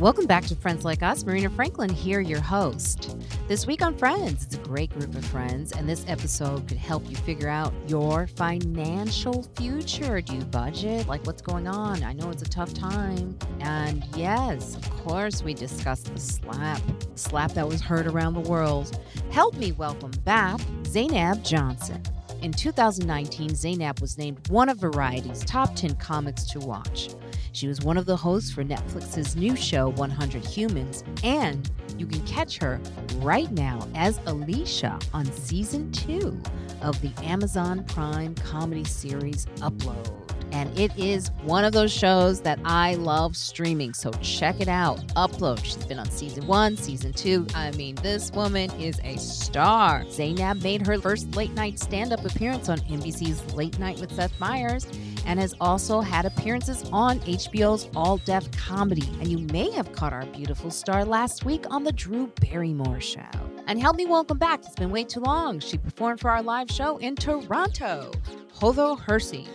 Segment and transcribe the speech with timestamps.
[0.00, 1.26] Welcome back to Friends Like Us.
[1.26, 3.18] Marina Franklin here, your host.
[3.48, 7.06] This week on Friends, it's a great group of friends, and this episode could help
[7.10, 10.22] you figure out your financial future.
[10.22, 11.06] Do you budget?
[11.06, 12.02] Like, what's going on?
[12.02, 13.36] I know it's a tough time.
[13.60, 16.80] And yes, of course, we discussed the slap,
[17.14, 18.98] slap that was heard around the world.
[19.30, 22.02] Help me welcome back Zainab Johnson.
[22.40, 27.10] In 2019, Zainab was named one of Variety's top 10 comics to watch.
[27.60, 32.24] She was one of the hosts for Netflix's new show, 100 Humans, and you can
[32.24, 32.80] catch her
[33.16, 36.40] right now as Aleesha on season two
[36.80, 40.10] of the Amazon Prime comedy series Upload.
[40.52, 43.92] And it is one of those shows that I love streaming.
[43.92, 45.06] So check it out.
[45.08, 45.62] Upload.
[45.62, 47.46] She's been on season one, season two.
[47.54, 50.06] I mean, this woman is a star.
[50.10, 54.38] Zainab made her first late night stand up appearance on NBC's Late Night with Seth
[54.40, 54.86] Meyers
[55.26, 59.08] and has also had appearances on HBO's All Def Comedy.
[59.20, 63.20] And you may have caught our beautiful star last week on The Drew Barrymore Show.
[63.66, 64.60] And help me welcome back.
[64.64, 65.60] It's been way too long.
[65.60, 68.10] She performed for our live show in Toronto.
[68.54, 69.48] Hoodo Hersi.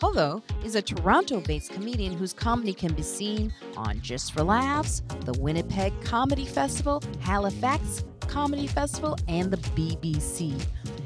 [0.00, 5.02] Hodho is a Toronto based comedian whose comedy can be seen on Just for Laughs,
[5.24, 10.60] the Winnipeg Comedy Festival, Halifax Comedy Festival, and the BBC.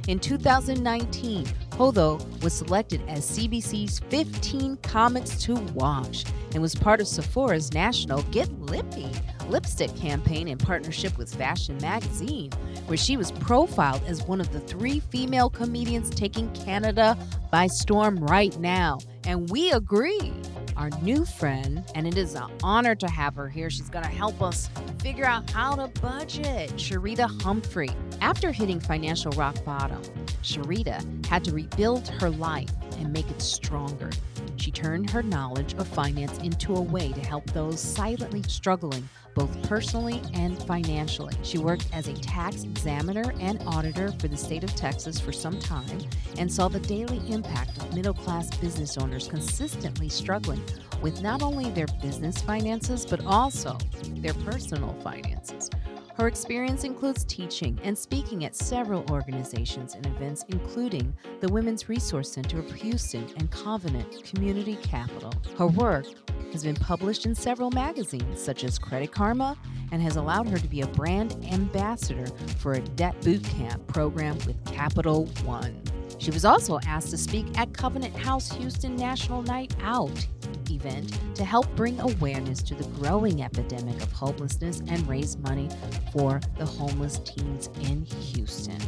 [0.08, 7.06] In 2019, Hoodo was selected as CBC's 15 Comics to Watch and was part of
[7.06, 9.14] Sephora's national Get Lippie
[9.50, 12.50] lipstick campaign in partnership with Fashion Magazine,
[12.86, 17.18] where she was profiled as one of the three female comedians taking Canada
[17.50, 18.98] by storm right now.
[19.24, 20.32] And we agree.
[20.76, 23.68] Our new friend, and it is an honor to have her here.
[23.68, 24.70] She's going to help us
[25.02, 26.70] figure out how to budget.
[26.76, 27.90] Sharita Humphrey.
[28.22, 30.00] After hitting financial rock bottom,
[30.42, 34.10] Sharita had to rebuild her life and make it stronger.
[34.56, 39.62] She turned her knowledge of finance into a way to help those silently struggling both
[39.68, 41.34] personally and financially.
[41.42, 45.58] She worked as a tax examiner and auditor for the state of Texas for some
[45.58, 46.00] time
[46.36, 50.62] and saw the daily impact of middle class business owners consistently struggling
[51.00, 53.78] with not only their business finances, but also
[54.16, 55.70] their personal finances.
[56.16, 62.30] Her experience includes teaching and speaking at several organizations and events, including the Women's Resource
[62.30, 65.32] Center of Houston and Covenant Community Capital.
[65.58, 66.06] Her work
[66.52, 69.56] has been published in several magazines, such as Credit Karma,
[69.92, 72.26] and has allowed her to be a brand ambassador
[72.58, 75.80] for a debt boot camp program with Capital One.
[76.20, 80.26] She was also asked to speak at Covenant House Houston National Night Out
[80.68, 85.70] event to help bring awareness to the growing epidemic of homelessness and raise money
[86.12, 88.78] for the homeless teens in Houston.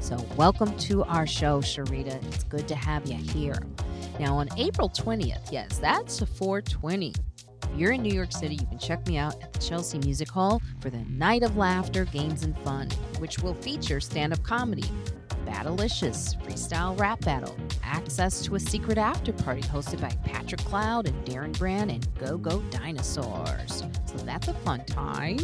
[0.00, 2.22] So, welcome to our show, Sharita.
[2.26, 3.62] It's good to have you here.
[4.20, 7.14] Now, on April 20th, yes, that's 420.
[7.72, 10.28] If you're in New York City, you can check me out at the Chelsea Music
[10.28, 12.88] Hall for the Night of Laughter, Games, and Fun,
[13.18, 14.84] which will feature stand up comedy,
[15.44, 21.26] Battlicious, freestyle rap battle, access to a secret after party hosted by Patrick Cloud and
[21.26, 23.82] Darren Brand and Go Go Dinosaurs.
[24.06, 25.38] So that's a fun time.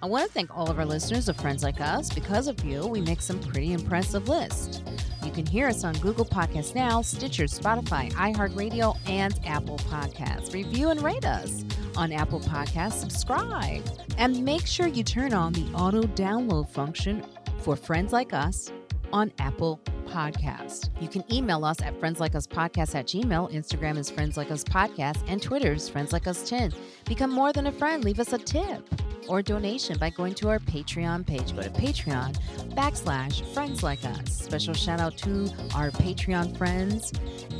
[0.00, 2.12] I want to thank all of our listeners of Friends Like Us.
[2.12, 4.80] Because of you, we make some pretty impressive lists.
[5.24, 10.54] You can hear us on Google Podcasts Now, Stitcher, Spotify, iHeartRadio, and Apple Podcasts.
[10.54, 11.64] Review and rate us
[11.96, 13.82] on Apple Podcasts, subscribe,
[14.18, 17.24] and make sure you turn on the auto download function
[17.58, 18.70] for Friends Like Us
[19.12, 20.90] on Apple Podcast.
[21.00, 23.52] You can email us at friendslikeUspodcast at gmail.
[23.52, 26.72] Instagram is Friends Like Us Podcast, and Twitter is Friends Like Us 10.
[27.06, 28.04] Become more than a friend.
[28.04, 28.88] Leave us a tip
[29.28, 31.54] or donation by going to our Patreon page.
[31.54, 32.38] Go to Patreon
[32.74, 34.32] backslash Friends Like Us.
[34.32, 37.12] Special shout out to our Patreon friends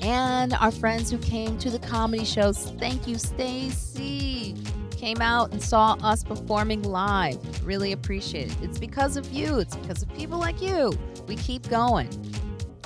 [0.03, 2.71] and our friends who came to the comedy shows.
[2.79, 4.57] Thank you, Stacy
[4.99, 7.39] came out and saw us performing live.
[7.65, 8.57] Really appreciate it.
[8.63, 10.93] It's because of you, it's because of people like you.
[11.27, 12.09] We keep going.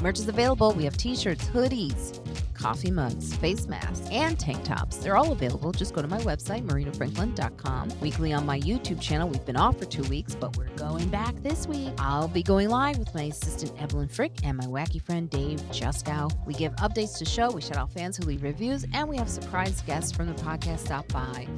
[0.03, 0.73] Merch is available.
[0.73, 2.21] We have t shirts, hoodies,
[2.63, 4.99] coffee mugs, face masks, and tank tops.
[4.99, 5.73] They're all available.
[5.73, 8.01] Just go to my website, marinafranklin.com.
[8.01, 9.29] Weekly on my YouTube channel.
[9.29, 11.93] We've been off for two weeks, but we're going back this week.
[11.99, 16.31] I'll be going live with my assistant, Evelyn Frick, and my wacky friend, Dave Juskow.
[16.47, 19.29] We give updates to show, we shout out fans who leave reviews, and we have
[19.29, 21.49] surprise guests from the podcast stop by.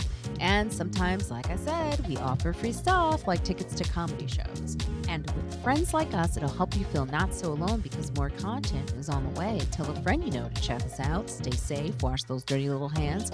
[0.40, 4.76] And sometimes, like I said, we offer free stuff like tickets to comedy shows.
[5.08, 8.94] And with friends like us, it'll help you feel not so alone because more content
[8.98, 9.60] is on the way.
[9.70, 11.28] Tell a friend you know to check us out.
[11.30, 13.30] Stay safe, wash those dirty little hands,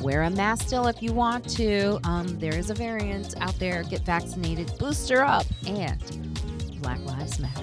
[0.00, 1.98] wear a mask still if you want to.
[2.04, 3.82] Um, there is a variant out there.
[3.84, 6.00] Get vaccinated, booster up, and
[6.82, 7.60] Black Lives Matter.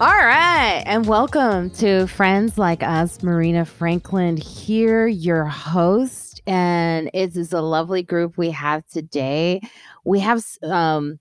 [0.00, 3.22] All right, and welcome to Friends Like Us.
[3.22, 6.40] Marina Franklin here, your host.
[6.46, 9.60] and it is a lovely group we have today.
[10.04, 11.18] We have um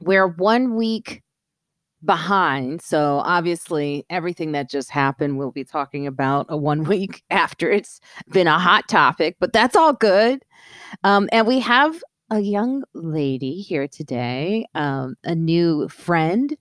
[0.00, 1.22] we're one week
[2.04, 2.80] behind.
[2.80, 8.00] So obviously, everything that just happened, we'll be talking about a one week after it's
[8.30, 10.44] been a hot topic, but that's all good.
[11.04, 16.56] Um, and we have a young lady here today, um, a new friend,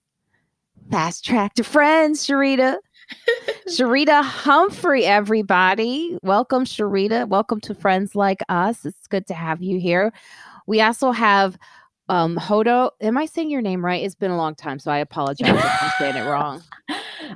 [0.89, 2.77] fast track to friends, Sharita.
[3.69, 6.17] Sharita Humphrey, everybody.
[6.23, 7.27] Welcome, Sharita.
[7.27, 8.85] Welcome to Friends Like Us.
[8.85, 10.11] It's good to have you here.
[10.67, 11.57] We also have
[12.09, 12.91] um Hodo.
[13.01, 14.03] Am I saying your name right?
[14.03, 16.63] It's been a long time, so I apologize if I'm saying it wrong.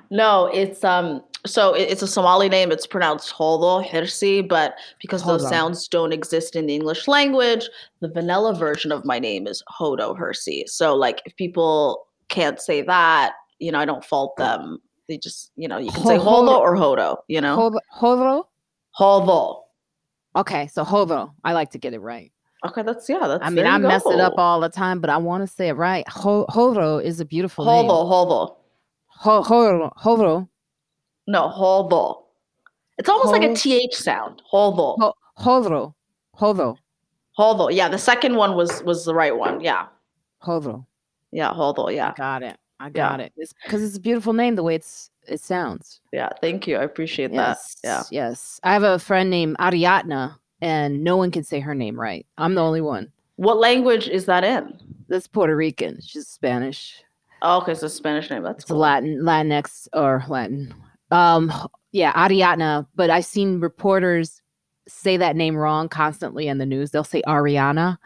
[0.10, 2.72] No, it's um so it's a Somali name.
[2.72, 7.68] It's pronounced Hodo Hirsi, but because those sounds don't exist in the English language,
[8.00, 10.68] the vanilla version of my name is Hodo Hirsi.
[10.68, 14.80] So like if people can't say that, you know, I don't fault them.
[15.08, 17.56] They just, you know, you can say Hodo or Hodo, you know?
[17.92, 18.44] Hodo?
[18.98, 19.64] Hodo.
[20.36, 21.34] Okay, so Hodo.
[21.44, 22.32] I like to get it right.
[22.66, 23.28] Okay, that's yeah.
[23.28, 25.70] That's I mean, I mess it up all the time, but I want to say
[25.70, 26.08] it right.
[26.08, 27.90] Ho- is a beautiful Hodo, name.
[27.90, 28.56] Hodo.
[29.08, 29.92] Ho-.
[29.98, 30.48] Hodo.
[31.28, 32.24] No, Hodo.
[32.98, 34.44] It's almost like a th sound.
[34.52, 34.96] Hodo.
[35.00, 35.14] Ho-.
[35.38, 35.96] Hodo.
[37.38, 37.70] Hodo.
[37.70, 39.62] Yeah, the second one was was the right one.
[39.62, 39.88] Yeah.
[40.44, 40.86] Hodo.
[41.32, 41.90] Yeah, Hodo.
[41.90, 42.10] Yeah.
[42.10, 42.58] I got it.
[42.80, 43.26] I got yeah.
[43.28, 43.34] it.
[43.38, 46.02] It's because it's a beautiful name the way it's it sounds.
[46.12, 46.78] Yeah, thank you.
[46.78, 48.08] I appreciate yes, that.
[48.12, 48.28] Yeah.
[48.28, 48.60] Yes.
[48.64, 52.26] I have a friend named Ariadna and no one can say her name right.
[52.38, 53.12] I'm the only one.
[53.36, 54.80] What language is that in?
[55.08, 56.00] That's Puerto Rican.
[56.02, 57.04] She's Spanish.
[57.42, 58.44] Oh, okay, so Spanish name.
[58.44, 58.78] That's it's cool.
[58.78, 60.74] Latin, Latinx or Latin.
[61.10, 61.52] Um,
[61.92, 62.86] yeah, Ariadna.
[62.96, 64.42] But I've seen reporters
[64.88, 66.92] say that name wrong constantly in the news.
[66.92, 67.98] They'll say Ariana,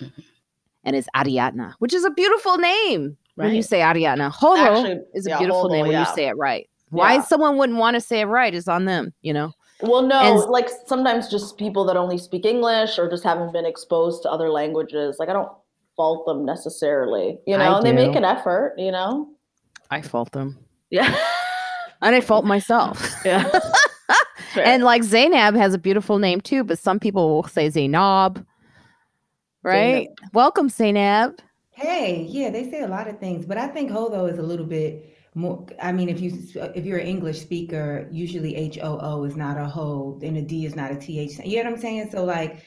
[0.84, 3.46] and it's Ariadna, which is a beautiful name right.
[3.46, 4.30] when you say Ariadna.
[4.30, 6.08] Holo Actually, is a yeah, beautiful name when yeah.
[6.08, 6.68] you say it right.
[6.90, 7.22] Why yeah.
[7.22, 9.52] someone wouldn't want to say it right is on them, you know.
[9.82, 13.64] Well, no, and, like sometimes just people that only speak English or just haven't been
[13.64, 15.16] exposed to other languages.
[15.18, 15.50] Like I don't
[15.96, 19.28] fault them necessarily, you know, and they make an effort, you know.
[19.90, 20.58] I fault them.
[20.90, 21.16] Yeah.
[22.02, 23.04] and I fault myself.
[23.24, 23.50] Yeah.
[24.56, 28.44] and like Zainab has a beautiful name too, but some people will say Zainab.
[29.62, 30.06] Right?
[30.06, 30.32] Zainab.
[30.32, 31.38] Welcome, Zainab.
[31.70, 34.66] Hey, yeah, they say a lot of things, but I think Hodo is a little
[34.66, 36.32] bit more i mean if you
[36.74, 40.74] if you're an english speaker usually h-o-o is not a ho and a d is
[40.74, 42.64] not a th you know what i'm saying so like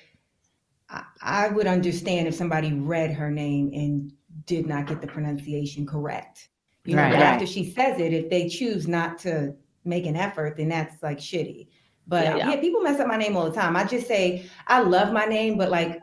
[0.90, 4.12] I, I would understand if somebody read her name and
[4.46, 6.50] did not get the pronunciation correct
[6.86, 7.22] you know right, right.
[7.22, 11.18] after she says it if they choose not to make an effort then that's like
[11.18, 11.68] shitty
[12.08, 12.50] but yeah, yeah.
[12.52, 15.26] yeah people mess up my name all the time i just say i love my
[15.26, 16.00] name but like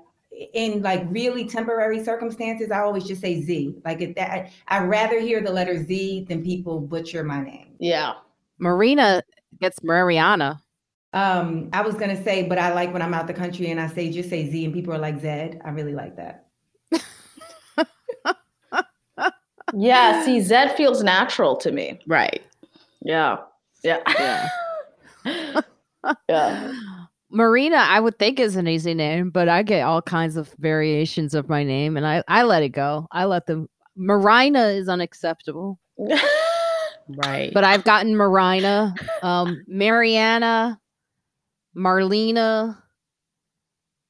[0.52, 3.76] in like really temporary circumstances, I always just say Z.
[3.85, 7.75] Like if that, I rather hear the letter Z than people butcher my name.
[7.79, 8.14] Yeah,
[8.58, 9.23] Marina
[9.61, 10.62] gets Mariana.
[11.12, 13.88] Um, I was gonna say, but I like when I'm out the country and I
[13.88, 15.61] say just say Z and people are like Zed.
[15.64, 16.46] I really like that.
[19.75, 21.99] yeah, see, Zed feels natural to me.
[22.06, 22.43] Right.
[23.02, 23.38] Yeah.
[23.82, 24.02] Yeah.
[24.19, 24.49] Yeah.
[26.29, 26.73] yeah.
[27.31, 31.35] Marina, I would think is an easy name, but I get all kinds of variations
[31.35, 33.07] of my name and I, I let it go.
[33.13, 33.69] I let them.
[33.97, 35.79] Marina is unacceptable.
[35.99, 37.53] right.
[37.53, 40.81] But I've gotten Marina, um, Mariana,
[41.77, 42.79] Marlena.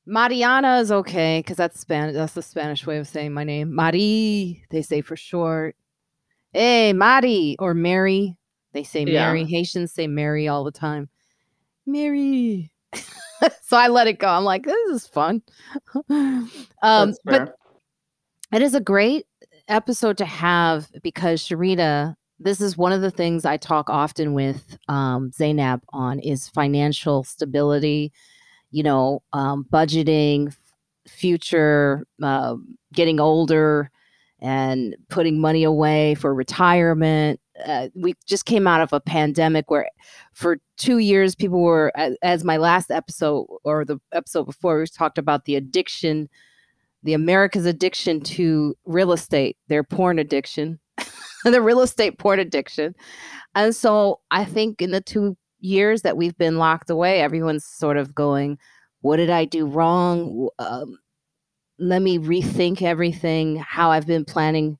[0.06, 2.14] Mariana is okay because that's Spanish.
[2.14, 3.74] That's the Spanish way of saying my name.
[3.74, 5.76] Mari, they say for short.
[6.52, 8.36] Hey, Mari or Mary.
[8.72, 9.26] They say yeah.
[9.26, 9.44] Mary.
[9.44, 11.08] Haitians say Mary all the time.
[11.84, 12.70] Mary.
[13.62, 14.28] so I let it go.
[14.28, 15.42] I'm like, this is fun.
[16.10, 17.54] um, but
[18.52, 19.26] it is a great
[19.68, 24.78] episode to have because Sharita, this is one of the things I talk often with
[24.88, 28.12] um, Zainab on is financial stability,
[28.70, 30.54] you know, um, budgeting,
[31.06, 32.56] future, uh,
[32.92, 33.90] getting older,
[34.40, 37.40] and putting money away for retirement.
[37.66, 39.88] Uh, we just came out of a pandemic where
[40.32, 45.18] for two years people were as, my last episode or the episode before we talked
[45.18, 46.28] about the addiction
[47.02, 50.78] the america's addiction to real estate their porn addiction
[51.44, 52.94] the real estate porn addiction
[53.54, 57.96] and so i think in the two years that we've been locked away everyone's sort
[57.96, 58.58] of going
[59.00, 60.98] what did i do wrong um,
[61.78, 64.78] let me rethink everything, how I've been planning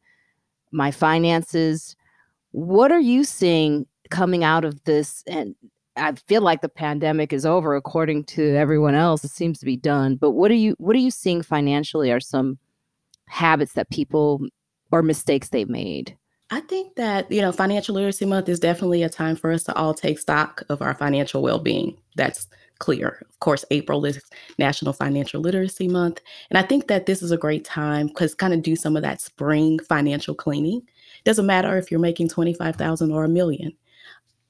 [0.73, 1.97] my finances.
[2.52, 5.23] What are you seeing coming out of this?
[5.26, 5.55] And
[5.97, 9.25] I feel like the pandemic is over according to everyone else.
[9.25, 10.17] It seems to be done.
[10.17, 12.59] But what are you what are you seeing financially are some
[13.26, 14.40] habits that people
[14.90, 16.17] or mistakes they've made?
[16.50, 19.75] I think that, you know, financial literacy month is definitely a time for us to
[19.76, 21.99] all take stock of our financial well-being.
[22.17, 22.47] That's
[22.78, 23.23] clear.
[23.28, 24.23] Of course, April is
[24.59, 26.21] National Financial Literacy Month.
[26.49, 29.02] And I think that this is a great time because kind of do some of
[29.02, 30.81] that spring financial cleaning.
[31.25, 33.72] Doesn't matter if you're making 25,000 or a million.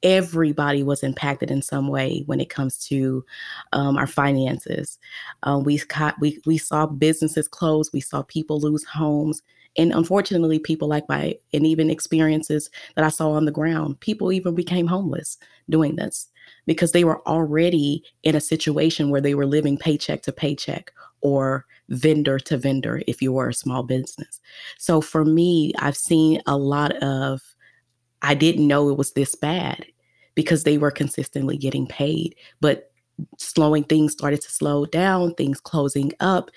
[0.03, 3.25] Everybody was impacted in some way when it comes to
[3.73, 4.99] um, our finances.
[5.43, 9.43] Uh, we, caught, we, we saw businesses close, we saw people lose homes,
[9.79, 14.33] and unfortunately people like my and even experiences that i saw on the ground people
[14.33, 15.39] even became homeless
[15.71, 16.29] doing this
[16.67, 21.65] because they were already in a situation where they were living paycheck to paycheck or
[21.89, 24.41] vendor to vendor if you were a small business
[24.79, 27.41] so for me i've seen a lot of
[28.23, 29.85] i didn't know it was this bad
[30.35, 32.93] because they were consistently getting paid but
[33.39, 36.51] slowing things started to slow down things closing up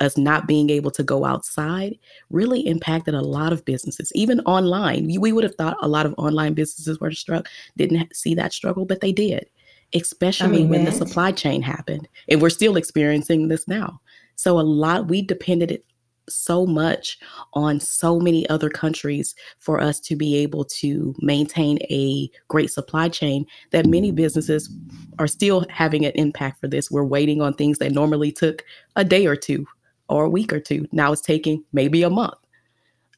[0.00, 1.98] us not being able to go outside
[2.30, 5.06] really impacted a lot of businesses, even online.
[5.20, 8.84] We would have thought a lot of online businesses were struck, didn't see that struggle,
[8.84, 9.46] but they did,
[9.94, 12.08] especially I mean, when the supply chain happened.
[12.28, 14.00] And we're still experiencing this now.
[14.38, 15.82] So a lot, we depended
[16.28, 17.18] so much
[17.54, 23.08] on so many other countries for us to be able to maintain a great supply
[23.08, 24.70] chain that many businesses
[25.18, 26.90] are still having an impact for this.
[26.90, 28.64] We're waiting on things that normally took
[28.94, 29.66] a day or two
[30.08, 30.86] or a week or two.
[30.92, 32.38] Now it's taking maybe a month.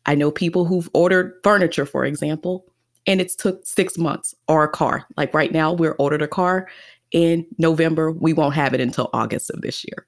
[0.06, 2.64] I know people who've ordered furniture, for example,
[3.06, 5.04] and it's took six months or a car.
[5.18, 6.68] Like right now, we're ordered a car
[7.12, 8.10] in November.
[8.10, 10.06] We won't have it until August of this year.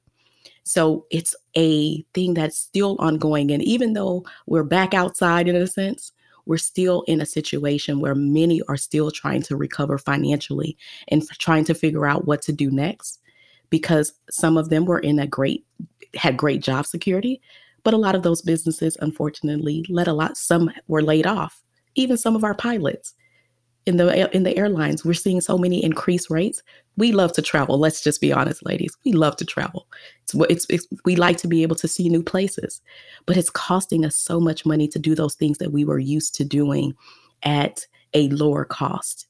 [0.65, 3.51] So it's a thing that's still ongoing.
[3.51, 6.13] And even though we're back outside in a sense,
[6.47, 10.77] we're still in a situation where many are still trying to recover financially
[11.09, 13.21] and trying to figure out what to do next
[13.71, 15.65] because some of them were in a great
[16.15, 17.41] had great job security,
[17.85, 21.63] but a lot of those businesses unfortunately let a lot some were laid off.
[21.95, 23.15] Even some of our pilots
[23.87, 26.63] in the in the airlines, we're seeing so many increased rates.
[26.97, 27.79] We love to travel.
[27.79, 28.97] Let's just be honest, ladies.
[29.05, 29.87] We love to travel.
[30.23, 32.81] It's, it's, it's we like to be able to see new places,
[33.27, 36.35] but it's costing us so much money to do those things that we were used
[36.37, 36.95] to doing
[37.43, 39.27] at a lower cost.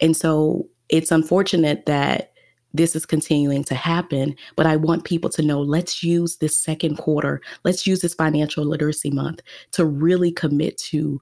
[0.00, 2.32] And so it's unfortunate that
[2.76, 4.36] this is continuing to happen.
[4.54, 8.64] But I want people to know let's use this second quarter, let's use this financial
[8.64, 9.40] literacy month
[9.72, 11.20] to really commit to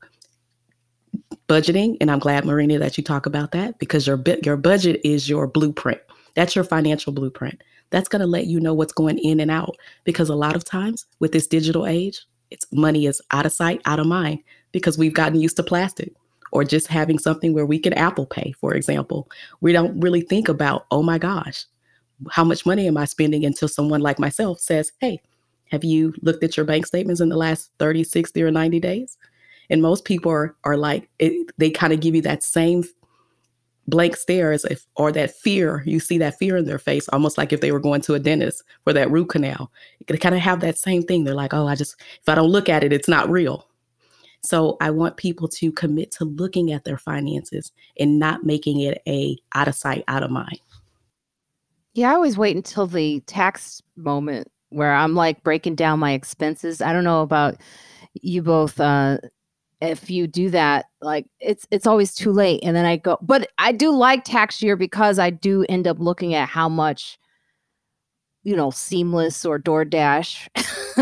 [1.49, 1.97] budgeting.
[2.01, 5.47] And I'm glad, Marina, that you talk about that because your your budget is your
[5.47, 6.01] blueprint.
[6.35, 7.63] That's your financial blueprint.
[7.91, 10.65] That's going to let you know what's going in and out because a lot of
[10.65, 14.41] times with this digital age, it's money is out of sight, out of mind
[14.73, 16.13] because we've gotten used to plastic
[16.51, 19.29] or just having something where we can Apple Pay, for example.
[19.61, 21.67] We don't really think about, oh my gosh,
[22.31, 25.21] how much money am I spending until someone like myself says, hey,
[25.71, 29.19] have you looked at your bank statements in the last 30, 60, or 90 days?
[29.71, 32.85] And most people are, are like, it, they kind of give you that same
[33.87, 35.83] blank stare as if, or that fear.
[35.87, 38.19] You see that fear in their face, almost like if they were going to a
[38.19, 39.71] dentist for that root canal.
[40.07, 41.25] They kind of have that same thing.
[41.25, 43.69] They're like, oh, I just, if I don't look at it, it's not real.
[44.43, 49.01] So I want people to commit to looking at their finances and not making it
[49.09, 50.61] a out of sight, out of mind.
[51.95, 56.83] Yeah, I always wait until the tax moment where I'm like breaking down my expenses.
[56.83, 57.57] I don't know about
[58.21, 59.19] you both uh
[59.85, 63.49] if you do that like it's it's always too late and then I go but
[63.59, 67.19] I do like tax year because I do end up looking at how much
[68.45, 70.49] you know, Seamless or DoorDash.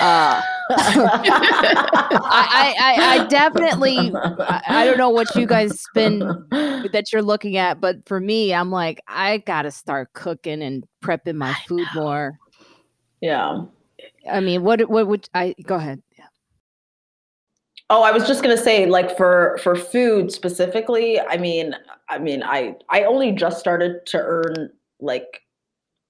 [0.00, 0.40] uh,
[0.70, 7.56] I, I, I, definitely, I, I, don't know what you guys spend that you're looking
[7.56, 11.86] at, but for me, I'm like, I got to start cooking and prepping my food
[11.94, 12.38] more.
[13.20, 13.64] Yeah.
[14.30, 16.02] I mean, what, what would I go ahead?
[17.88, 21.20] Oh, I was just gonna say, like for for food specifically.
[21.20, 21.74] I mean,
[22.08, 25.42] I mean, I I only just started to earn like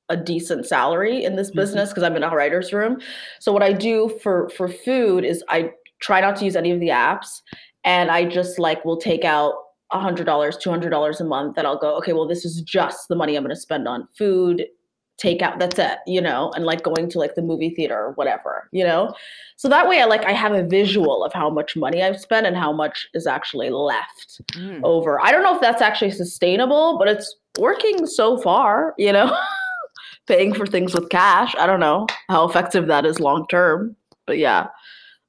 [0.09, 1.59] a decent salary in this mm-hmm.
[1.59, 3.01] business because I'm in a writer's room.
[3.41, 6.81] So what I do for for food is I try not to use any of
[6.81, 7.43] the apps
[7.85, 9.55] and I just like will take out
[9.93, 12.61] a hundred dollars, two hundred dollars a month that I'll go, okay, well, this is
[12.63, 14.67] just the money I'm gonna spend on food,
[15.23, 18.69] takeout, that's it, you know, and like going to like the movie theater or whatever,
[18.73, 19.15] you know?
[19.57, 22.47] So that way I like I have a visual of how much money I've spent
[22.47, 24.81] and how much is actually left mm.
[24.83, 25.21] over.
[25.21, 29.37] I don't know if that's actually sustainable, but it's working so far, you know?
[30.27, 31.55] paying for things with cash.
[31.59, 33.97] I don't know how effective that is long term,
[34.27, 34.69] but yeah,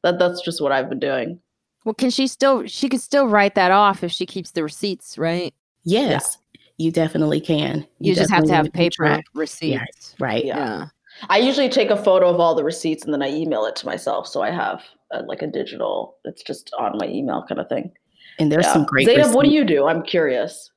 [0.03, 1.39] that that's just what I've been doing.
[1.85, 2.65] Well, can she still?
[2.65, 5.53] She could still write that off if she keeps the receipts, right?
[5.83, 6.46] Yes, yeah.
[6.77, 7.79] You definitely can.
[7.99, 10.25] You, you just have to have paper receipts, yeah.
[10.25, 10.45] right?
[10.45, 10.57] Yeah.
[10.57, 10.87] yeah.
[11.29, 13.85] I usually take a photo of all the receipts and then I email it to
[13.85, 16.17] myself, so I have a, like a digital.
[16.25, 17.91] It's just on my email kind of thing.
[18.39, 19.07] And there's some great.
[19.07, 19.87] Zainab, what do you do?
[19.87, 20.71] I'm curious.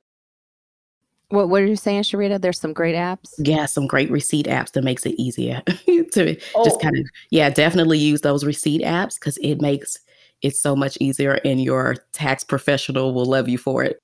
[1.29, 2.41] What What are you saying, Sharita?
[2.41, 3.33] There's some great apps.
[3.37, 6.65] Yeah, some great receipt apps that makes it easier to oh.
[6.65, 9.99] just kind of yeah, definitely use those receipt apps because it makes
[10.41, 14.01] it so much easier, and your tax professional will love you for it.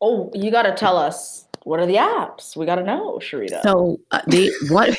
[0.00, 2.56] Oh, you got to tell us what are the apps?
[2.56, 3.62] We got to know, Sharita.
[3.62, 4.96] So uh, the what?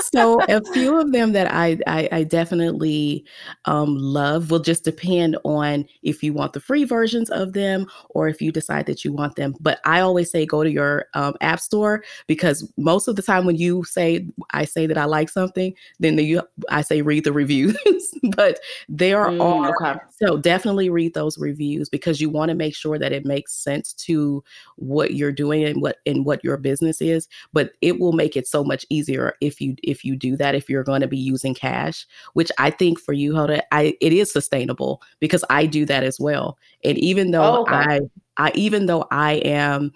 [0.12, 3.24] so a few of them that I I, I definitely
[3.64, 8.28] um, love will just depend on if you want the free versions of them or
[8.28, 9.54] if you decide that you want them.
[9.60, 13.44] But I always say go to your um, app store because most of the time
[13.46, 17.24] when you say I say that I like something, then the, you I say read
[17.24, 17.76] the reviews.
[18.36, 20.00] but there mm, are okay.
[20.10, 23.92] so definitely read those reviews because you want to make sure that it makes sense
[23.92, 24.42] to
[24.76, 27.28] what you're doing and what and what your business is.
[27.52, 30.70] But it will make it so much easier if you if you do that if
[30.70, 34.32] you're going to be using cash which i think for you Hoda, i it is
[34.32, 37.74] sustainable because i do that as well and even though oh, okay.
[37.74, 38.00] i
[38.36, 39.92] i even though i am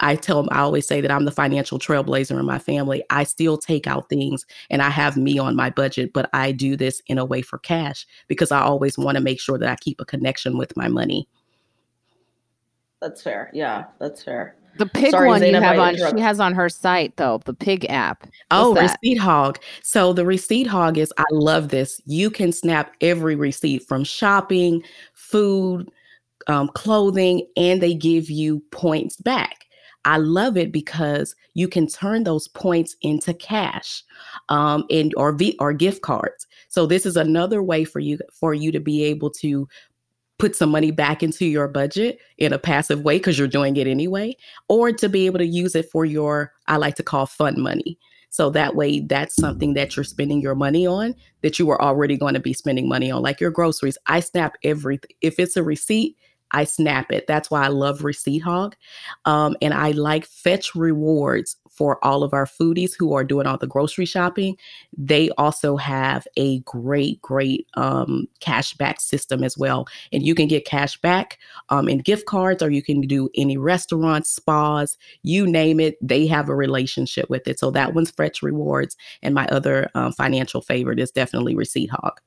[0.00, 3.02] I tell them, I always say that I'm the financial trailblazer in my family.
[3.08, 6.76] I still take out things and I have me on my budget, but I do
[6.76, 9.76] this in a way for cash because I always want to make sure that I
[9.76, 11.26] keep a connection with my money.
[13.00, 13.50] That's fair.
[13.54, 14.56] Yeah, that's fair.
[14.78, 17.54] The pig Sorry, one Zainab, you have on she has on her site though, the
[17.54, 18.22] pig app.
[18.22, 18.98] What's oh, that?
[19.02, 19.58] Receipt Hog.
[19.82, 22.00] So the Receipt Hog is I love this.
[22.06, 24.82] You can snap every receipt from shopping,
[25.14, 25.90] food,
[26.46, 29.66] um, clothing, and they give you points back.
[30.04, 34.04] I love it because you can turn those points into cash,
[34.48, 36.46] um, and or v- or gift cards.
[36.68, 39.68] So this is another way for you for you to be able to
[40.38, 43.86] put some money back into your budget in a passive way because you're doing it
[43.86, 44.36] anyway,
[44.68, 47.98] or to be able to use it for your, I like to call fun money.
[48.28, 52.18] So that way, that's something that you're spending your money on that you were already
[52.18, 53.96] going to be spending money on, like your groceries.
[54.08, 55.12] I snap everything.
[55.22, 56.16] If it's a receipt,
[56.50, 57.26] I snap it.
[57.26, 58.76] That's why I love Receipt Hog.
[59.24, 63.58] Um, and I like Fetch Rewards for all of our foodies who are doing all
[63.58, 64.56] the grocery shopping.
[64.96, 69.86] They also have a great, great um, cash back system as well.
[70.12, 73.58] And you can get cash back um, in gift cards, or you can do any
[73.58, 75.96] restaurants, spas, you name it.
[76.00, 77.58] They have a relationship with it.
[77.58, 78.96] So that one's Fetch Rewards.
[79.22, 82.20] And my other um, financial favorite is definitely Receipt Hog.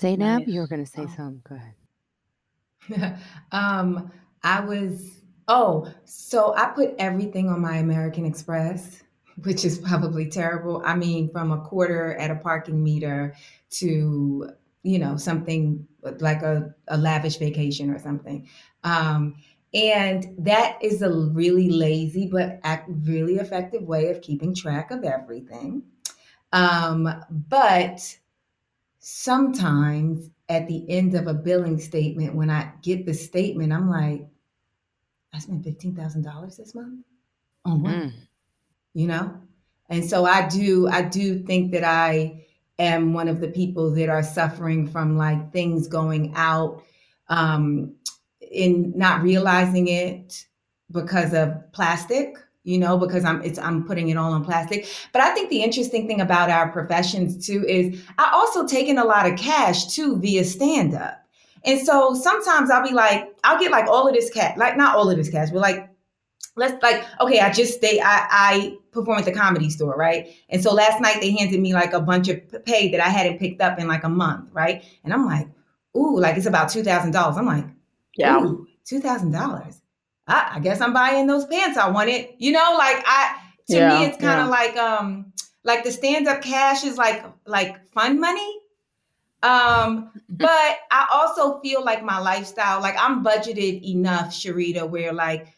[0.00, 1.14] Zainab, you were going to say oh.
[1.14, 1.42] something.
[1.46, 3.18] Go ahead.
[3.52, 4.10] um,
[4.42, 5.19] I was
[5.52, 9.02] Oh, so I put everything on my American Express,
[9.42, 10.80] which is probably terrible.
[10.84, 13.34] I mean, from a quarter at a parking meter
[13.70, 14.48] to,
[14.84, 15.88] you know, something
[16.20, 18.48] like a, a lavish vacation or something.
[18.84, 19.34] Um,
[19.74, 25.82] and that is a really lazy but really effective way of keeping track of everything.
[26.52, 27.08] Um,
[27.48, 28.16] but
[29.00, 34.28] sometimes at the end of a billing statement, when I get the statement, I'm like,
[35.32, 37.04] I spent fifteen thousand dollars this month
[37.64, 37.92] on what?
[37.92, 38.12] Mm.
[38.94, 39.40] You know,
[39.88, 40.88] and so I do.
[40.88, 42.46] I do think that I
[42.78, 46.82] am one of the people that are suffering from like things going out
[47.28, 47.94] um,
[48.50, 50.46] in not realizing it
[50.90, 55.22] because of plastic you know because i'm it's i'm putting it all on plastic but
[55.22, 59.30] i think the interesting thing about our professions too is i also taken a lot
[59.30, 61.19] of cash too via stand up
[61.64, 64.96] and so sometimes I'll be like, I'll get like all of this cash, like not
[64.96, 65.88] all of this cash, but like,
[66.56, 70.34] let's like, okay, I just stay, I, I perform at the comedy store, right?
[70.48, 73.38] And so last night they handed me like a bunch of pay that I hadn't
[73.38, 74.84] picked up in like a month, right?
[75.04, 75.48] And I'm like,
[75.96, 77.36] ooh, like it's about two thousand dollars.
[77.36, 77.66] I'm like,
[78.16, 78.40] yeah,
[78.84, 79.80] two thousand dollars.
[80.26, 82.28] I, I guess I'm buying those pants I wanted.
[82.38, 83.36] You know, like I
[83.68, 84.50] to yeah, me it's kind of yeah.
[84.50, 85.32] like um
[85.64, 88.59] like the stand up cash is like like fun money
[89.42, 95.54] um, but I also feel like my lifestyle, like I'm budgeted enough, Sharita, where like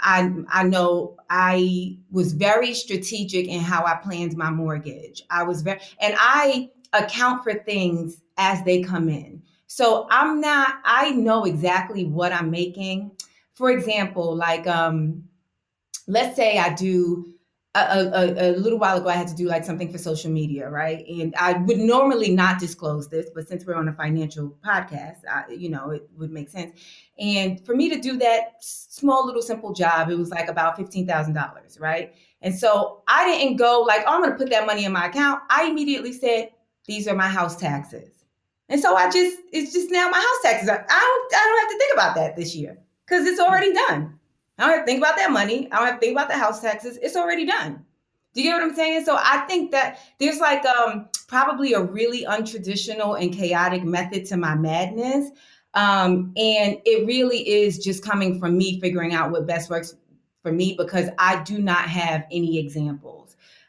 [0.00, 5.22] I I know I was very strategic in how I planned my mortgage.
[5.30, 9.42] I was very and I account for things as they come in.
[9.66, 13.10] So I'm not I know exactly what I'm making.
[13.54, 15.24] For example, like um
[16.06, 17.33] let's say I do
[17.74, 20.68] a, a, a, little while ago, I had to do like something for social media,
[20.68, 21.04] right?
[21.08, 25.50] And I would normally not disclose this, but since we're on a financial podcast, I,
[25.50, 26.78] you know, it would make sense.
[27.18, 31.06] And for me to do that small little simple job, it was like about fifteen
[31.06, 32.14] thousand dollars, right?
[32.42, 35.06] And so I didn't go like, oh, I'm going to put that money in my
[35.06, 35.42] account.
[35.50, 36.50] I immediately said,
[36.86, 38.24] these are my house taxes.
[38.68, 40.68] And so I just, it's just now my house taxes.
[40.68, 44.18] I don't, I don't have to think about that this year because it's already done.
[44.58, 45.68] I don't have to think about that money.
[45.72, 46.98] I don't have to think about the house taxes.
[47.02, 47.84] It's already done.
[48.34, 49.04] Do you get what I'm saying?
[49.04, 54.36] So I think that there's like um probably a really untraditional and chaotic method to
[54.36, 55.30] my madness.
[55.74, 59.94] Um, and it really is just coming from me figuring out what best works
[60.42, 63.23] for me because I do not have any examples.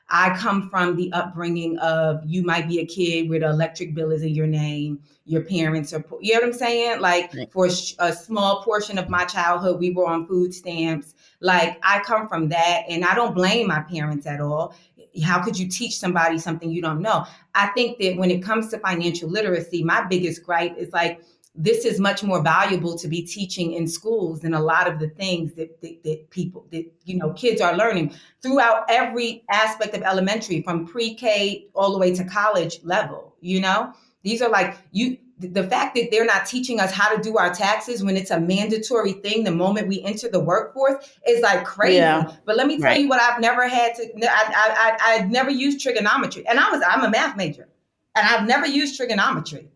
[0.09, 4.11] I come from the upbringing of you might be a kid where the electric bill
[4.11, 7.01] is in your name, your parents are, you know what I'm saying?
[7.01, 7.51] Like right.
[7.51, 11.15] for a small portion of my childhood, we were on food stamps.
[11.39, 14.75] Like I come from that, and I don't blame my parents at all.
[15.23, 17.25] How could you teach somebody something you don't know?
[17.55, 21.21] I think that when it comes to financial literacy, my biggest gripe is like,
[21.57, 25.07] this is much more valuable to be teaching in schools than a lot of the
[25.09, 30.01] things that, that, that, people that you know kids are learning throughout every aspect of
[30.01, 35.17] elementary from pre-k all the way to college level you know these are like you
[35.37, 38.39] the fact that they're not teaching us how to do our taxes when it's a
[38.39, 40.95] mandatory thing the moment we enter the workforce
[41.27, 41.97] is like crazy.
[41.97, 42.31] Yeah.
[42.45, 43.01] But let me tell right.
[43.01, 44.03] you what I've never had to.
[44.23, 47.67] I, I I I've never used trigonometry, and I was I'm a math major,
[48.15, 49.67] and I've never used trigonometry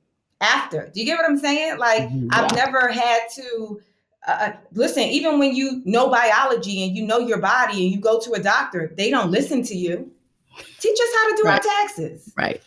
[0.42, 0.90] after.
[0.94, 1.78] Do you get what I'm saying?
[1.78, 2.28] Like mm-hmm.
[2.32, 3.82] I've never had to.
[4.28, 8.00] Uh, uh, listen, even when you know biology and you know your body and you
[8.00, 10.12] go to a doctor, they don't listen to you.
[10.80, 11.54] Teach us how to do right.
[11.54, 12.34] our taxes.
[12.38, 12.62] Right.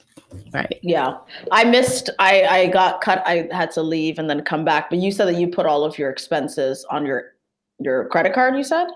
[0.53, 0.79] Right.
[0.83, 1.19] Yeah.
[1.51, 4.99] I missed I I got cut I had to leave and then come back, but
[4.99, 7.35] you said that you put all of your expenses on your
[7.79, 8.89] your credit card, you said?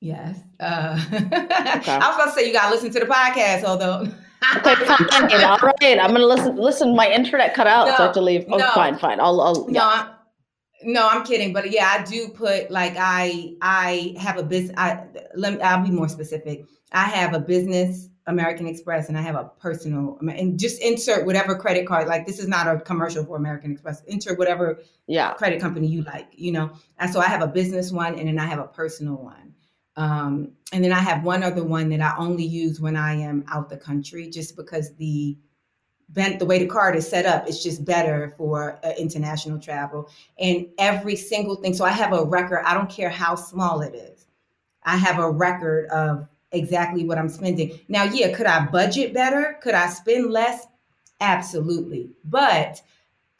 [0.00, 0.38] Yes.
[0.58, 1.92] Uh, okay.
[1.92, 4.08] I was about to say you got to listen to the podcast, although
[4.56, 5.44] okay, fine.
[5.44, 6.56] All right, I'm gonna listen.
[6.56, 8.44] Listen, my internet cut out, no, so I have to leave.
[8.50, 9.20] Oh, no, fine, fine.
[9.20, 9.40] I'll.
[9.40, 9.80] I'll yeah.
[9.80, 10.08] No, I'm,
[10.84, 11.52] no, I'm kidding.
[11.52, 14.74] But yeah, I do put like I I have a business.
[14.76, 15.60] I let me.
[15.60, 16.64] I'll be more specific.
[16.92, 21.56] I have a business American Express and I have a personal and just insert whatever
[21.56, 25.60] credit card like this is not a commercial for American Express Insert whatever yeah credit
[25.60, 28.46] company you like you know and so I have a business one and then I
[28.46, 29.51] have a personal one
[29.96, 33.44] um, and then I have one other one that I only use when I am
[33.48, 35.36] out the country, just because the
[36.14, 40.10] the way the card is set up, it's just better for uh, international travel.
[40.38, 42.62] And every single thing, so I have a record.
[42.66, 44.26] I don't care how small it is.
[44.82, 47.78] I have a record of exactly what I'm spending.
[47.88, 49.58] Now, yeah, could I budget better?
[49.62, 50.66] Could I spend less?
[51.20, 52.10] Absolutely.
[52.24, 52.82] But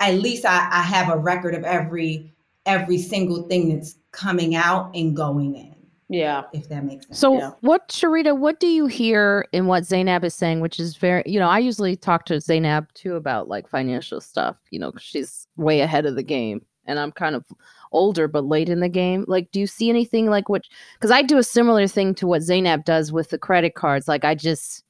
[0.00, 2.32] at least I, I have a record of every
[2.64, 5.81] every single thing that's coming out and going in.
[6.12, 6.42] Yeah.
[6.52, 7.18] If that makes sense.
[7.18, 7.50] So, yeah.
[7.60, 11.38] what, Sharita, what do you hear in what Zainab is saying, which is very, you
[11.38, 15.80] know, I usually talk to Zainab too about like financial stuff, you know, she's way
[15.80, 16.64] ahead of the game.
[16.86, 17.44] And I'm kind of
[17.92, 19.24] older, but late in the game.
[19.28, 22.42] Like, do you see anything like what, because I do a similar thing to what
[22.42, 24.08] Zainab does with the credit cards.
[24.08, 24.82] Like, I just,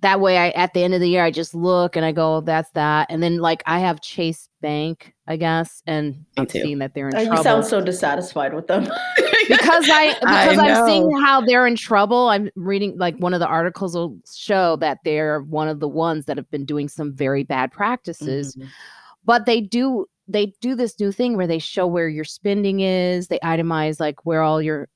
[0.00, 2.36] that way I at the end of the year I just look and I go,
[2.36, 3.08] oh, that's that.
[3.10, 7.16] And then like I have Chase Bank, I guess, and I'm seeing that they're in
[7.16, 7.36] oh, trouble.
[7.38, 8.84] You sound so dissatisfied with them.
[9.48, 12.28] because I because I am seeing how they're in trouble.
[12.28, 16.26] I'm reading like one of the articles will show that they're one of the ones
[16.26, 18.54] that have been doing some very bad practices.
[18.54, 18.68] Mm-hmm.
[19.24, 23.28] But they do they do this new thing where they show where your spending is.
[23.28, 24.88] They itemize like where all your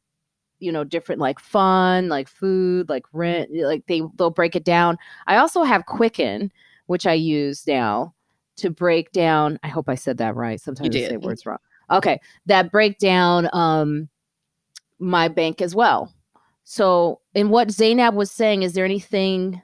[0.62, 4.96] you know different like fun like food like rent like they they'll break it down.
[5.26, 6.52] I also have quicken
[6.86, 8.14] which i use now
[8.56, 11.58] to break down i hope i said that right sometimes i say words wrong.
[11.90, 14.08] Okay that break down um
[14.98, 16.12] my bank as well.
[16.64, 19.60] So in what zainab was saying is there anything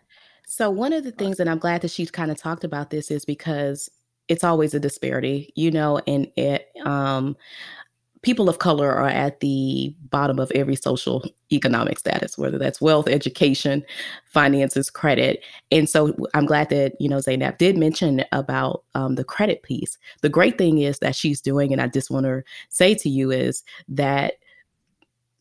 [0.47, 3.11] so one of the things that i'm glad that she's kind of talked about this
[3.11, 3.91] is because
[4.29, 7.37] it's always a disparity you know and it um
[8.23, 13.09] people of color are at the bottom of every social economic status whether that's wealth
[13.09, 13.85] education
[14.27, 15.43] finances credit.
[15.71, 19.99] And so i'm glad that you know zainab did mention about um, the credit piece.
[20.23, 23.31] The great thing is that she's doing and i just want to say to you
[23.31, 24.35] is that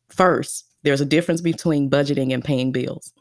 [0.09, 3.13] first there's a difference between budgeting and paying bills.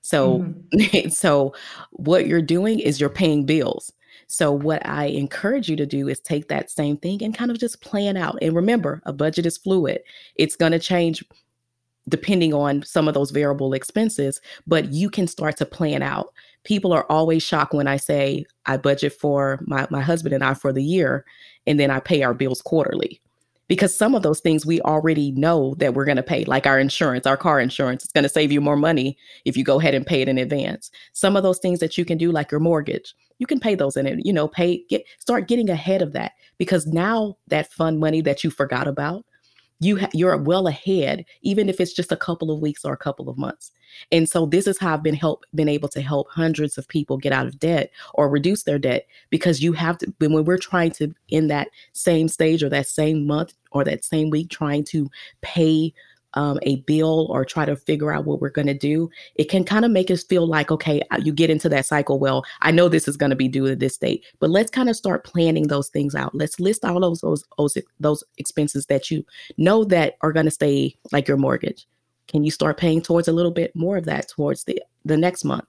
[0.00, 0.40] So
[0.74, 1.08] mm-hmm.
[1.10, 1.54] so
[1.90, 3.92] what you're doing is you're paying bills
[4.32, 7.58] so, what I encourage you to do is take that same thing and kind of
[7.58, 8.38] just plan out.
[8.40, 10.00] And remember, a budget is fluid,
[10.36, 11.22] it's going to change
[12.08, 16.32] depending on some of those variable expenses, but you can start to plan out.
[16.64, 20.54] People are always shocked when I say I budget for my, my husband and I
[20.54, 21.26] for the year,
[21.66, 23.20] and then I pay our bills quarterly
[23.68, 26.78] because some of those things we already know that we're going to pay like our
[26.78, 29.94] insurance our car insurance it's going to save you more money if you go ahead
[29.94, 30.90] and pay it in advance.
[31.12, 33.96] Some of those things that you can do like your mortgage you can pay those
[33.96, 37.98] in it you know pay get start getting ahead of that because now that fund
[37.98, 39.24] money that you forgot about
[39.82, 42.98] you ha- you're well ahead even if it's just a couple of weeks or a
[42.98, 43.72] couple of months.
[44.10, 47.18] And so this is how i've been help been able to help hundreds of people
[47.18, 50.92] get out of debt or reduce their debt because you have to when we're trying
[50.92, 55.10] to in that same stage or that same month or that same week trying to
[55.40, 55.92] pay
[56.34, 59.64] um, a bill or try to figure out what we're going to do, it can
[59.64, 62.18] kind of make us feel like, okay, uh, you get into that cycle.
[62.18, 64.88] Well, I know this is going to be due at this date, but let's kind
[64.88, 66.34] of start planning those things out.
[66.34, 69.24] Let's list all those those, those expenses that you
[69.56, 71.86] know that are going to stay like your mortgage.
[72.28, 75.44] Can you start paying towards a little bit more of that towards the the next
[75.44, 75.68] month?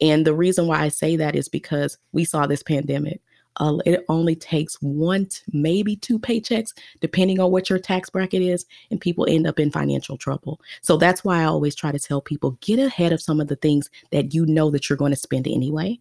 [0.00, 3.20] And the reason why I say that is because we saw this pandemic
[3.58, 8.66] uh, it only takes one, maybe two paychecks, depending on what your tax bracket is,
[8.90, 10.60] and people end up in financial trouble.
[10.80, 13.56] So that's why I always try to tell people get ahead of some of the
[13.56, 15.98] things that you know that you're going to spend anyway,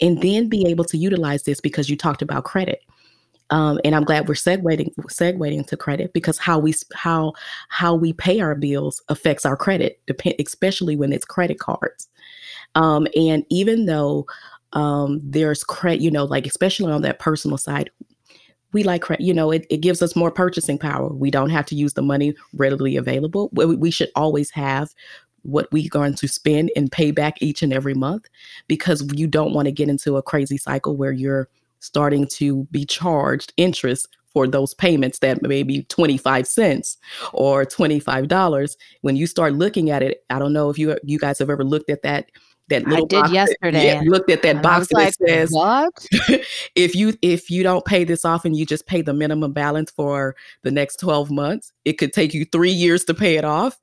[0.00, 2.82] and then be able to utilize this because you talked about credit.
[3.50, 7.32] Um, and I'm glad we're segueing segueing to credit because how we how
[7.68, 12.08] how we pay our bills affects our credit, depend, especially when it's credit cards.
[12.74, 14.26] Um, and even though
[14.72, 17.90] um, there's credit, you know, like especially on that personal side,
[18.72, 21.08] we like credit, you know, it, it gives us more purchasing power.
[21.08, 23.48] We don't have to use the money readily available.
[23.52, 24.92] We, we should always have
[25.42, 28.26] what we're going to spend and pay back each and every month
[28.66, 31.48] because you don't want to get into a crazy cycle where you're
[31.80, 36.98] starting to be charged interest for those payments that may be 25 cents
[37.32, 41.38] or $25 when you start looking at it i don't know if you you guys
[41.38, 42.30] have ever looked at that
[42.68, 43.88] that little I did yesterday.
[43.88, 46.06] That, yeah, looked at that box that like, says, "What
[46.74, 49.90] if you if you don't pay this off and you just pay the minimum balance
[49.90, 53.80] for the next twelve months, it could take you three years to pay it off."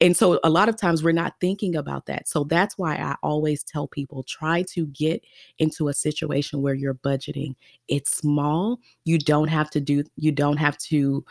[0.00, 2.28] And so a lot of times we're not thinking about that.
[2.28, 5.24] So that's why I always tell people try to get
[5.58, 7.54] into a situation where you're budgeting.
[7.88, 8.80] It's small.
[9.04, 11.24] You don't have to do you don't have to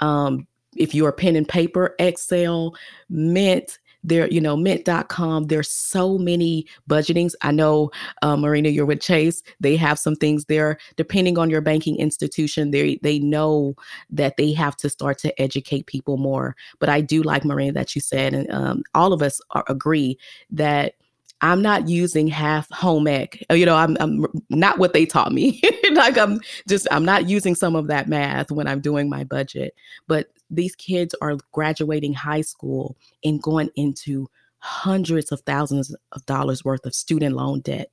[0.00, 2.74] um if you're pen and paper, Excel,
[3.08, 7.34] Mint, there, you know, mint.com, there's so many budgetings.
[7.42, 7.90] I know,
[8.22, 9.42] uh, Marina, you're with Chase.
[9.60, 10.78] They have some things there.
[10.96, 13.74] Depending on your banking institution, they they know
[14.10, 16.56] that they have to start to educate people more.
[16.78, 20.18] But I do like Marina that you said, and um, all of us are, agree
[20.50, 20.94] that
[21.40, 23.44] I'm not using half home ec.
[23.50, 25.62] Uh, you know, I'm, I'm not what they taught me.
[25.92, 29.74] like I'm just, I'm not using some of that math when I'm doing my budget.
[30.06, 36.64] But these kids are graduating high school and going into hundreds of thousands of dollars
[36.64, 37.90] worth of student loan debt,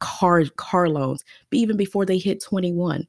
[0.00, 3.06] car car loans, even before they hit 21.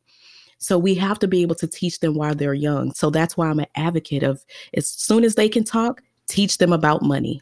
[0.59, 2.93] So we have to be able to teach them while they're young.
[2.93, 6.71] So that's why I'm an advocate of as soon as they can talk, teach them
[6.71, 7.41] about money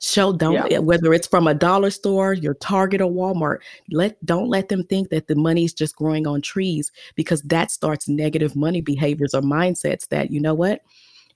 [0.00, 0.66] show don't yeah.
[0.70, 3.58] Eh, whether it's from a dollar store your target or walmart
[3.90, 7.70] let don't let them think that the money is just growing on trees because that
[7.70, 10.80] starts negative money behaviors or mindsets that you know what?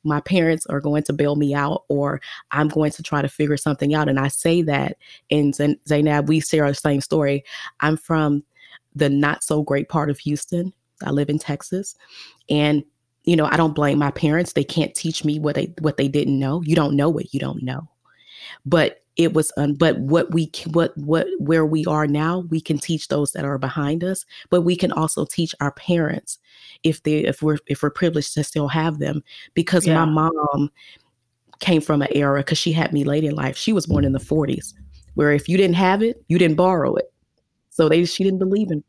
[0.06, 2.20] My parents are going to bail me out or
[2.52, 4.08] i'm going to try to figure something out.
[4.08, 4.96] And i say that
[5.30, 5.54] and
[5.86, 7.44] zainab we share the same story.
[7.80, 8.44] I'm from
[8.94, 10.72] the not so great part of houston.
[11.04, 11.96] I live in texas.
[12.48, 12.82] And
[13.24, 14.54] you know i don't blame my parents.
[14.54, 16.62] They can't teach me what they what they didn't know.
[16.62, 17.88] You don't know what you don't know
[18.64, 22.78] but it was un- but what we what what where we are now we can
[22.78, 26.38] teach those that are behind us but we can also teach our parents
[26.82, 29.22] if they if we're if we're privileged to still have them
[29.54, 30.04] because yeah.
[30.04, 30.70] my mom
[31.60, 33.56] came from an era because she had me late in life.
[33.56, 34.74] She was born in the 40s
[35.14, 37.12] where if you didn't have it you didn't borrow it.
[37.70, 38.84] So they she didn't believe in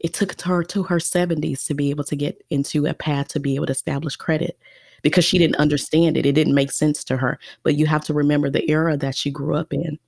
[0.00, 0.14] it.
[0.14, 3.56] Took her to her 70s to be able to get into a path to be
[3.56, 4.58] able to establish credit
[5.02, 6.26] because she didn't understand it.
[6.26, 7.38] It didn't make sense to her.
[7.62, 9.98] But you have to remember the era that she grew up in.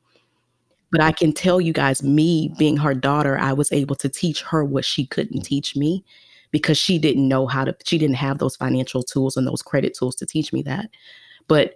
[0.92, 4.42] But I can tell you guys, me being her daughter, I was able to teach
[4.42, 6.04] her what she couldn't teach me
[6.50, 9.94] because she didn't know how to, she didn't have those financial tools and those credit
[9.96, 10.90] tools to teach me that.
[11.46, 11.74] But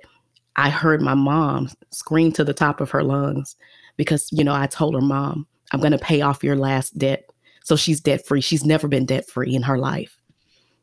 [0.57, 3.55] I heard my mom scream to the top of her lungs
[3.96, 7.31] because, you know, I told her, Mom, I'm going to pay off your last debt.
[7.62, 8.40] So she's debt free.
[8.40, 10.18] She's never been debt free in her life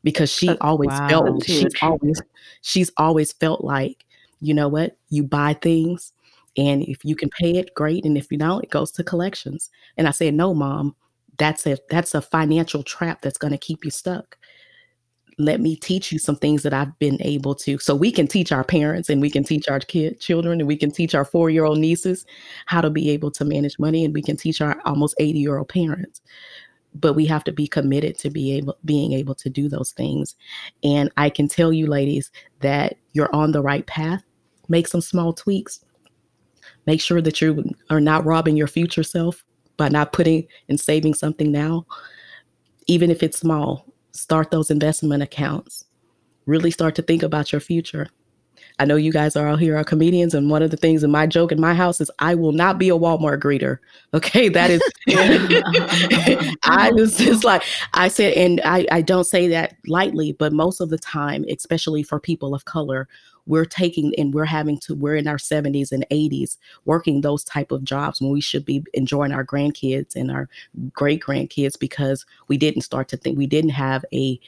[0.02, 2.22] because she That's, always wow, felt she's always
[2.62, 4.04] she's always felt like
[4.40, 4.96] you know what?
[5.08, 6.12] You buy things
[6.56, 9.70] and if you can pay it great and if you don't it goes to collections.
[9.96, 10.94] And i said no mom
[11.38, 14.36] that's a that's a financial trap that's going to keep you stuck.
[15.38, 17.78] Let me teach you some things that i've been able to.
[17.78, 20.76] So we can teach our parents and we can teach our kid children and we
[20.76, 22.26] can teach our four year old nieces
[22.66, 25.56] how to be able to manage money and we can teach our almost 80 year
[25.58, 26.20] old parents
[26.94, 30.36] but we have to be committed to be able being able to do those things.
[30.84, 34.22] And i can tell you ladies that you're on the right path.
[34.68, 35.84] Make some small tweaks.
[36.86, 39.44] Make sure that you are not robbing your future self
[39.76, 41.86] by not putting and saving something now.
[42.86, 45.84] Even if it's small start those investment accounts.
[46.46, 48.08] Really start to think about your future
[48.82, 51.10] I know you guys are all here are comedians, and one of the things in
[51.12, 53.78] my joke in my house is I will not be a Walmart greeter.
[54.14, 54.82] Okay, that is.
[56.64, 57.62] I was just like
[57.94, 62.02] I said, and I I don't say that lightly, but most of the time, especially
[62.02, 63.08] for people of color,
[63.46, 67.72] we're taking and we're having to we're in our 70s and 80s working those type
[67.72, 70.48] of jobs when we should be enjoying our grandkids and our
[70.92, 74.38] great grandkids because we didn't start to think we didn't have a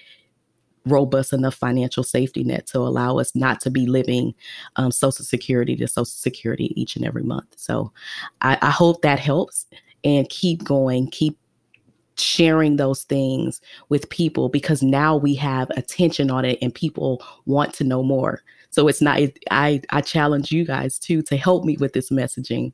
[0.87, 4.35] robust enough financial safety net to allow us not to be living
[4.77, 7.55] um, social security to social security each and every month.
[7.57, 7.93] So
[8.43, 9.67] I, I hope that helps
[10.05, 11.39] and keep going keep
[12.17, 17.75] sharing those things with people because now we have attention on it and people want
[17.75, 18.43] to know more.
[18.71, 19.21] So it's not
[19.51, 22.73] I I challenge you guys too to help me with this messaging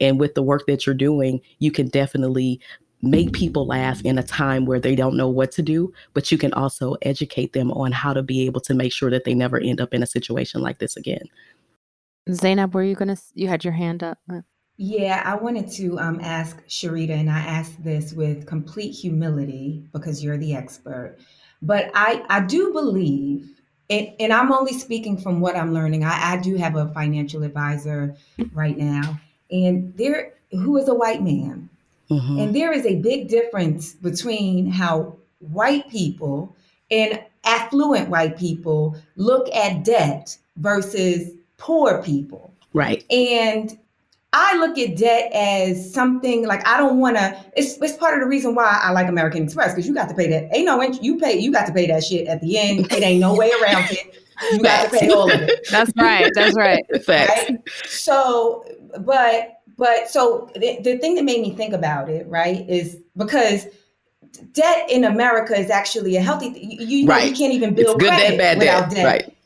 [0.00, 2.60] and with the work that you're doing, you can definitely
[3.02, 6.38] make people laugh in a time where they don't know what to do, but you
[6.38, 9.58] can also educate them on how to be able to make sure that they never
[9.58, 11.24] end up in a situation like this again.
[12.30, 14.18] Zainab, were you gonna you had your hand up?
[14.76, 20.22] Yeah, I wanted to um, ask Sharita, and I asked this with complete humility because
[20.22, 21.18] you're the expert.
[21.62, 23.60] But I, I do believe
[23.90, 26.04] and, and I'm only speaking from what I'm learning.
[26.04, 28.16] I, I do have a financial advisor
[28.52, 31.68] right now, and there who is a white man.
[32.10, 32.38] Mm-hmm.
[32.38, 36.56] And there is a big difference between how white people
[36.90, 42.52] and affluent white people look at debt versus poor people.
[42.72, 43.04] Right.
[43.10, 43.78] And
[44.32, 47.44] I look at debt as something like I don't want to.
[47.56, 50.14] It's it's part of the reason why I like American Express because you got to
[50.14, 50.54] pay that.
[50.54, 52.92] Ain't no you pay you got to pay that shit at the end.
[52.92, 54.14] It ain't no way around it.
[54.52, 55.66] You got to pay all of it.
[55.70, 56.30] That's right.
[56.34, 56.82] That's right.
[57.08, 57.58] Right?
[57.86, 58.64] So,
[59.00, 63.66] but but so the, the thing that made me think about it right is because
[64.52, 66.48] debt in America is actually a healthy.
[66.48, 67.24] You, you, right.
[67.24, 68.94] know, you can't even build it's good credit debt, bad without debt.
[68.94, 69.04] debt.
[69.06, 69.36] Right.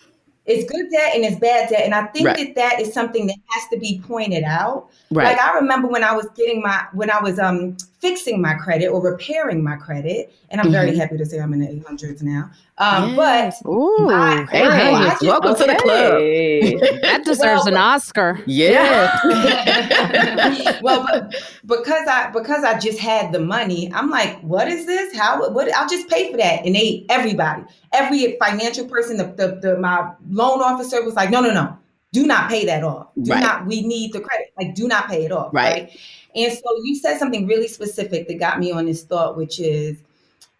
[0.46, 1.82] It's good debt and it's bad debt.
[1.84, 2.36] And I think right.
[2.36, 4.90] that that is something that has to be pointed out.
[5.10, 5.24] Right.
[5.24, 8.88] Like I remember when I was getting my, when I was um fixing my credit
[8.88, 10.74] or repairing my credit, and I'm mm-hmm.
[10.74, 12.50] very happy to say I'm in the 800s now.
[12.76, 13.62] Um, yes.
[13.62, 15.64] But Ooh, I, hey, I, hey, just, welcome okay.
[15.64, 17.00] to the club.
[17.02, 18.42] that deserves well, an Oscar.
[18.46, 19.18] Yeah.
[20.82, 25.16] well, but because I because I just had the money, I'm like, what is this?
[25.16, 25.48] How?
[25.50, 25.72] What?
[25.72, 26.66] I'll just pay for that.
[26.66, 31.40] And they everybody, every financial person, the, the, the my loan officer was like, no,
[31.40, 31.78] no, no,
[32.12, 33.08] do not pay that off.
[33.22, 33.40] Do right.
[33.40, 33.66] not.
[33.66, 34.52] We need the credit.
[34.58, 35.54] Like, do not pay it off.
[35.54, 35.84] Right.
[35.84, 36.00] right.
[36.34, 39.96] And so you said something really specific that got me on this thought, which is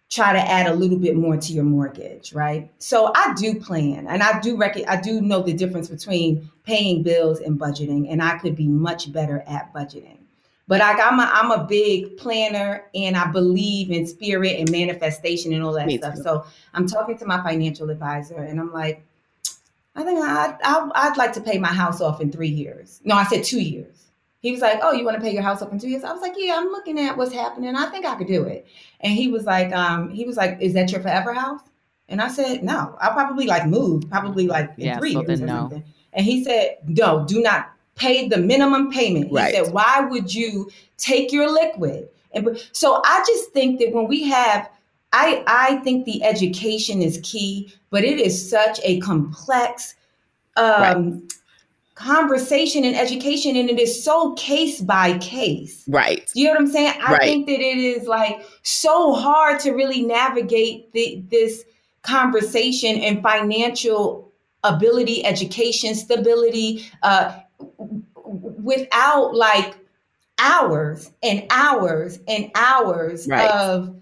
[0.09, 2.71] try to add a little bit more to your mortgage, right?
[2.77, 7.03] So I do plan and I do rec- I do know the difference between paying
[7.03, 10.19] bills and budgeting and I could be much better at budgeting.
[10.67, 15.53] But I, I'm a, I'm a big planner and I believe in spirit and manifestation
[15.53, 16.15] and all that Me stuff.
[16.15, 16.23] Too.
[16.23, 19.03] So I'm talking to my financial advisor and I'm like,
[19.95, 22.99] I think I'd, I'd like to pay my house off in three years.
[23.03, 24.05] No, I said two years.
[24.39, 26.11] He was like, "Oh, you want to pay your house up in two years?" I
[26.11, 27.75] was like, "Yeah, I'm looking at what's happening.
[27.75, 28.67] I think I could do it."
[28.99, 31.61] And he was like, um, "He was like, is that your forever house?"
[32.09, 35.41] And I said, "No, I'll probably like move, probably like in yeah, three so years
[35.41, 35.53] or no.
[35.53, 39.55] something." And he said, "No, do not pay the minimum payment." He right.
[39.55, 44.23] said, "Why would you take your liquid?" And so I just think that when we
[44.25, 44.69] have
[45.13, 49.95] I, I think the education is key, but it is such a complex
[50.57, 51.21] um, right
[51.95, 56.67] conversation and education and it is so case by case right you know what i'm
[56.67, 57.21] saying i right.
[57.21, 61.63] think that it is like so hard to really navigate the, this
[62.01, 64.29] conversation and financial
[64.65, 67.39] ability education stability uh,
[68.25, 69.77] without like
[70.37, 73.49] hours and hours and hours right.
[73.51, 73.95] of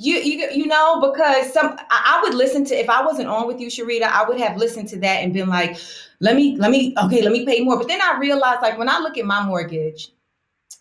[0.00, 3.60] you, you you know because some I, would listen to if I wasn't on with
[3.60, 5.78] you Sharita I would have listened to that and been like
[6.20, 7.76] let me let me okay let me pay more.
[7.76, 10.12] But then i realized like when i look at my mortgage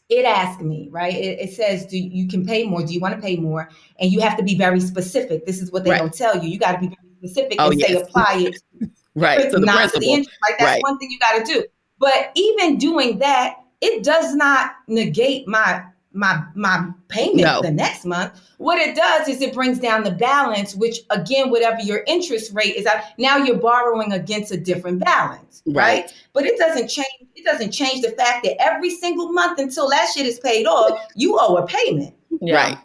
[0.07, 1.13] it asks me right?
[1.13, 2.81] It, it says do you can pay more?
[2.83, 3.69] Do you want to pay more?
[3.99, 5.45] And you have to be very specific.
[5.45, 5.99] This is what they right.
[5.99, 6.49] don't tell you.
[6.49, 7.89] You got to be very specific oh, and yes.
[7.89, 10.37] say apply it right so not to the interest.
[10.47, 10.81] Like that's right.
[10.81, 11.65] one thing you got to do.
[11.99, 17.61] But even doing that it does not negate my my my payment no.
[17.61, 21.79] the next month what it does is it brings down the balance which again whatever
[21.81, 22.87] your interest rate is
[23.19, 25.75] now you're borrowing against a different balance right.
[25.75, 29.87] right but it doesn't change it doesn't change the fact that every single month until
[29.87, 32.77] that shit is paid off you owe a payment right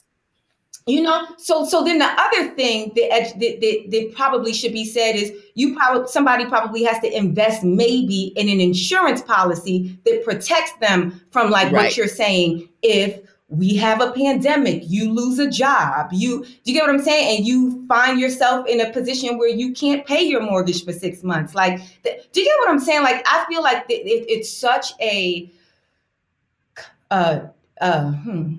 [0.86, 4.84] you know so so then the other thing that, that, that, that probably should be
[4.84, 10.22] said is you probably somebody probably has to invest maybe in an insurance policy that
[10.24, 11.84] protects them from like right.
[11.84, 16.74] what you're saying if we have a pandemic, you lose a job, you do you
[16.74, 17.38] get what I'm saying?
[17.38, 21.22] And you find yourself in a position where you can't pay your mortgage for six
[21.22, 21.54] months.
[21.54, 23.02] Like, do you get what I'm saying?
[23.02, 25.50] Like, I feel like it, it's such a
[27.10, 27.40] uh
[27.80, 28.54] uh hmm,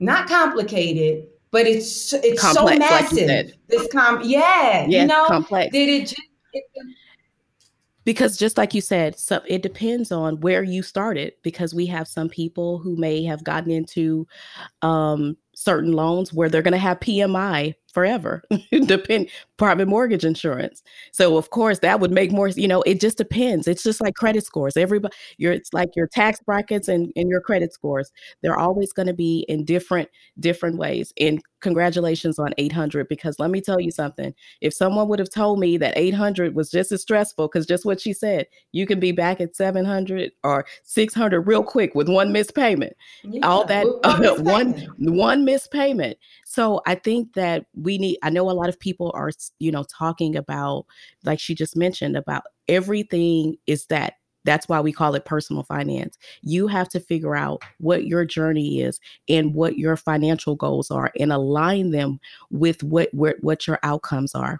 [0.00, 3.28] not complicated, but it's it's complex, so massive.
[3.28, 5.72] Like this com yeah, yeah, you know, complex.
[5.72, 6.22] Did it just
[6.52, 6.64] it,
[8.04, 12.08] because just like you said so it depends on where you started because we have
[12.08, 14.26] some people who may have gotten into
[14.82, 18.42] um, certain loans where they're going to have pmi forever
[18.86, 20.82] depend private mortgage insurance.
[21.12, 23.68] So of course that would make more you know it just depends.
[23.68, 24.76] It's just like credit scores.
[24.76, 28.10] Everybody your it's like your tax brackets and, and your credit scores.
[28.42, 31.12] They're always going to be in different different ways.
[31.18, 34.34] And congratulations on 800 because let me tell you something.
[34.60, 38.00] If someone would have told me that 800 was just as stressful because just what
[38.00, 42.54] she said you can be back at 700 or 600 real quick with one missed
[42.54, 42.94] payment.
[43.22, 43.84] Yeah, all that
[44.42, 46.18] one one, one missed payment
[46.50, 49.30] so i think that we need i know a lot of people are
[49.60, 50.84] you know talking about
[51.24, 56.16] like she just mentioned about everything is that that's why we call it personal finance.
[56.40, 58.98] You have to figure out what your journey is
[59.28, 62.20] and what your financial goals are and align them
[62.50, 64.58] with what what, your outcomes are.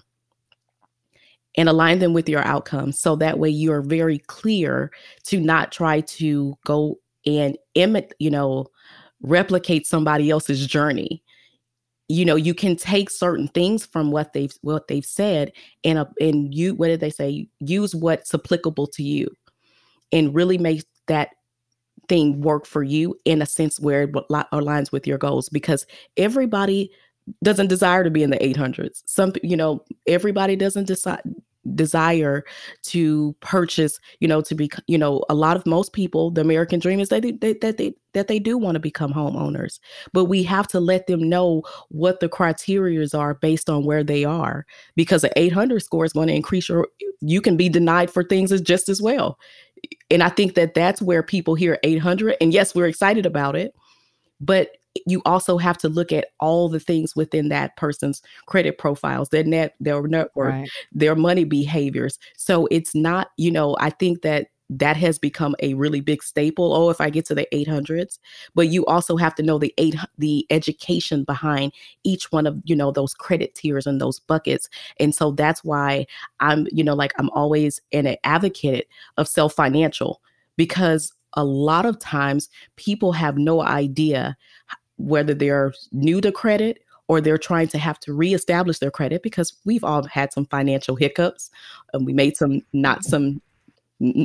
[1.57, 4.93] And align them with your outcomes so that way you're very clear
[5.25, 8.67] to not try to go and imitate, you know,
[9.23, 11.23] replicate somebody else's journey
[12.11, 15.53] you know you can take certain things from what they've what they've said
[15.85, 17.47] and uh, and you what did they say?
[17.61, 19.29] Use what's applicable to you
[20.11, 21.31] and really make that
[22.09, 25.87] thing work for you in a sense where it aligns with your goals because
[26.17, 26.91] everybody
[27.45, 31.23] doesn't desire to be in the 800s some you know everybody doesn't decide
[31.75, 32.43] desire
[32.83, 36.81] to purchase you know to be you know a lot of most people the american
[36.81, 39.79] dream is they, they that they that they do want to become homeowners
[40.15, 44.25] but we have to let them know what the criterias are based on where they
[44.25, 44.65] are
[44.97, 46.89] because an 800 score is going to increase your
[47.21, 49.39] you can be denied for things as just as well.
[50.11, 53.75] And i think that that's where people hear 800 and yes we're excited about it
[54.41, 54.71] but
[55.07, 59.45] you also have to look at all the things within that person's credit profiles, their
[59.45, 60.69] net, their network, right.
[60.93, 62.19] their money behaviors.
[62.37, 66.73] So it's not, you know, I think that that has become a really big staple.
[66.73, 68.19] Oh, if I get to the 800s,
[68.55, 71.73] but you also have to know the eight the education behind
[72.05, 74.69] each one of you know those credit tiers and those buckets.
[75.01, 76.07] And so that's why
[76.39, 78.87] I'm you know like I'm always an advocate
[79.17, 80.21] of self financial
[80.57, 84.37] because a lot of times people have no idea
[85.01, 89.55] whether they're new to credit or they're trying to have to reestablish their credit because
[89.65, 91.51] we've all had some financial hiccups
[91.93, 93.41] and we made some not some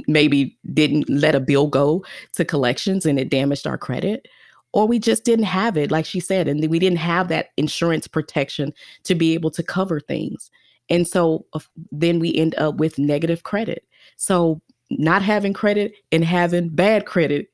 [0.07, 4.28] maybe didn't let a bill go to collections and it damaged our credit
[4.76, 8.07] or we just didn't have it like she said and we didn't have that insurance
[8.07, 8.73] protection
[9.05, 10.51] to be able to cover things.
[10.89, 11.45] And so
[11.91, 13.86] then we end up with negative credit.
[14.17, 14.61] So
[14.91, 17.47] not having credit and having bad credit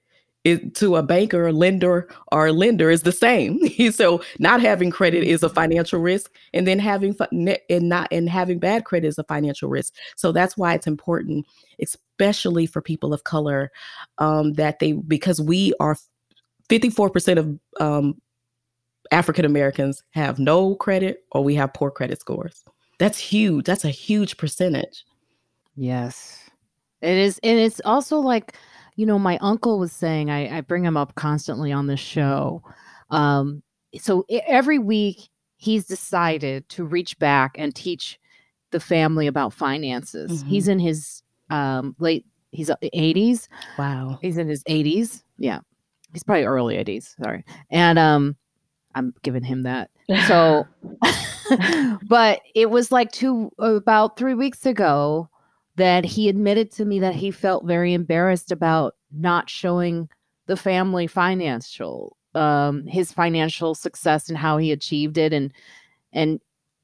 [0.43, 3.59] it, to a banker, a lender, or a lender is the same.
[3.91, 7.15] so not having credit is a financial risk, and then having
[7.69, 9.93] and not and having bad credit is a financial risk.
[10.15, 11.45] So that's why it's important,
[11.81, 13.71] especially for people of color,
[14.17, 15.95] um, that they because we are
[16.69, 18.19] fifty four percent of um,
[19.11, 22.63] African Americans have no credit or we have poor credit scores.
[22.97, 23.65] That's huge.
[23.65, 25.05] That's a huge percentage.
[25.75, 26.49] Yes,
[27.01, 28.55] it is, and it's also like
[29.01, 32.61] you know, my uncle was saying, I, I bring him up constantly on this show.
[33.09, 33.63] Um,
[33.97, 35.27] so every week
[35.57, 38.19] he's decided to reach back and teach
[38.69, 40.29] the family about finances.
[40.31, 40.49] Mm-hmm.
[40.49, 43.47] He's in his um, late, he's 80s.
[43.79, 44.19] Wow.
[44.21, 45.23] He's in his 80s.
[45.39, 45.61] Yeah.
[46.13, 47.15] He's probably early 80s.
[47.23, 47.43] Sorry.
[47.71, 48.35] And um,
[48.93, 49.89] I'm giving him that.
[50.27, 50.67] So,
[52.07, 55.27] but it was like two, about three weeks ago
[55.75, 60.09] that he admitted to me that he felt very embarrassed about not showing
[60.47, 65.51] the family financial um his financial success and how he achieved it and
[66.13, 66.39] and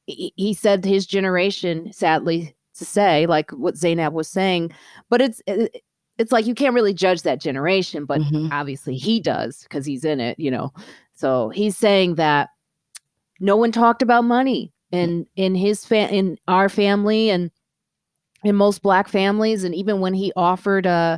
[0.05, 4.71] he, said his generation sadly to say like what Zainab was saying
[5.09, 5.41] but it's
[6.17, 8.51] it's like you can't really judge that generation but mm-hmm.
[8.51, 10.71] obviously he does because he's in it you know
[11.13, 12.49] so he's saying that
[13.39, 17.51] no one talked about money in in his fa- in our family and
[18.43, 21.17] in most black families and even when he offered uh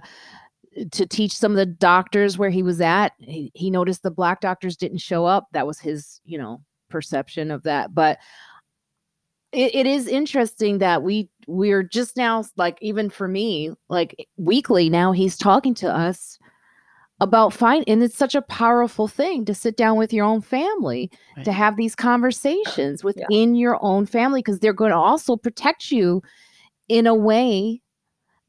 [0.91, 4.41] to teach some of the doctors where he was at he, he noticed the black
[4.41, 8.17] doctors didn't show up that was his you know perception of that but
[9.51, 14.89] it, it is interesting that we we're just now like even for me like weekly
[14.89, 16.37] now he's talking to us
[17.21, 21.11] about fine and it's such a powerful thing to sit down with your own family
[21.35, 21.43] right.
[21.43, 23.61] to have these conversations within yeah.
[23.61, 26.21] your own family because they're going to also protect you
[26.89, 27.81] in a way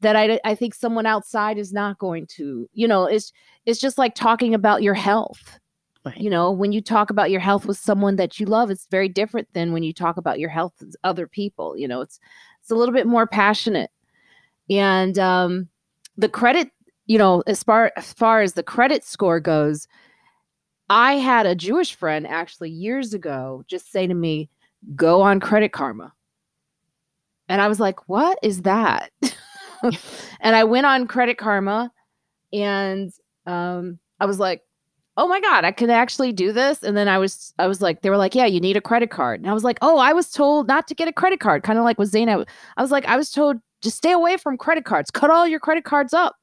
[0.01, 3.31] that I, I think someone outside is not going to you know it's
[3.65, 5.59] it's just like talking about your health
[6.05, 6.17] right.
[6.17, 9.07] you know when you talk about your health with someone that you love it's very
[9.07, 12.19] different than when you talk about your health with other people you know it's
[12.61, 13.91] it's a little bit more passionate
[14.69, 15.69] and um
[16.17, 16.69] the credit
[17.11, 19.85] you know, as far as far as the credit score goes,
[20.89, 24.49] I had a Jewish friend actually years ago just say to me,
[24.95, 26.13] "Go on Credit Karma."
[27.51, 29.11] And I was like, "What is that?"
[30.41, 31.91] and I went on Credit Karma
[32.53, 33.11] and
[33.45, 34.61] um, I was like,
[35.17, 38.01] "Oh my god, I can actually do this." And then I was I was like
[38.01, 40.13] they were like, "Yeah, you need a credit card." And I was like, "Oh, I
[40.13, 42.47] was told not to get a credit card." Kind of like with Zaina.
[42.77, 45.11] I was like, "I was told just stay away from credit cards.
[45.11, 46.35] Cut all your credit cards up."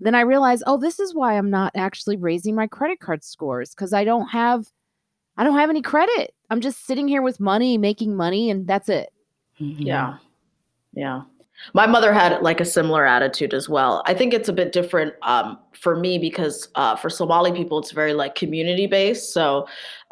[0.00, 3.70] then I realized, oh, this is why I'm not actually raising my credit card scores
[3.70, 4.66] because I don't have
[5.38, 6.34] I don't have any credit.
[6.50, 9.10] I'm just sitting here with money, making money, and that's it.
[9.60, 9.82] Mm-hmm.
[9.82, 10.16] Yeah.
[10.96, 11.22] Yeah.
[11.72, 14.02] My mother had like a similar attitude as well.
[14.06, 17.92] I think it's a bit different um, for me because uh, for Somali people, it's
[17.92, 19.32] very like community based.
[19.32, 19.66] So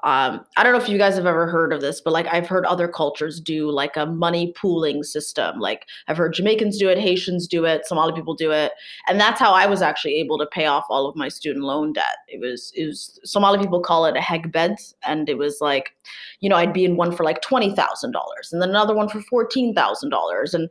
[0.05, 2.47] um, I don't know if you guys have ever heard of this, but like I've
[2.47, 5.59] heard other cultures do like a money pooling system.
[5.59, 8.73] Like I've heard Jamaicans do it, Haitians do it, Somali people do it,
[9.09, 11.95] and that's how I was actually able to pay off all of my student loan
[11.95, 12.19] debt.
[12.29, 14.77] It was it was Somali people call it a hagbad,
[15.07, 15.97] and it was like,
[16.41, 19.09] you know, I'd be in one for like twenty thousand dollars, and then another one
[19.09, 20.71] for fourteen thousand dollars, and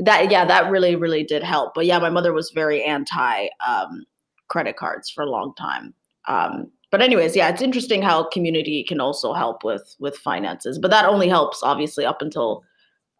[0.00, 1.72] that yeah, that really really did help.
[1.74, 4.04] But yeah, my mother was very anti um,
[4.48, 5.94] credit cards for a long time.
[6.28, 10.90] Um, but anyways yeah it's interesting how community can also help with with finances but
[10.90, 12.62] that only helps obviously up until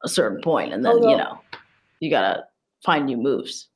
[0.04, 1.38] a certain point and then Although, you know
[2.00, 2.44] you gotta
[2.84, 3.68] find new moves.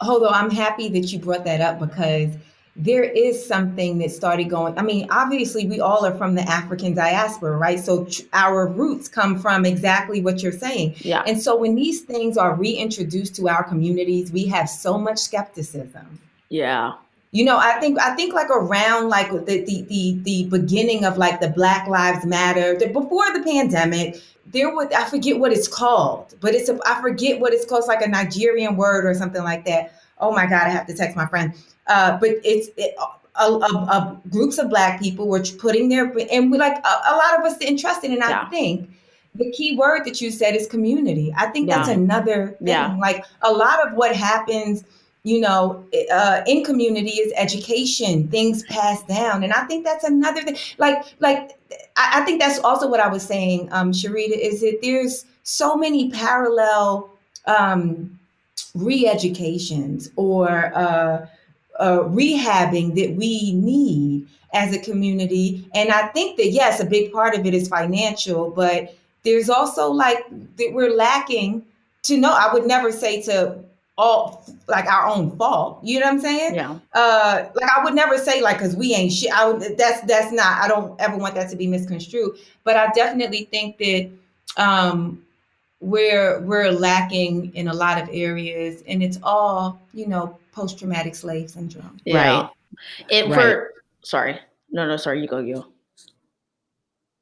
[0.00, 2.34] Although i'm happy that you brought that up because
[2.76, 6.94] there is something that started going i mean obviously we all are from the african
[6.94, 7.80] diaspora right?
[7.80, 10.94] So tr- our roots come from exactly what you're saying.
[10.98, 11.24] Yeah.
[11.26, 16.20] And so when these things are reintroduced to our communities we have so much skepticism.
[16.48, 16.92] Yeah
[17.30, 21.18] you know, I think I think like around like the the the, the beginning of
[21.18, 25.68] like the Black Lives Matter, the, before the pandemic, there was I forget what it's
[25.68, 27.80] called, but it's a I forget what it's called.
[27.80, 29.92] It's like a Nigerian word or something like that.
[30.18, 31.52] Oh my God, I have to text my friend.
[31.86, 32.94] Uh, but it's it,
[33.36, 37.14] a, a, a, groups of Black people were putting their and we like a, a
[37.14, 38.44] lot of us interested, and yeah.
[38.46, 38.90] I think
[39.34, 41.32] the key word that you said is community.
[41.36, 41.76] I think yeah.
[41.76, 42.68] that's another thing.
[42.68, 42.96] Yeah.
[42.98, 44.84] Like a lot of what happens
[45.24, 50.42] you know, uh, in community is education, things passed down, and I think that's another
[50.42, 50.56] thing.
[50.78, 51.58] Like, like
[51.96, 55.76] I, I think that's also what I was saying, um, Sharita, is that there's so
[55.76, 57.10] many parallel
[57.46, 58.18] um,
[58.74, 61.26] re-educations or uh,
[61.78, 67.12] uh, rehabbing that we need as a community, and I think that yes, a big
[67.12, 68.94] part of it is financial, but
[69.24, 70.24] there's also like
[70.56, 71.64] that we're lacking
[72.04, 72.32] to know.
[72.32, 73.58] I would never say to
[73.98, 75.80] all like our own fault.
[75.82, 76.54] You know what I'm saying?
[76.54, 76.78] Yeah.
[76.94, 79.32] Uh, like I would never say like because we ain't shit.
[79.32, 80.62] I would, that's that's not.
[80.62, 82.38] I don't ever want that to be misconstrued.
[82.64, 84.08] But I definitely think that
[84.56, 85.22] um,
[85.80, 91.16] we're we're lacking in a lot of areas, and it's all you know post traumatic
[91.16, 91.98] slave syndrome.
[92.04, 92.40] Yeah.
[92.40, 92.50] Right.
[93.10, 93.34] It right.
[93.34, 94.38] for sorry.
[94.70, 95.20] No, no, sorry.
[95.20, 95.38] You go.
[95.38, 95.66] You.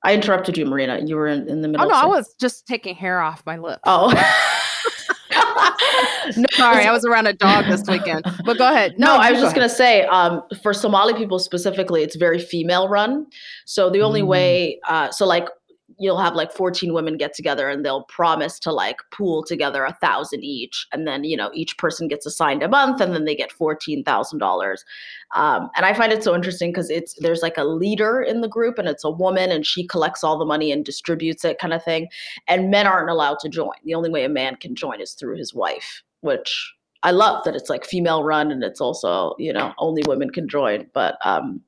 [0.05, 1.01] I interrupted you, Marina.
[1.03, 1.87] You were in, in the middle.
[1.87, 3.81] Oh no, I was just taking hair off my lip.
[3.85, 4.12] Oh.
[6.36, 8.24] no, sorry, I was around a dog this weekend.
[8.44, 8.99] But go ahead.
[8.99, 12.38] No, no I was just going to say um, for Somali people specifically, it's very
[12.38, 13.26] female run.
[13.64, 14.28] So the only mm.
[14.28, 15.49] way, uh, so like
[15.99, 19.95] you'll have like 14 women get together and they'll promise to like pool together a
[19.95, 23.37] thousand each and then you know each person gets assigned a month and then they
[23.37, 24.76] get $14000
[25.34, 28.49] um, and i find it so interesting because it's there's like a leader in the
[28.49, 31.72] group and it's a woman and she collects all the money and distributes it kind
[31.72, 32.09] of thing
[32.49, 33.74] and men aren't allowed to join.
[33.84, 37.55] The only way a man can join is through his wife which i love that
[37.55, 41.61] it's like female run and it's also you know only women can join but um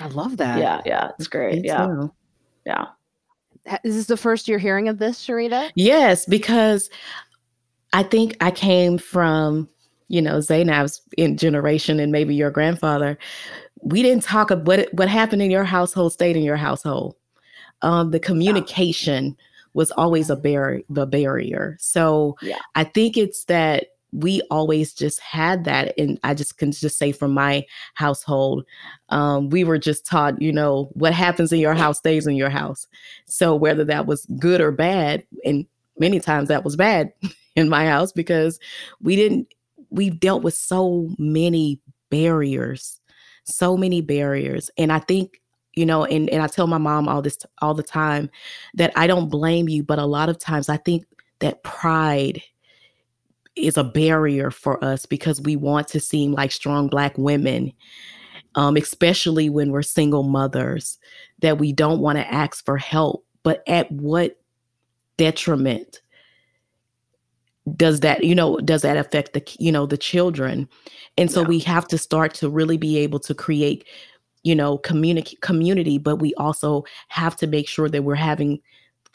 [0.00, 0.58] i love that.
[0.58, 1.88] yeah yeah it's great yeah.
[2.64, 2.86] yeah
[3.84, 5.70] is this the first you're hearing of this, Sharita?
[5.74, 6.90] Yes, because
[7.92, 9.68] I think I came from,
[10.08, 13.18] you know, Zainab's in generation and maybe your grandfather.
[13.82, 17.16] We didn't talk about what what happened in your household stayed in your household.
[17.82, 19.36] Um, the communication
[19.74, 21.76] was always a barrier, the barrier.
[21.78, 22.58] So yeah.
[22.74, 27.12] I think it's that we always just had that and i just can just say
[27.12, 28.64] from my household
[29.08, 32.50] um, we were just taught you know what happens in your house stays in your
[32.50, 32.86] house
[33.26, 35.66] so whether that was good or bad and
[35.98, 37.12] many times that was bad
[37.56, 38.58] in my house because
[39.00, 39.48] we didn't
[39.90, 41.80] we dealt with so many
[42.10, 43.00] barriers,
[43.44, 44.70] so many barriers.
[44.76, 45.40] And I think,
[45.74, 48.30] you know, and, and I tell my mom all this all the time
[48.74, 51.04] that I don't blame you, but a lot of times I think
[51.40, 52.42] that pride
[53.56, 57.72] is a barrier for us because we want to seem like strong black women
[58.54, 60.98] um, especially when we're single mothers
[61.40, 64.38] that we don't want to ask for help but at what
[65.16, 66.00] detriment
[67.76, 70.68] does that you know does that affect the you know the children
[71.18, 71.48] and so yeah.
[71.48, 73.84] we have to start to really be able to create
[74.44, 78.60] you know community community but we also have to make sure that we're having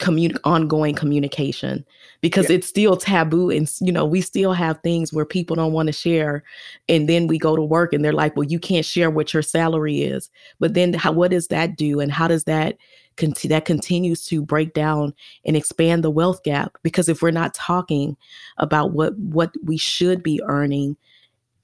[0.02, 1.84] communi- ongoing communication
[2.20, 2.56] because yeah.
[2.56, 5.92] it's still taboo and you know we still have things where people don't want to
[5.92, 6.42] share
[6.88, 9.42] and then we go to work and they're like well you can't share what your
[9.42, 10.28] salary is.
[10.58, 12.76] But then how what does that do and how does that
[13.16, 15.14] conti- that continues to break down
[15.46, 16.76] and expand the wealth gap?
[16.82, 18.16] Because if we're not talking
[18.58, 20.96] about what what we should be earning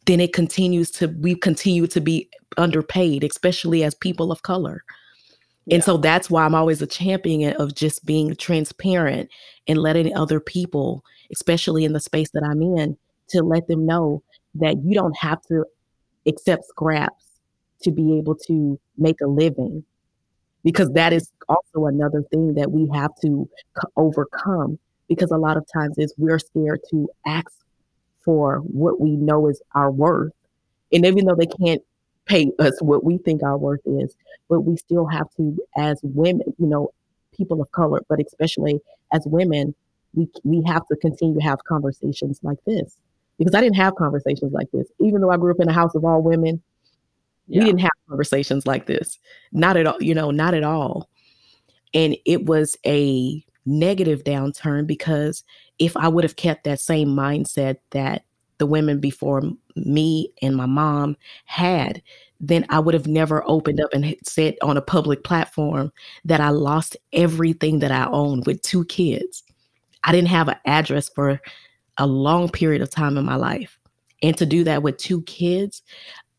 [0.06, 4.82] then it continues to we continue to be underpaid especially as people of color
[5.70, 9.30] and so that's why I'm always a champion of just being transparent
[9.66, 12.96] and letting other people, especially in the space that I'm in,
[13.28, 14.22] to let them know
[14.54, 15.64] that you don't have to
[16.26, 17.26] accept scraps
[17.82, 19.84] to be able to make a living.
[20.64, 23.48] Because that is also another thing that we have to
[23.96, 24.78] overcome.
[25.08, 27.52] Because a lot of times is we're scared to ask
[28.24, 30.32] for what we know is our worth.
[30.92, 31.82] And even though they can't
[32.26, 34.14] pay us what we think our worth is,
[34.48, 36.92] but we still have to, as women, you know,
[37.36, 38.80] people of color, but especially
[39.12, 39.74] as women,
[40.14, 42.96] we we have to continue to have conversations like this
[43.38, 45.94] because I didn't have conversations like this, even though I grew up in a house
[45.94, 46.62] of all women.
[47.46, 47.60] Yeah.
[47.60, 49.18] We didn't have conversations like this,
[49.52, 50.02] not at all.
[50.02, 51.08] You know, not at all.
[51.94, 55.44] And it was a negative downturn because
[55.78, 58.24] if I would have kept that same mindset that
[58.58, 59.42] the women before
[59.76, 62.02] me and my mom had,
[62.40, 65.92] then I would have never opened up and said on a public platform
[66.24, 69.42] that I lost everything that I owned with two kids.
[70.04, 71.40] I didn't have an address for
[71.96, 73.78] a long period of time in my life.
[74.22, 75.82] And to do that with two kids,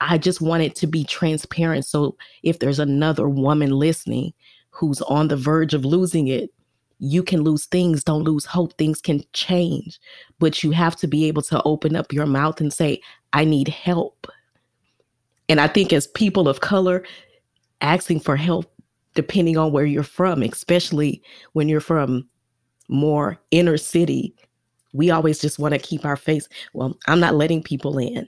[0.01, 1.85] I just wanted to be transparent.
[1.85, 4.33] So if there's another woman listening
[4.69, 6.49] who's on the verge of losing it,
[6.99, 8.77] you can lose things, don't lose hope.
[8.77, 9.99] Things can change,
[10.37, 13.01] but you have to be able to open up your mouth and say,
[13.33, 14.27] I need help.
[15.49, 17.03] And I think as people of color,
[17.81, 18.71] asking for help,
[19.15, 21.21] depending on where you're from, especially
[21.53, 22.29] when you're from
[22.87, 24.35] more inner city,
[24.93, 26.47] we always just want to keep our face.
[26.73, 28.27] Well, I'm not letting people in.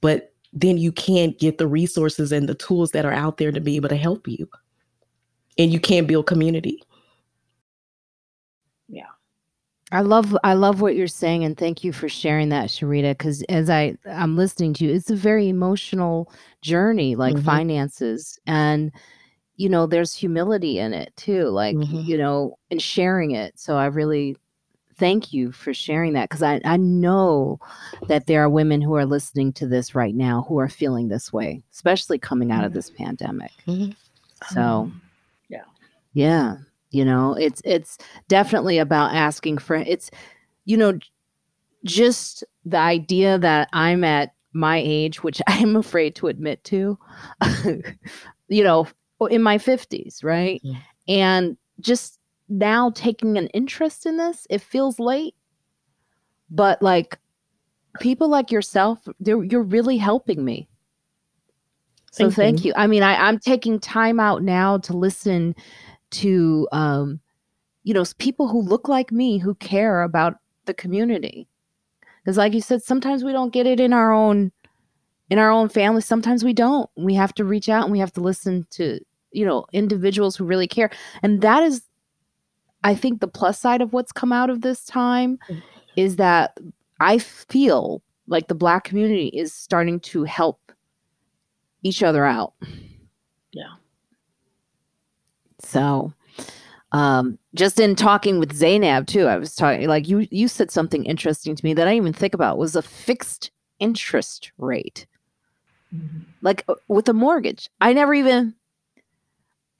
[0.00, 3.60] But then you can't get the resources and the tools that are out there to
[3.60, 4.48] be able to help you.
[5.58, 6.82] And you can't build community.
[9.90, 13.42] I love I love what you're saying and thank you for sharing that Sharita cuz
[13.44, 16.30] as I I'm listening to you it's a very emotional
[16.60, 17.44] journey like mm-hmm.
[17.44, 18.92] finances and
[19.56, 22.00] you know there's humility in it too like mm-hmm.
[22.00, 24.36] you know and sharing it so I really
[24.96, 27.58] thank you for sharing that cuz I I know
[28.08, 31.32] that there are women who are listening to this right now who are feeling this
[31.32, 32.78] way especially coming out of mm-hmm.
[32.78, 33.52] this pandemic.
[33.66, 33.92] Mm-hmm.
[34.52, 35.00] So um,
[35.48, 35.64] yeah.
[36.12, 36.56] Yeah
[36.90, 40.10] you know it's it's definitely about asking for it's
[40.64, 40.98] you know
[41.84, 46.98] just the idea that i'm at my age which i'm afraid to admit to
[48.48, 48.86] you know
[49.30, 50.78] in my 50s right yeah.
[51.08, 52.18] and just
[52.48, 55.34] now taking an interest in this it feels late
[56.50, 57.18] but like
[58.00, 60.68] people like yourself you're really helping me
[62.10, 62.68] so thank, thank you.
[62.70, 62.74] you.
[62.76, 65.54] I mean, I, I'm taking time out now to listen
[66.10, 67.20] to um,
[67.84, 70.36] you know people who look like me who care about
[70.66, 71.48] the community.
[72.22, 74.52] Because like you said sometimes we don't get it in our own
[75.30, 76.00] in our own family.
[76.00, 76.88] Sometimes we don't.
[76.96, 79.00] We have to reach out and we have to listen to
[79.32, 80.90] you know individuals who really care.
[81.22, 81.82] And that is
[82.84, 85.60] i think the plus side of what's come out of this time mm-hmm.
[85.96, 86.56] is that
[87.00, 90.60] i feel like the black community is starting to help
[91.82, 92.54] each other out
[95.68, 96.12] so,
[96.92, 101.04] um, just in talking with Zainab too, I was talking like you you said something
[101.04, 105.06] interesting to me that I didn't even think about was a fixed interest rate,
[105.94, 106.20] mm-hmm.
[106.40, 107.68] like uh, with a mortgage.
[107.82, 108.54] I never even,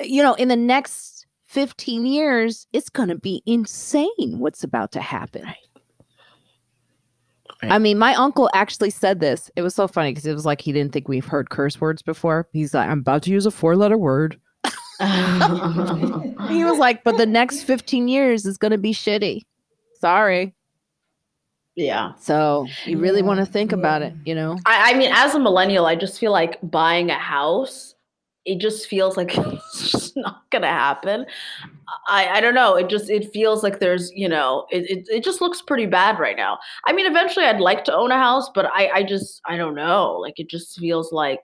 [0.03, 5.01] you know, in the next fifteen years, it's going to be insane what's about to
[5.01, 5.45] happen.
[7.63, 7.73] Right.
[7.73, 9.51] I mean, my uncle actually said this.
[9.57, 12.03] It was so funny because it was like he didn't think we've heard curse words
[12.03, 12.47] before.
[12.53, 14.39] He's like, I'm about to use a four letter word.
[16.49, 19.43] he was like, but the next 15 years is going to be shitty.
[20.01, 20.55] Sorry.
[21.77, 22.15] Yeah.
[22.21, 23.27] So you really yeah.
[23.27, 23.79] want to think yeah.
[23.79, 24.57] about it, you know?
[24.67, 27.95] I, I mean, as a millennial, I just feel like buying a house
[28.49, 31.27] it just feels like it's just not gonna happen.
[32.09, 32.77] I, I don't know.
[32.77, 36.19] It just it feels like there's you know it, it, it just looks pretty bad
[36.19, 36.59] right now.
[36.87, 39.75] I mean, eventually I'd like to own a house, but I I just I don't
[39.75, 40.13] know.
[40.15, 41.41] Like it just feels like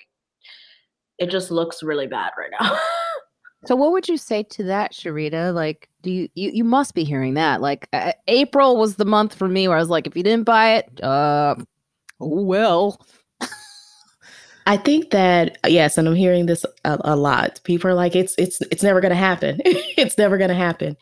[1.19, 2.77] it just looks really bad right now.
[3.67, 5.55] so what would you say to that, Sharita?
[5.55, 7.61] Like, do you you, you must be hearing that?
[7.61, 10.45] Like uh, April was the month for me where I was like, if you didn't
[10.45, 11.57] buy it, uh,
[12.19, 13.05] well.
[14.67, 17.61] I think that yes, and I'm hearing this a, a lot.
[17.65, 19.61] People are like, it's it's it's never going to happen.
[19.65, 20.97] it's never going to happen,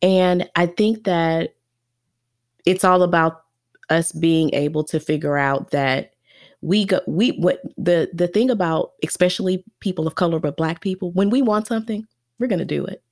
[0.00, 1.54] and I think that
[2.64, 3.42] it's all about
[3.88, 6.12] us being able to figure out that
[6.62, 11.10] we go we what the the thing about especially people of color but black people
[11.12, 12.06] when we want something
[12.40, 13.02] we're going to do it.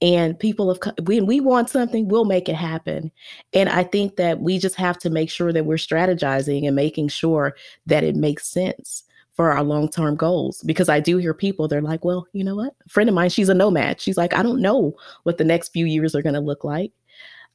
[0.00, 3.12] And people of when we want something we'll make it happen.
[3.52, 7.08] And i think that we just have to make sure that we're strategizing and making
[7.08, 7.54] sure
[7.86, 10.62] that it makes sense for our long-term goals.
[10.62, 12.74] Because i do hear people they're like well you know what?
[12.86, 14.00] A friend of mine she's a nomad.
[14.00, 16.92] She's like i don't know what the next few years are going to look like.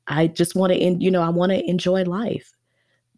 [0.07, 2.56] I just want to you know i want to enjoy life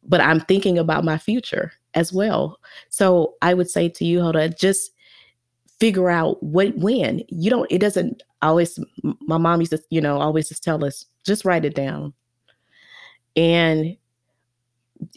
[0.04, 2.60] but i'm thinking about my future as well.
[2.90, 4.92] So i would say to you Hoodo just
[5.80, 7.24] figure out what when.
[7.30, 8.80] You don't it doesn't always
[9.22, 12.14] my mom used to you know always just tell us just write it down.
[13.36, 13.96] And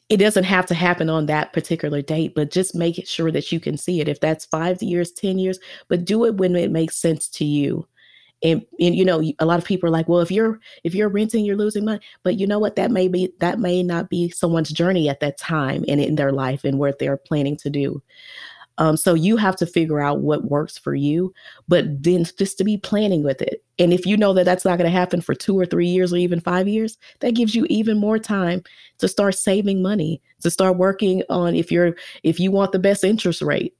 [0.08, 3.58] it doesn't have to happen on that particular date but just make sure that you
[3.58, 4.08] can see it.
[4.08, 5.58] If that's five years ten years
[5.88, 7.86] but do it when it makes sense to you
[8.42, 11.08] and, and you know a lot of people are like well if you're if you're
[11.08, 14.30] renting you're losing money but you know what that may be that may not be
[14.30, 18.02] someone's journey at that time and in their life and what they're planning to do
[18.78, 21.32] um, so you have to figure out what works for you,
[21.68, 23.62] but then just to be planning with it.
[23.78, 26.12] And if you know that that's not going to happen for two or three years
[26.12, 28.62] or even five years, that gives you even more time
[28.98, 33.04] to start saving money, to start working on if you're if you want the best
[33.04, 33.74] interest rate.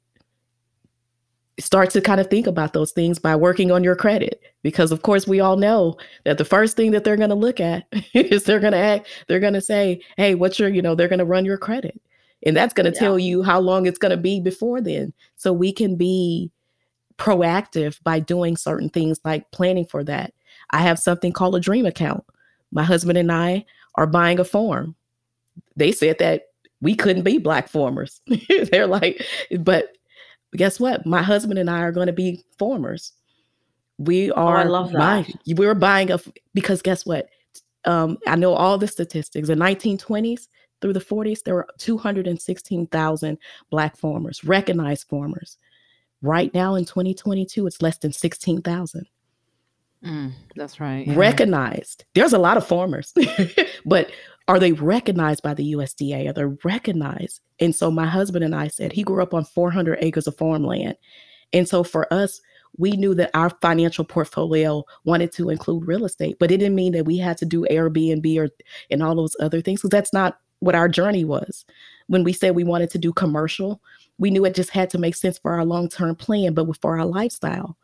[1.59, 4.41] Start to kind of think about those things by working on your credit.
[4.63, 7.61] Because of course we all know that the first thing that they're going to look
[7.61, 10.95] at is they're going to act, they're going to say, Hey, what's your, you know,
[10.95, 12.01] they're going to run your credit
[12.45, 13.01] and that's going to yeah.
[13.01, 15.13] tell you how long it's going to be before then.
[15.37, 16.51] So we can be
[17.19, 20.33] proactive by doing certain things like planning for that.
[20.71, 22.25] I have something called a dream account.
[22.73, 24.97] My husband and I are buying a farm.
[25.77, 26.49] They said that
[26.81, 28.21] we couldn't be black farmers.
[28.71, 29.25] They're like,
[29.61, 29.97] but
[30.57, 31.07] guess what?
[31.07, 33.13] My husband and I are going to be farmers.
[33.99, 34.59] We are.
[34.59, 34.99] Oh, I love that.
[34.99, 36.19] Buying, we're buying a
[36.55, 37.29] because guess what?
[37.85, 39.49] Um, I know all the statistics.
[39.49, 40.49] In 1920s,
[40.81, 43.39] through the 40s, there were 216,000
[43.71, 45.57] Black farmers, recognized farmers.
[46.21, 49.07] Right now in 2022, it's less than 16,000.
[50.05, 51.07] Mm, that's right.
[51.09, 52.05] Recognized.
[52.15, 53.15] There's a lot of farmers,
[53.85, 54.11] but
[54.49, 56.29] are they recognized by the USDA?
[56.29, 57.41] Are they recognized?
[57.61, 60.97] And so my husband and I said he grew up on 400 acres of farmland.
[61.53, 62.41] And so for us,
[62.79, 66.93] we knew that our financial portfolio wanted to include real estate, but it didn't mean
[66.93, 68.49] that we had to do Airbnb or
[68.91, 71.65] and all those other things because that's not what our journey was.
[72.07, 73.81] When we said we wanted to do commercial,
[74.19, 76.99] we knew it just had to make sense for our long term plan, but for
[76.99, 77.77] our lifestyle.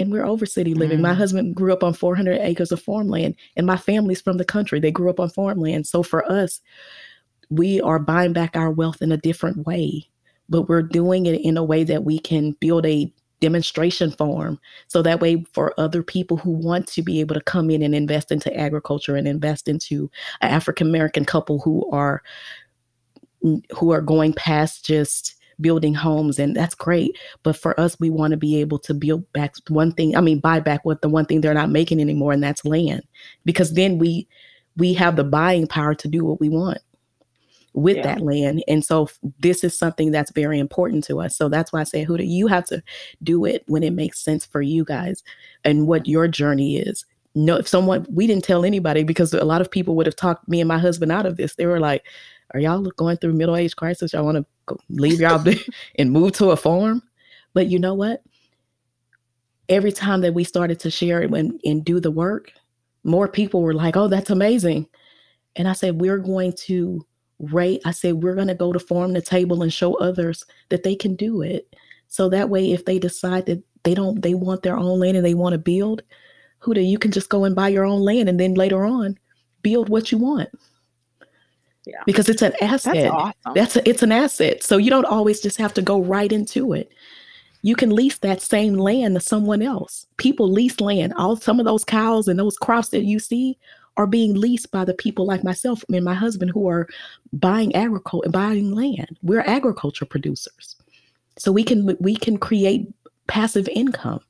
[0.00, 0.98] And we're over city living.
[0.98, 1.02] Mm.
[1.02, 4.80] My husband grew up on 400 acres of farmland, and my family's from the country.
[4.80, 5.86] They grew up on farmland.
[5.86, 6.60] So for us,
[7.50, 10.08] we are buying back our wealth in a different way,
[10.48, 15.02] but we're doing it in a way that we can build a demonstration farm so
[15.02, 18.30] that way for other people who want to be able to come in and invest
[18.30, 20.10] into agriculture and invest into
[20.42, 22.22] an african american couple who are
[23.70, 28.30] who are going past just building homes and that's great but for us we want
[28.30, 31.26] to be able to build back one thing i mean buy back what the one
[31.26, 33.02] thing they're not making anymore and that's land
[33.44, 34.26] because then we
[34.76, 36.78] we have the buying power to do what we want
[37.72, 38.02] with yeah.
[38.02, 38.64] that land.
[38.68, 39.08] And so
[39.38, 41.36] this is something that's very important to us.
[41.36, 42.82] So that's why I say, Hoodo, you have to
[43.22, 45.22] do it when it makes sense for you guys
[45.64, 47.04] and what your journey is.
[47.34, 50.48] No, if someone we didn't tell anybody because a lot of people would have talked
[50.48, 51.54] me and my husband out of this.
[51.54, 52.02] They were like,
[52.52, 54.12] "Are y'all going through middle age crisis?
[54.12, 54.44] Y'all want to
[54.88, 55.44] leave y'all
[55.98, 57.02] and move to a farm?"
[57.54, 58.22] But you know what?
[59.68, 62.52] Every time that we started to share it and, and do the work,
[63.04, 64.86] more people were like, "Oh, that's amazing,"
[65.56, 67.06] and I said, "We're going to
[67.40, 70.82] rate, I said, we're going to go to farm the table and show others that
[70.82, 71.74] they can do it.
[72.08, 75.24] So that way, if they decide that they don't, they want their own land and
[75.24, 76.02] they want to build,
[76.60, 79.18] Hoodo, you can just go and buy your own land and then later on
[79.62, 80.48] build what you want.
[81.90, 82.02] Yeah.
[82.06, 82.94] Because it's an asset.
[82.94, 83.54] That's, awesome.
[83.54, 84.62] That's a, it's an asset.
[84.62, 86.92] So you don't always just have to go right into it.
[87.62, 90.06] You can lease that same land to someone else.
[90.16, 91.12] People lease land.
[91.16, 93.58] All some of those cows and those crops that you see
[93.96, 96.88] are being leased by the people like myself and my husband who are
[97.32, 99.18] buying agriculture buying land.
[99.22, 100.76] We're agriculture producers.
[101.38, 102.92] So we can we can create
[103.26, 104.20] passive income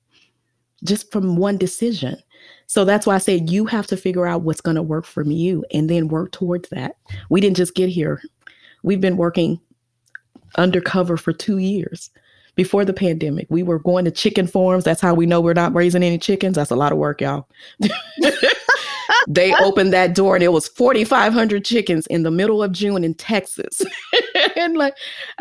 [0.82, 2.16] just from one decision.
[2.70, 5.24] So that's why I said you have to figure out what's going to work for
[5.24, 6.94] you and then work towards that.
[7.28, 8.22] We didn't just get here.
[8.84, 9.58] We've been working
[10.54, 12.10] undercover for 2 years
[12.54, 13.48] before the pandemic.
[13.50, 14.84] We were going to chicken farms.
[14.84, 16.54] That's how we know we're not raising any chickens.
[16.54, 17.48] That's a lot of work, y'all.
[19.26, 23.12] they opened that door and it was 4500 chickens in the middle of june in
[23.12, 23.82] texas
[24.56, 24.94] and like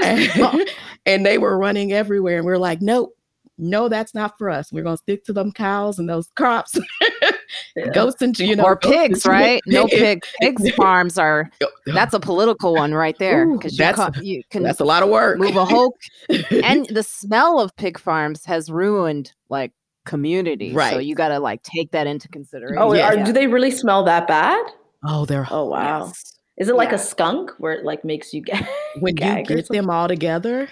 [0.04, 0.68] and,
[1.06, 3.16] and, they were running everywhere and we are like nope
[3.60, 6.78] no that's not for us we're going to stick to them cows and those crops
[7.76, 7.90] yeah.
[7.94, 11.50] ghosts and you know or pigs right no pig pigs farms are
[11.88, 15.10] that's a political one right there because you, ca- you can that's a lot of
[15.10, 15.96] work move a whole
[16.64, 19.72] and the smell of pig farms has ruined like
[20.10, 20.74] community.
[20.74, 20.92] Right.
[20.92, 22.82] So you got to like take that into consideration.
[22.82, 23.10] Oh, yeah.
[23.10, 24.66] Are, do they really smell that bad?
[25.06, 25.48] Oh, they're.
[25.50, 26.08] Oh, wow.
[26.08, 26.38] Yes.
[26.58, 26.96] Is it like yeah.
[26.96, 28.68] a skunk where it like makes you get
[29.00, 30.68] when you get them all together?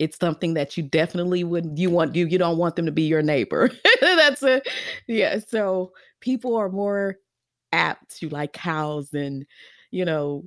[0.00, 3.02] It's something that you definitely would you want you you don't want them to be
[3.02, 3.70] your neighbor.
[4.00, 4.62] That's a
[5.06, 5.38] yeah.
[5.46, 7.16] So people are more
[7.72, 9.44] apt to like cows and
[9.90, 10.44] you know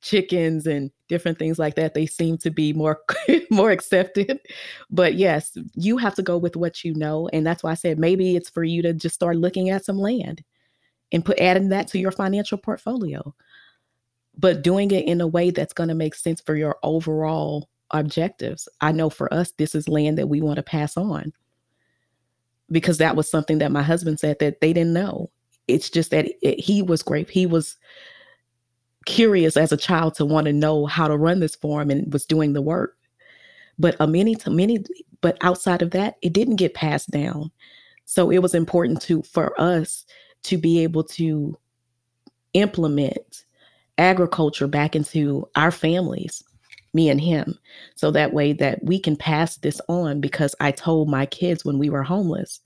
[0.00, 3.00] chickens and different things like that they seem to be more
[3.50, 4.40] more accepted
[4.90, 7.98] but yes you have to go with what you know and that's why i said
[7.98, 10.42] maybe it's for you to just start looking at some land
[11.12, 13.34] and put adding that to your financial portfolio
[14.36, 18.68] but doing it in a way that's going to make sense for your overall objectives
[18.80, 21.32] i know for us this is land that we want to pass on
[22.70, 25.30] because that was something that my husband said that they didn't know
[25.68, 27.76] it's just that it, he was great he was
[29.04, 32.26] curious as a child to want to know how to run this farm and was
[32.26, 32.96] doing the work.
[33.78, 34.84] But a many to many,
[35.20, 37.50] but outside of that, it didn't get passed down.
[38.04, 40.04] So it was important to for us
[40.44, 41.56] to be able to
[42.52, 43.44] implement
[43.98, 46.42] agriculture back into our families,
[46.94, 47.58] me and him,
[47.94, 51.78] so that way that we can pass this on because I told my kids when
[51.78, 52.60] we were homeless,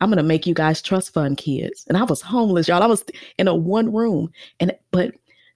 [0.00, 1.84] I'm gonna make you guys trust fund kids.
[1.88, 2.82] And I was homeless, y'all.
[2.82, 3.04] I was
[3.38, 4.30] in a one room.
[4.60, 5.12] And but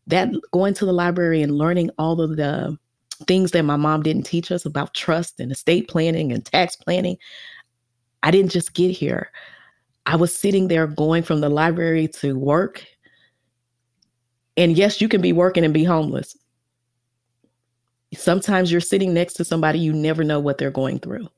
[0.06, 2.78] that going to the library and learning all of the
[3.26, 7.16] things that my mom didn't teach us about trust and estate planning and tax planning,
[8.22, 9.30] I didn't just get here.
[10.06, 12.84] I was sitting there going from the library to work.
[14.56, 16.36] And yes, you can be working and be homeless.
[18.16, 21.28] Sometimes you're sitting next to somebody you never know what they're going through.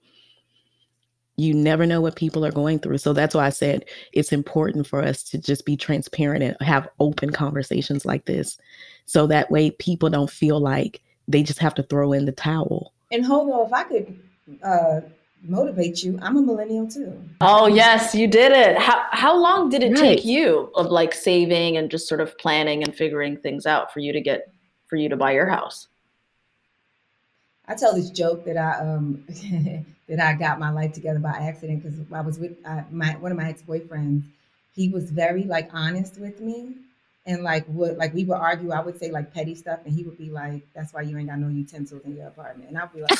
[1.37, 2.99] You never know what people are going through.
[2.99, 6.89] So that's why I said it's important for us to just be transparent and have
[6.99, 8.59] open conversations like this.
[9.07, 12.93] So that way people don't feel like they just have to throw in the towel.
[13.13, 14.21] And hold on, if I could
[14.63, 15.01] uh,
[15.43, 17.23] motivate you, I'm a millennial too.
[17.41, 18.79] Oh yes, you did it.
[18.79, 20.01] How how long did it right.
[20.01, 24.01] take you of like saving and just sort of planning and figuring things out for
[24.01, 24.53] you to get
[24.89, 25.89] for you to buy your house?
[27.69, 29.25] I tell this joke that I um
[30.09, 33.31] that I got my life together by accident because I was with uh, my one
[33.31, 34.25] of my ex boyfriends.
[34.75, 36.77] He was very like honest with me,
[37.27, 38.73] and like would like we would argue.
[38.73, 41.29] I would say like petty stuff, and he would be like, "That's why you ain't
[41.29, 43.11] got no utensils in your apartment," and I'd be like.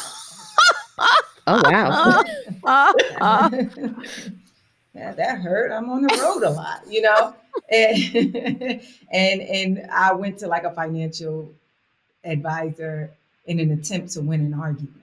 [1.51, 2.23] Oh, wow.
[4.95, 5.73] yeah, that hurt.
[5.73, 7.35] I'm on the road a lot, you know.
[7.71, 11.55] And and and I went to like a financial
[12.23, 13.13] advisor
[13.49, 14.95] in an attempt to win an argument.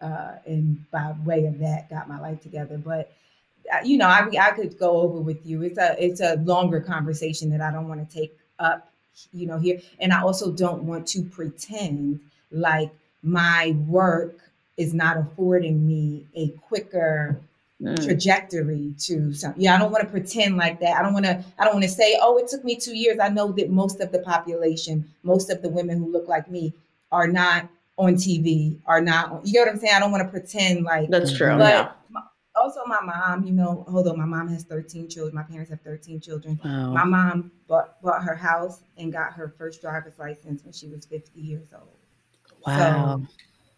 [0.00, 2.76] Uh, and by way of that, got my life together.
[2.76, 3.12] But
[3.72, 5.62] uh, you know, I I could go over with you.
[5.62, 8.90] It's a it's a longer conversation that I don't want to take up,
[9.32, 9.80] you know, here.
[10.00, 12.18] And I also don't want to pretend
[12.50, 12.90] like
[13.22, 14.38] my work
[14.76, 17.40] is not affording me a quicker
[17.80, 18.04] mm.
[18.04, 19.62] trajectory to something.
[19.62, 21.84] yeah i don't want to pretend like that i don't want to i don't want
[21.84, 25.08] to say oh it took me two years i know that most of the population
[25.22, 26.72] most of the women who look like me
[27.12, 29.94] are not on TV, are not, you know what I'm saying?
[29.94, 31.56] I don't want to pretend like that's true.
[31.56, 32.20] But yeah.
[32.56, 35.34] also, my mom, you know, hold on, my mom has 13 children.
[35.34, 36.58] My parents have 13 children.
[36.64, 36.92] Wow.
[36.92, 41.04] My mom bought, bought her house and got her first driver's license when she was
[41.04, 41.98] 50 years old.
[42.66, 43.20] Wow.
[43.20, 43.26] So,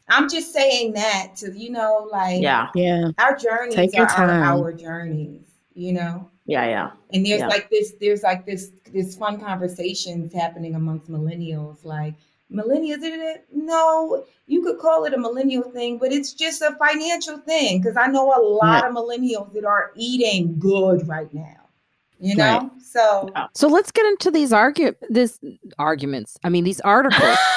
[0.09, 3.11] I'm just saying that to, you know, like, yeah, yeah.
[3.19, 4.43] Our journeys Take your time.
[4.43, 6.31] Our, our journeys, you know?
[6.47, 6.91] Yeah, yeah.
[7.15, 7.49] And there's yeah.
[7.49, 12.15] like this, there's like this, this fun conversations happening amongst millennials, like,
[12.53, 16.77] millennials did it no you could call it a millennial thing but it's just a
[16.79, 21.65] financial thing because i know a lot of millennials that are eating good right now
[22.21, 22.59] you know?
[22.59, 22.71] Right.
[22.83, 23.47] so oh.
[23.55, 25.39] so let's get into these argue this
[25.79, 27.39] arguments i mean these articles.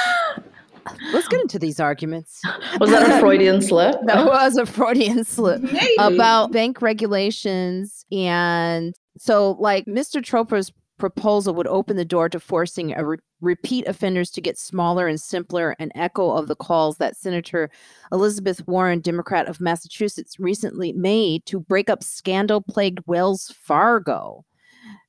[1.12, 2.40] Let's get into these arguments.
[2.80, 3.96] Was that a freudian slip?
[4.06, 5.96] That was a freudian slip Maybe.
[6.00, 12.90] about bank regulations and so like mr Chopra's proposal would open the door to forcing
[12.98, 17.70] re- repeat offenders to get smaller and simpler, an echo of the calls that Senator
[18.12, 24.44] Elizabeth Warren, Democrat of Massachusetts, recently made to break up scandal plagued Wells Fargo.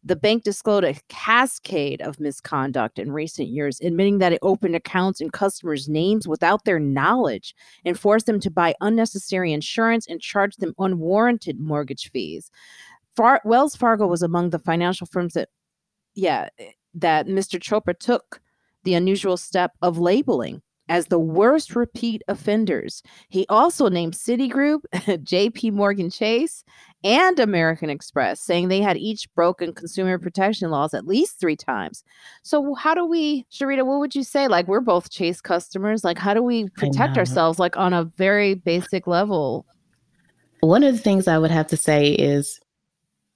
[0.05, 5.21] The bank disclosed a cascade of misconduct in recent years, admitting that it opened accounts
[5.21, 10.61] in customers' names without their knowledge and forced them to buy unnecessary insurance and charged
[10.61, 12.51] them unwarranted mortgage fees.
[13.17, 15.49] Far- Wells Fargo was among the financial firms that,
[16.19, 16.49] yeah,
[16.95, 17.61] that Mr.
[17.61, 18.41] Chopra took
[18.83, 23.03] the unusual step of labeling as the worst repeat offenders.
[23.29, 26.65] He also named Citigroup, JP Morgan Chase,
[27.05, 32.03] and American Express, saying they had each broken consumer protection laws at least three times.
[32.43, 34.49] So, how do we, Sharita, what would you say?
[34.49, 36.03] Like, we're both Chase customers.
[36.03, 39.67] Like, how do we protect ourselves, like, on a very basic level?
[40.61, 42.59] One of the things I would have to say is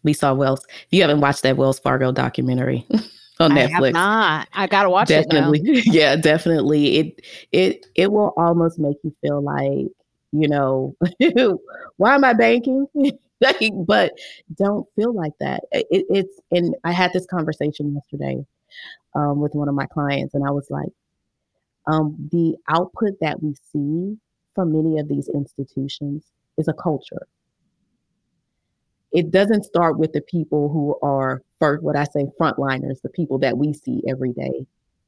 [0.03, 0.65] we saw Wells.
[0.69, 2.87] If you haven't watched that Wells Fargo documentary,
[3.41, 3.81] on Netflix.
[3.81, 4.49] I have not.
[4.53, 5.61] I gotta watch definitely.
[5.61, 5.65] it.
[5.65, 6.97] Definitely, yeah, definitely.
[6.97, 7.21] It
[7.53, 9.89] it it will almost make you feel like
[10.33, 10.97] you know,
[11.97, 12.87] why am I banking?
[13.87, 14.13] but
[14.57, 15.65] don't feel like that.
[15.73, 18.45] It, it's and I had this conversation yesterday
[19.15, 20.93] um, with one of my clients, and I was like,
[21.87, 24.17] um, the output that we see
[24.55, 26.25] from many of these institutions
[26.57, 27.27] is a culture
[29.13, 33.39] it doesn't start with the people who are first what I say frontliners, the people
[33.39, 34.67] that we see every day.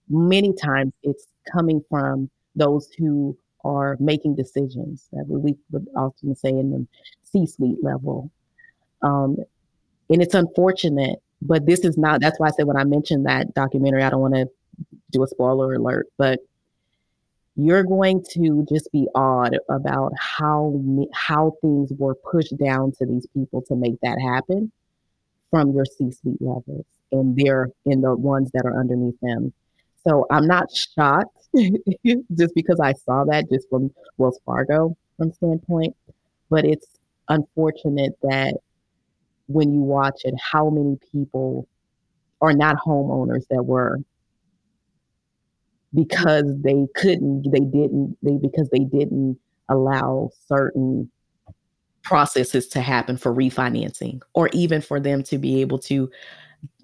[0.09, 6.51] Many times it's coming from those who are making decisions that we would often say
[6.51, 6.87] in the
[7.23, 8.31] C-suite level.
[9.01, 9.39] Um,
[10.11, 12.21] and it's unfortunate, but this is not.
[12.21, 14.47] That's why I said when I mentioned that documentary, I don't want to
[15.13, 16.41] do a spoiler alert, but
[17.57, 20.81] you're going to just be awed about how
[21.13, 24.73] how things were pushed down to these people to make that happen
[25.51, 29.53] from your C-suite levels and they're in the ones that are underneath them.
[30.07, 31.49] So I'm not shocked
[32.35, 35.97] just because I saw that just from Wells Fargo from standpoint,
[36.51, 36.99] but it's
[37.29, 38.57] unfortunate that
[39.47, 41.69] when you watch it, how many people
[42.41, 43.99] are not homeowners that were
[45.95, 49.39] because they couldn't they didn't they because they didn't
[49.69, 51.11] allow certain
[52.03, 56.11] processes to happen for refinancing or even for them to be able to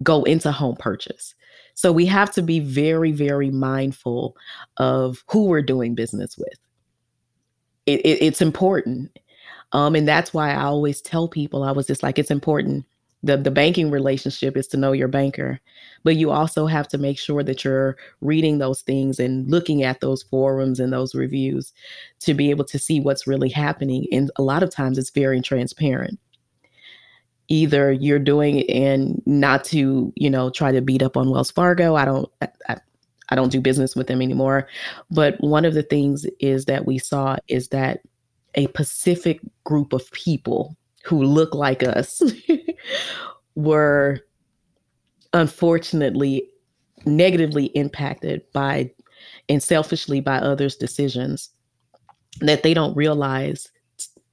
[0.03, 1.35] go into home purchase.
[1.75, 4.37] So we have to be very very mindful
[4.77, 6.59] of who we're doing business with.
[7.87, 9.19] It, it, it's important.
[9.73, 12.85] Um, and that's why i always tell people i was just like it's important
[13.23, 15.61] the the banking relationship is to know your banker
[16.03, 20.01] but you also have to make sure that you're reading those things and looking at
[20.01, 21.73] those forums and those reviews
[22.21, 25.41] to be able to see what's really happening and a lot of times it's very
[25.41, 26.19] transparent.
[27.49, 31.51] Either you're doing it and not to you know try to beat up on wells
[31.51, 32.77] fargo i don't I,
[33.29, 34.69] I don't do business with them anymore
[35.11, 38.03] but one of the things is that we saw is that
[38.55, 42.23] a pacific group of people who look like us
[43.55, 44.21] were
[45.33, 46.49] unfortunately
[47.05, 48.91] negatively impacted by
[49.49, 51.51] and selfishly by others' decisions
[52.41, 53.71] that they don't realize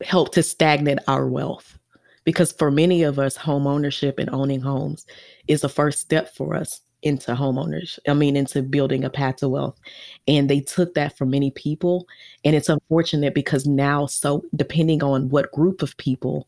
[0.03, 1.77] help to stagnate our wealth.
[2.23, 5.05] Because for many of us, home ownership and owning homes
[5.47, 7.99] is the first step for us into homeowners.
[8.07, 9.79] I mean, into building a path to wealth.
[10.27, 12.05] And they took that from many people.
[12.43, 16.47] And it's unfortunate because now, so depending on what group of people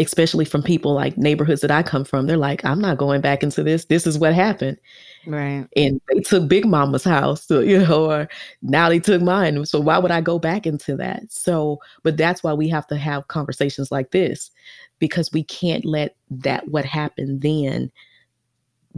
[0.00, 3.42] especially from people like neighborhoods that I come from, they're like, I'm not going back
[3.42, 3.84] into this.
[3.84, 4.78] This is what happened.
[5.26, 5.66] Right.
[5.76, 8.28] And they took Big Mama's house, so, you know, or
[8.62, 9.64] now they took mine.
[9.66, 11.30] So why would I go back into that?
[11.30, 14.50] So, but that's why we have to have conversations like this
[14.98, 17.90] because we can't let that what happened then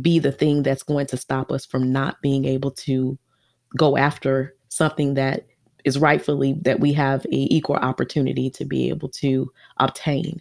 [0.00, 3.18] be the thing that's going to stop us from not being able to
[3.76, 5.46] go after something that
[5.84, 10.40] is rightfully that we have a equal opportunity to be able to obtain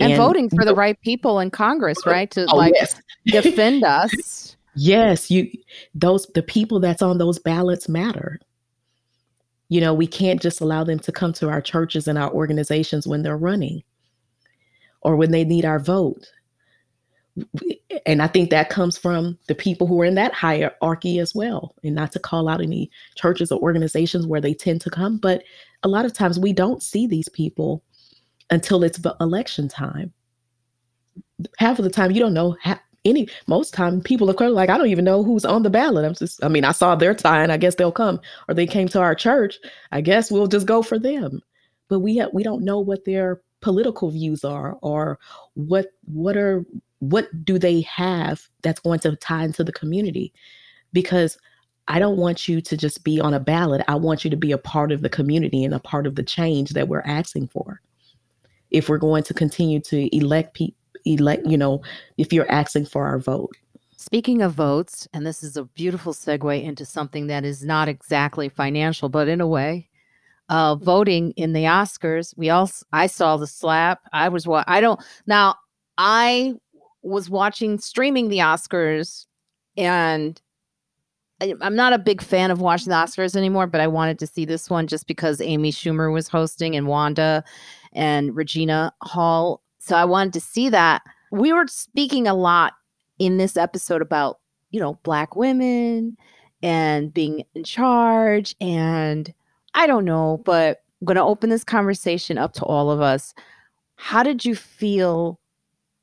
[0.00, 2.30] and, and voting for the right people in Congress, right?
[2.32, 3.00] To oh, like yes.
[3.26, 4.56] defend us.
[4.76, 5.50] Yes, you
[5.96, 8.38] those the people that's on those ballots matter.
[9.68, 13.04] You know, we can't just allow them to come to our churches and our organizations
[13.06, 13.82] when they're running
[15.02, 16.30] or when they need our vote.
[18.06, 21.74] And I think that comes from the people who are in that hierarchy as well.
[21.82, 25.42] And not to call out any churches or organizations where they tend to come, but
[25.82, 27.82] a lot of times we don't see these people
[28.50, 30.12] until it's the election time.
[31.58, 32.56] Half of the time, you don't know
[33.04, 33.28] any.
[33.46, 36.04] Most time, people are like, I don't even know who's on the ballot.
[36.04, 37.50] I'm just, I mean, I saw their sign.
[37.50, 39.58] I guess they'll come, or they came to our church.
[39.92, 41.40] I guess we'll just go for them.
[41.88, 45.18] But we have, we don't know what their political views are, or
[45.54, 46.64] what what are
[46.98, 50.32] what do they have that's going to tie into the community?
[50.92, 51.38] Because
[51.88, 53.82] I don't want you to just be on a ballot.
[53.88, 56.22] I want you to be a part of the community and a part of the
[56.22, 57.80] change that we're asking for.
[58.70, 61.82] If we're going to continue to elect people, elect, you know,
[62.18, 63.56] if you're asking for our vote.
[63.96, 68.48] Speaking of votes, and this is a beautiful segue into something that is not exactly
[68.48, 69.88] financial, but in a way,
[70.48, 72.36] uh, voting in the Oscars.
[72.36, 74.00] We all, I saw the slap.
[74.12, 75.56] I was what I don't now.
[75.98, 76.54] I
[77.02, 79.26] was watching streaming the Oscars,
[79.76, 80.40] and
[81.42, 83.66] I, I'm not a big fan of watching the Oscars anymore.
[83.66, 87.44] But I wanted to see this one just because Amy Schumer was hosting and Wanda
[87.92, 89.62] and Regina Hall.
[89.78, 91.02] So I wanted to see that.
[91.30, 92.74] We were speaking a lot
[93.18, 94.38] in this episode about
[94.70, 96.16] you know black women
[96.62, 99.32] and being in charge and
[99.74, 103.34] I don't know, but I'm going to open this conversation up to all of us.
[103.96, 105.38] How did you feel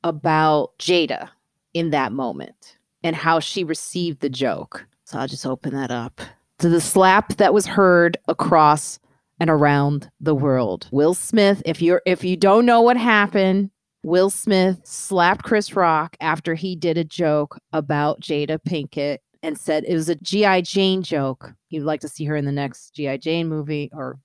[0.04, 1.28] about Jada
[1.74, 4.86] in that moment and how she received the joke?
[5.04, 6.20] So I'll just open that up
[6.58, 8.98] to the slap that was heard across
[9.40, 10.88] and around the world.
[10.90, 13.70] Will Smith, if you're if you don't know what happened,
[14.02, 19.84] Will Smith slapped Chris Rock after he did a joke about Jada Pinkett and said
[19.86, 21.52] it was a GI Jane joke.
[21.68, 24.18] He'd like to see her in the next GI Jane movie or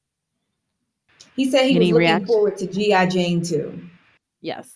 [1.36, 2.28] he said he was looking react?
[2.28, 3.82] forward to GI Jane too.
[4.42, 4.76] Yes.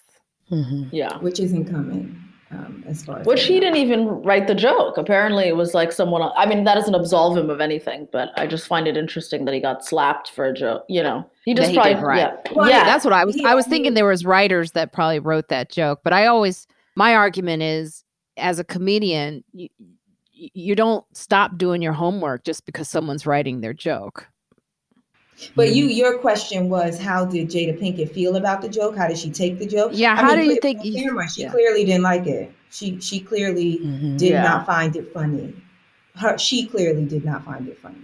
[0.51, 0.89] Mm-hmm.
[0.91, 1.17] Yeah.
[1.19, 2.23] Which isn't coming.
[2.49, 4.97] Um, as far as which he didn't even write the joke.
[4.97, 6.31] Apparently, it was like someone.
[6.37, 9.53] I mean, that doesn't absolve him of anything, but I just find it interesting that
[9.53, 10.85] he got slapped for a joke.
[10.87, 12.37] You know, he just probably yeah.
[12.53, 13.37] Well, yeah, that's what I was.
[13.43, 17.15] I was thinking there was writers that probably wrote that joke, but I always my
[17.15, 18.05] argument is
[18.37, 19.67] as a comedian, you,
[20.31, 24.27] you don't stop doing your homework just because someone's writing their joke.
[25.55, 28.95] But you, your question was, how did Jada Pinkett feel about the joke?
[28.97, 29.91] How did she take the joke?
[29.93, 30.81] Yeah, I how mean, do you think?
[30.81, 31.51] Camera, she yeah.
[31.51, 32.51] clearly didn't like it.
[32.71, 34.17] She she clearly mm-hmm.
[34.17, 34.43] did yeah.
[34.43, 35.53] not find it funny.
[36.15, 37.97] Her she clearly did not find it funny.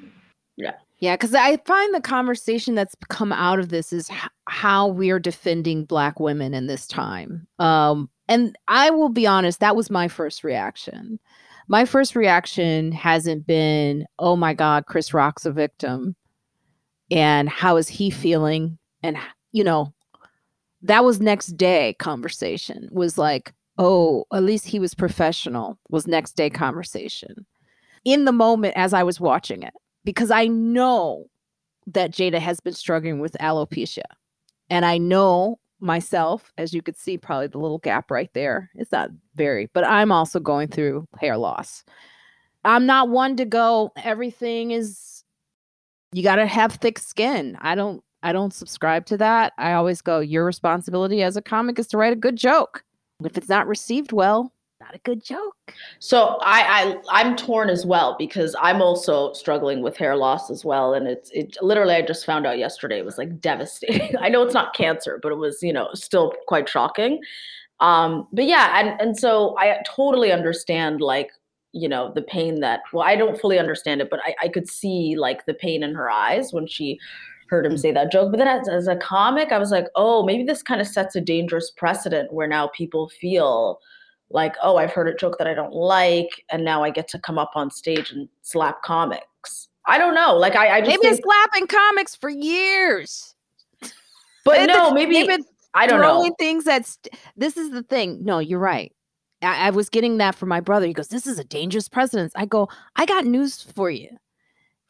[0.57, 0.73] Yeah.
[0.99, 5.19] Yeah, because I find the conversation that's come out of this is h- how we're
[5.19, 7.45] defending Black women in this time.
[7.59, 11.19] Um, and I will be honest, that was my first reaction
[11.67, 16.15] my first reaction hasn't been, oh my God, Chris Rock's a victim.
[17.13, 18.77] And how is he feeling?
[19.03, 19.17] And,
[19.51, 19.93] you know,
[20.81, 26.35] that was next day conversation was like, oh, at least he was professional, was next
[26.35, 27.45] day conversation.
[28.03, 31.25] In the moment as I was watching it, because I know
[31.87, 34.03] that Jada has been struggling with alopecia.
[34.69, 38.71] And I know myself, as you could see, probably the little gap right there.
[38.75, 41.83] It's not very, but I'm also going through hair loss.
[42.65, 45.12] I'm not one to go, everything is,
[46.13, 47.57] you got to have thick skin.
[47.61, 49.53] I don't, I don't subscribe to that.
[49.57, 52.83] I always go, your responsibility as a comic is to write a good joke.
[53.23, 54.51] If it's not received well,
[54.83, 55.73] not a good joke.
[55.99, 60.65] So I, I I'm torn as well because I'm also struggling with hair loss as
[60.65, 64.15] well, and it's it literally I just found out yesterday it was like devastating.
[64.19, 67.21] I know it's not cancer, but it was you know still quite shocking.
[67.79, 71.31] Um, but yeah, and and so I totally understand like
[71.73, 74.69] you know the pain that well I don't fully understand it, but I I could
[74.69, 76.99] see like the pain in her eyes when she
[77.49, 77.79] heard him mm.
[77.79, 78.31] say that joke.
[78.31, 81.15] But then as, as a comic, I was like, oh, maybe this kind of sets
[81.15, 83.79] a dangerous precedent where now people feel
[84.29, 87.19] like, oh, I've heard a joke that I don't like, and now I get to
[87.19, 89.69] come up on stage and slap comics.
[89.85, 90.35] I don't know.
[90.35, 93.35] Like I, I just they've been slapping comics for years.
[94.45, 95.39] But no, maybe they've
[95.73, 96.35] I don't throwing know.
[96.37, 96.99] things that's
[97.35, 98.23] this is the thing.
[98.23, 98.93] No, you're right.
[99.43, 100.87] I, I was getting that from my brother.
[100.87, 104.09] He goes, "This is a dangerous precedence." I go, "I got news for you."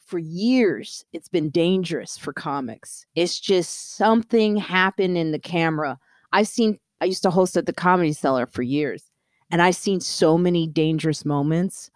[0.05, 3.05] For years, it's been dangerous for comics.
[3.15, 5.99] It's just something happened in the camera.
[6.31, 6.79] I've seen.
[7.01, 9.11] I used to host at the Comedy Cellar for years
[9.53, 11.91] and I've seen so many dangerous moments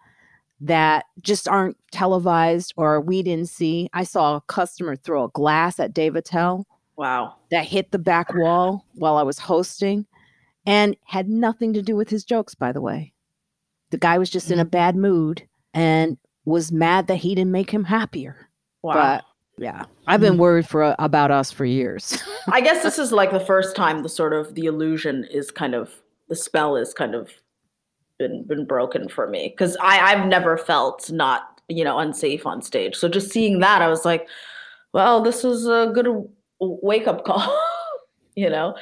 [0.60, 3.90] that just aren't televised or we didn't see.
[3.92, 6.68] I saw a customer throw a glass at Dave Attell.
[6.96, 7.34] Wow.
[7.50, 10.06] That hit the back wall while I was hosting
[10.68, 13.14] and had nothing to do with his jokes, by the way.
[13.88, 14.70] The guy was just in a mm-hmm.
[14.70, 18.50] bad mood and was mad that he didn't make him happier.
[18.82, 18.92] Wow.
[18.92, 19.24] But
[19.56, 20.40] yeah, I've been mm.
[20.40, 22.22] worried for about us for years.
[22.52, 25.74] I guess this is like the first time the sort of the illusion is kind
[25.74, 25.90] of
[26.28, 27.30] the spell is kind of
[28.18, 32.60] been been broken for me because I I've never felt not you know unsafe on
[32.60, 32.94] stage.
[32.94, 34.28] So just seeing that, I was like,
[34.92, 36.28] well, this is a good
[36.60, 37.58] wake up call,
[38.36, 38.76] you know,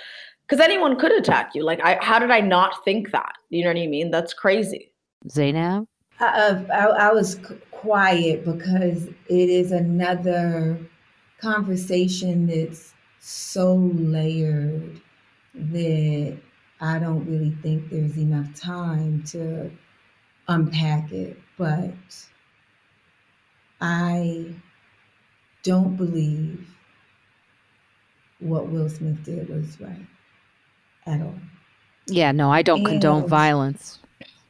[0.47, 1.65] because anyone could attack you.
[1.65, 3.33] Like, I how did I not think that?
[3.51, 4.11] You know what I mean?
[4.11, 4.93] That's crazy.
[5.29, 5.87] Zainab,
[6.21, 7.39] I, uh, uh, I, I was
[7.71, 10.79] quiet because it is another
[11.41, 15.01] conversation that's so layered
[15.55, 16.39] that
[16.81, 19.71] I don't really think there's enough time to
[20.49, 21.93] unpack it, but
[23.81, 24.55] I
[25.63, 26.67] don't believe
[28.39, 30.06] what Will Smith did was right
[31.07, 31.35] at all.
[32.07, 33.99] Yeah, no, I don't and condone violence.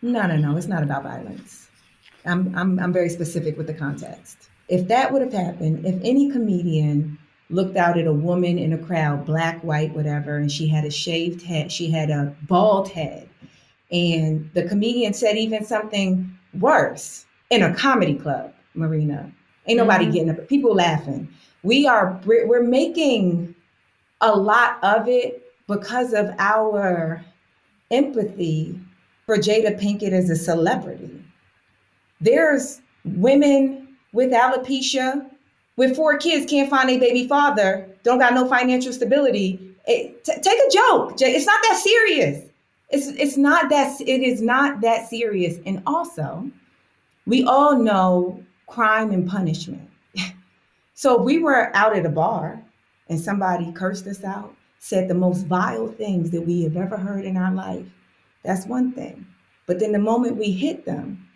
[0.03, 0.57] No, no, no.
[0.57, 1.69] It's not about violence.
[2.25, 4.51] I'm, I'm, I'm very specific with the context.
[4.69, 7.19] If that would have happened, if any comedian
[7.51, 10.91] looked out at a woman in a crowd, black, white, whatever, and she had a
[10.91, 13.29] shaved head, she had a bald head,
[13.93, 16.29] and the comedian said even something
[16.59, 19.31] worse in a comedy club, Marina.
[19.69, 20.13] Ain't nobody mm-hmm.
[20.13, 21.29] getting up, people laughing.
[21.63, 23.55] We are, we're, we're making
[24.21, 27.25] a lot of it because of our
[27.91, 28.79] empathy
[29.25, 31.23] for Jada Pinkett as a celebrity.
[32.21, 35.29] There's women with alopecia,
[35.77, 39.61] with four kids, can't find a baby father, don't got no financial stability.
[39.87, 41.15] It, t- take a joke.
[41.21, 42.49] It's not that serious.
[42.89, 45.59] It's it's not that it is not that serious.
[45.67, 46.49] And also,
[47.27, 49.89] we all know crime and punishment.
[50.95, 52.63] so if we were out at a bar
[53.09, 57.25] and somebody cursed us out, said the most vile things that we have ever heard
[57.25, 57.87] in our life,
[58.43, 59.27] that's one thing.
[59.67, 61.27] But then the moment we hit them,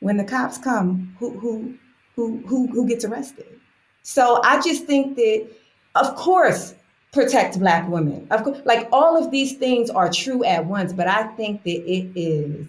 [0.00, 1.74] when the cops come, who who
[2.16, 3.60] who who who gets arrested?
[4.02, 5.48] So I just think that,
[5.94, 6.74] of course,
[7.12, 8.26] protect black women.
[8.30, 11.90] Of course, like all of these things are true at once, but I think that
[11.90, 12.66] it is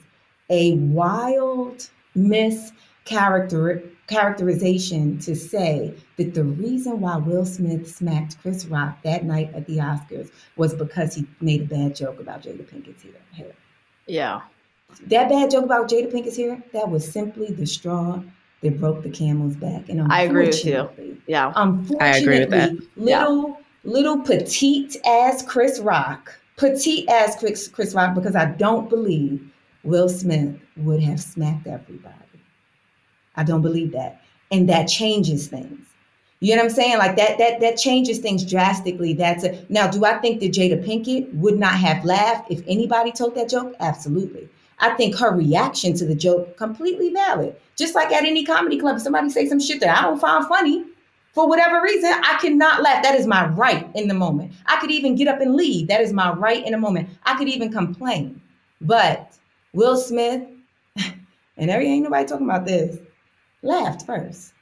[0.49, 5.93] a wild mischaracter characterization to say
[6.23, 10.73] that the reason why Will Smith smacked Chris Rock that night at the Oscars was
[10.73, 13.51] because he made a bad joke about Jada Pinkett's hair.
[14.05, 14.41] Yeah.
[15.07, 18.21] That bad joke about Jada Pinkett's hair, that was simply the straw
[18.61, 19.89] that broke the camel's back.
[19.89, 20.89] And I agree with you.
[21.27, 21.51] Yeah.
[21.55, 22.71] Unfortunately, I agree with that.
[22.95, 23.55] little yeah.
[23.83, 29.51] little petite ass Chris Rock, petite ass Chris, Chris Rock, because I don't believe
[29.83, 32.15] Will Smith would have smacked everybody.
[33.35, 34.21] I don't believe that.
[34.51, 35.87] And that changes things.
[36.43, 36.97] You know what I'm saying?
[36.97, 39.13] Like that that that changes things drastically.
[39.13, 43.11] That's a now do I think that Jada Pinkett would not have laughed if anybody
[43.11, 43.75] told that joke?
[43.79, 44.49] Absolutely.
[44.79, 47.55] I think her reaction to the joke completely valid.
[47.77, 50.43] Just like at any comedy club, if somebody say some shit that I don't find
[50.47, 50.83] funny,
[51.33, 53.03] for whatever reason, I cannot laugh.
[53.03, 54.53] That is my right in the moment.
[54.65, 55.87] I could even get up and leave.
[55.89, 57.09] That is my right in a moment.
[57.23, 58.41] I could even complain.
[58.81, 59.37] But
[59.73, 60.47] Will Smith,
[61.57, 62.97] and there ain't nobody talking about this,
[63.61, 64.53] laughed first.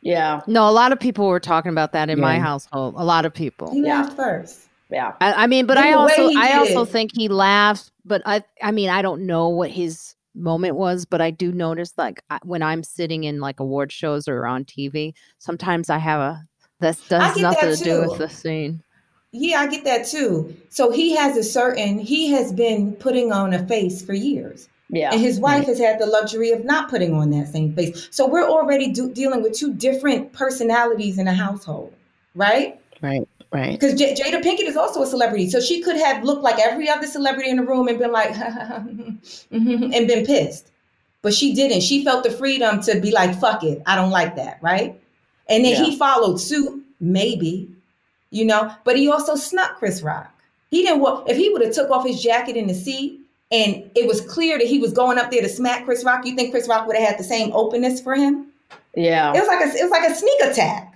[0.00, 0.40] Yeah.
[0.46, 2.22] No, a lot of people were talking about that in yeah.
[2.22, 2.94] my household.
[2.96, 3.72] A lot of people.
[3.72, 4.02] He yeah.
[4.02, 4.68] laughed first.
[4.90, 5.14] Yeah.
[5.20, 8.70] I, I mean, but in I also I also think he laughed, but I I
[8.70, 12.82] mean, I don't know what his moment was, but I do notice like when I'm
[12.84, 16.44] sitting in like award shows or on TV, sometimes I have a
[16.80, 18.82] that does nothing that to do with the scene.
[19.32, 20.56] Yeah, I get that too.
[20.68, 24.68] So he has a certain he has been putting on a face for years.
[24.88, 25.12] Yeah.
[25.12, 25.68] And his wife right.
[25.68, 28.08] has had the luxury of not putting on that same face.
[28.10, 31.92] So we're already do- dealing with two different personalities in a household,
[32.34, 32.80] right?
[33.02, 33.28] Right.
[33.52, 33.78] Right.
[33.78, 35.48] Because J- Jada Pinkett is also a celebrity.
[35.48, 38.36] So she could have looked like every other celebrity in the room and been like,
[39.50, 40.70] and been pissed.
[41.22, 41.80] But she didn't.
[41.80, 43.82] She felt the freedom to be like, fuck it.
[43.86, 44.58] I don't like that.
[44.62, 45.00] Right.
[45.48, 45.84] And then yeah.
[45.84, 47.70] he followed suit, maybe,
[48.30, 50.32] you know, but he also snuck Chris Rock.
[50.70, 53.20] He didn't want, if he would have took off his jacket in the seat
[53.52, 56.34] and it was clear that he was going up there to smack Chris Rock, you
[56.34, 58.48] think Chris Rock would have had the same openness for him?
[58.96, 59.32] Yeah.
[59.34, 60.94] It was like a it was like a sneak attack.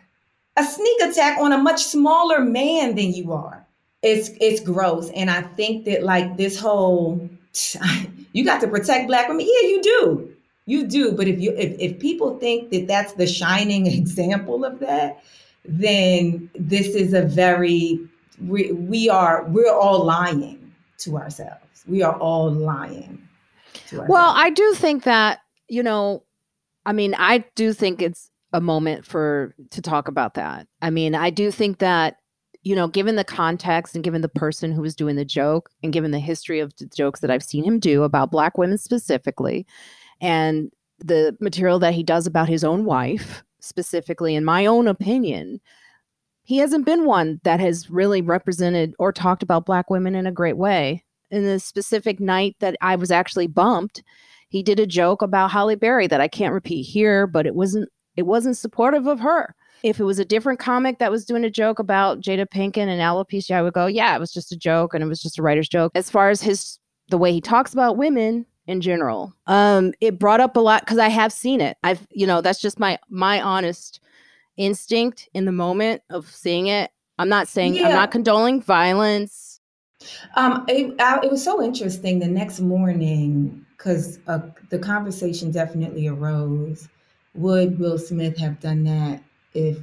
[0.57, 3.65] A sneak attack on a much smaller man than you are.
[4.03, 5.11] It's it's gross.
[5.11, 7.29] And I think that like this whole
[8.33, 9.47] you got to protect black women.
[9.47, 10.33] Yeah, you do.
[10.67, 11.13] You do.
[11.13, 15.23] But if you if, if people think that that's the shining example of that,
[15.65, 18.01] then this is a very
[18.45, 21.70] we, we are we're all lying to ourselves.
[21.87, 23.27] We are all lying.
[23.93, 26.25] well, I do think that, you know,
[26.87, 30.67] I mean, I do think it's a moment for to talk about that.
[30.83, 32.17] I mean, I do think that
[32.63, 35.93] you know, given the context and given the person who was doing the joke and
[35.93, 39.67] given the history of the jokes that I've seen him do about black women specifically
[40.21, 45.61] and the material that he does about his own wife specifically in my own opinion
[46.43, 50.33] he hasn't been one that has really represented or talked about black women in a
[50.33, 54.03] great way in the specific night that I was actually bumped,
[54.49, 57.89] he did a joke about Halle Berry that I can't repeat here, but it wasn't
[58.17, 59.55] it wasn't supportive of her.
[59.83, 63.01] If it was a different comic that was doing a joke about Jada Pinkett and
[63.01, 65.43] alopecia, I would go, yeah, it was just a joke and it was just a
[65.43, 65.93] writer's joke.
[65.95, 66.79] As far as his
[67.09, 70.99] the way he talks about women in general, um, it brought up a lot because
[70.99, 71.77] I have seen it.
[71.83, 74.01] I've you know that's just my my honest
[74.57, 76.91] instinct in the moment of seeing it.
[77.19, 77.89] I'm not saying yeah.
[77.89, 79.50] I'm not condoning violence
[80.37, 84.41] Um, it, I, it was so interesting the next morning because uh,
[84.71, 86.89] the conversation definitely arose.
[87.35, 89.23] Would Will Smith have done that
[89.55, 89.79] if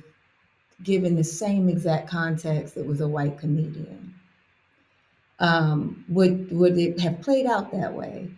[0.84, 4.14] given the same exact context, it was a white comedian?
[5.39, 8.30] Um, would would it have played out that way?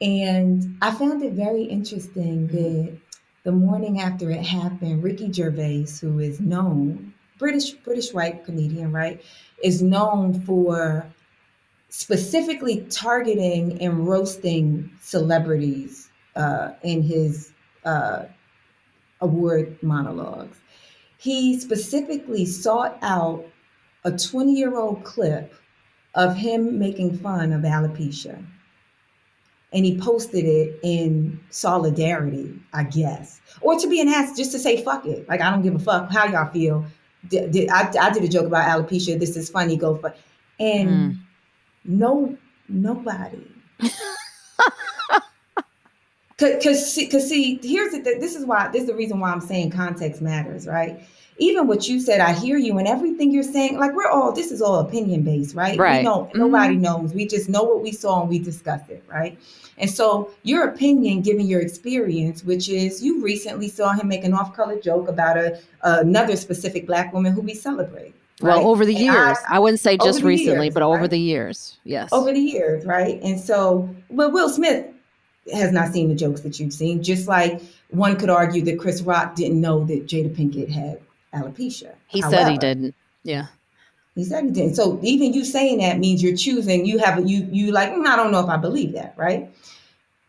[0.00, 2.98] And I found it very interesting that
[3.44, 9.22] the morning after it happened, Ricky Gervais, who is known British British white comedian, right,
[9.62, 11.06] is known for
[11.92, 17.52] specifically targeting and roasting celebrities uh, in his
[17.84, 18.24] uh,
[19.20, 20.56] award monologues.
[21.18, 23.44] He specifically sought out
[24.04, 25.54] a 20 year old clip
[26.14, 28.42] of him making fun of alopecia.
[29.74, 33.42] And he posted it in solidarity, I guess.
[33.60, 35.28] Or to be an ass, just to say, fuck it.
[35.28, 36.86] Like, I don't give a fuck how y'all feel.
[37.28, 39.20] Did, did, I, I did a joke about alopecia.
[39.20, 39.76] This is funny.
[39.76, 40.14] Go for
[40.58, 41.18] And mm
[41.84, 42.36] no,
[42.68, 43.46] nobody.
[46.38, 49.70] Cause, cause, see, here's the, this is why this is the reason why I'm saying
[49.70, 51.00] context matters, right?
[51.38, 54.50] Even what you said, I hear you, and everything you're saying, like we're all this
[54.50, 55.78] is all opinion based, right?
[55.78, 55.98] Right.
[55.98, 56.38] We know mm-hmm.
[56.38, 57.14] nobody knows.
[57.14, 59.38] We just know what we saw and we discuss it, right?
[59.78, 64.34] And so your opinion, given your experience, which is you recently saw him make an
[64.34, 68.14] off-color joke about a another specific black woman who we celebrate.
[68.42, 68.58] Right?
[68.58, 71.10] Well, over the years, I, I, wouldn't say just recently, years, but over right?
[71.10, 72.12] the years, yes.
[72.12, 73.20] Over the years, right?
[73.22, 74.86] And so, but Will Smith
[75.52, 77.60] has not seen the jokes that you've seen, just like
[77.90, 81.00] one could argue that Chris Rock didn't know that Jada Pinkett had
[81.34, 81.94] alopecia.
[82.08, 82.94] He However, said he didn't.
[83.22, 83.46] Yeah.
[84.14, 84.74] He said he didn't.
[84.74, 86.84] So even you saying that means you're choosing.
[86.84, 87.90] You have you you like.
[87.90, 89.50] Mm, I don't know if I believe that, right?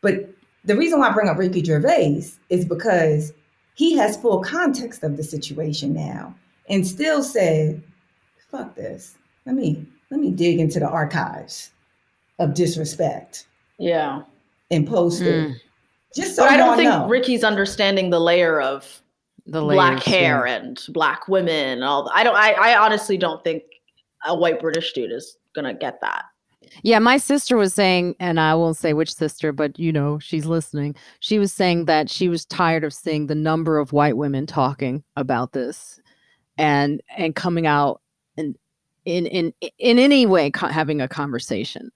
[0.02, 0.30] But
[0.66, 3.34] the reason why I bring up Ricky Gervais is because
[3.76, 6.36] he has full context of the situation now,
[6.70, 7.82] and still said
[8.54, 9.18] fuck this.
[9.46, 11.72] Let me let me dig into the archives
[12.40, 13.48] of disrespect.
[13.80, 14.22] Yeah.
[14.72, 15.28] And post mm.
[15.28, 15.48] it.
[15.48, 15.54] Hmm.
[16.16, 17.08] Just so but I don't think know.
[17.08, 19.02] Ricky's understanding the layer of
[19.48, 20.56] the layers, black hair yeah.
[20.56, 22.14] and black women and all that.
[22.16, 23.64] I don't I, I honestly don't think
[24.26, 26.26] a white British dude is gonna get that.
[26.82, 30.46] Yeah, my sister was saying, and I won't say which sister, but you know, she's
[30.46, 30.96] listening.
[31.20, 35.04] She was saying that she was tired of seeing the number of white women talking
[35.16, 36.00] about this
[36.58, 38.03] and and coming out and
[39.06, 41.92] in in in any way co- having a conversation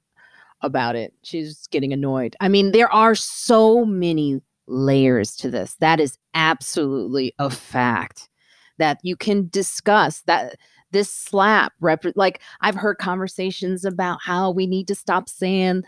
[0.62, 6.00] about it she's getting annoyed i mean there are so many layers to this that
[6.00, 8.30] is absolutely a fact
[8.78, 10.56] that you can discuss that
[10.92, 15.84] this slap rep- like i've heard conversations about how we need to stop saying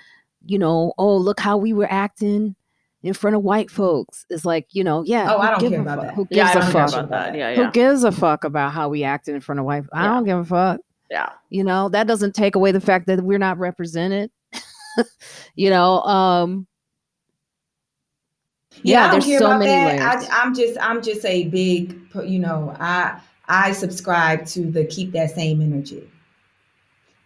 [0.45, 2.55] you know oh look how we were acting
[3.01, 5.33] in front of white folks is like, you know, yeah.
[5.33, 6.13] Oh, I don't care about that.
[6.15, 7.35] Who gives yeah, a fuck about that?
[7.35, 7.55] Yeah, yeah.
[7.65, 9.85] Who gives a fuck about how we acted in front of white?
[9.93, 10.81] I don't give a fuck.
[11.09, 11.29] Yeah.
[11.49, 14.31] You know, that doesn't take away the fact that we're not represented.
[15.55, 16.67] you know, um
[18.83, 19.99] yeah, yeah there's so many that.
[19.99, 20.29] layers.
[20.29, 25.11] I, I'm just I'm just a big, you know, I I subscribe to the keep
[25.13, 26.09] that same energy.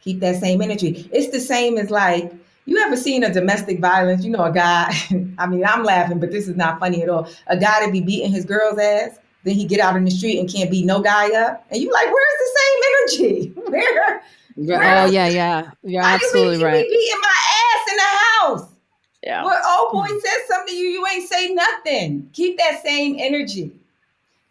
[0.02, 1.10] Keep that same energy.
[1.12, 2.34] It's the same as like
[2.66, 4.24] you ever seen a domestic violence?
[4.24, 4.94] You know, a guy,
[5.38, 7.28] I mean, I'm laughing, but this is not funny at all.
[7.48, 10.40] A guy to be beating his girl's ass, then he get out in the street
[10.40, 11.66] and can't beat no guy up.
[11.70, 13.54] And you like, where's the same energy?
[13.72, 14.24] Where?
[14.58, 15.72] oh yeah, yeah.
[15.84, 16.84] You're absolutely right.
[16.84, 18.76] Be beating my ass in the house.
[19.24, 19.44] Yeah.
[19.44, 20.20] Well, old boy mm-hmm.
[20.20, 22.30] says something to you, you ain't say nothing.
[22.34, 23.72] Keep that same energy.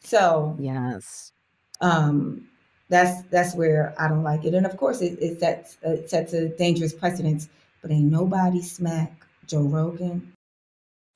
[0.01, 1.33] So yes.
[1.81, 2.49] Um,
[2.89, 4.55] that's that's where I don't like it.
[4.55, 7.49] And of course it, it sets it sets a dangerous precedence
[7.83, 10.33] but ain't nobody smack Joe Rogan.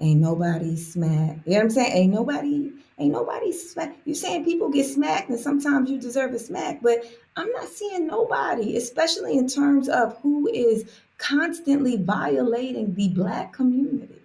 [0.01, 1.47] Ain't nobody smacked.
[1.47, 1.93] You know what I'm saying?
[1.93, 4.07] Ain't nobody, ain't nobody smacked.
[4.07, 7.05] You saying people get smacked and sometimes you deserve a smack, but
[7.37, 14.21] I'm not seeing nobody, especially in terms of who is constantly violating the black community.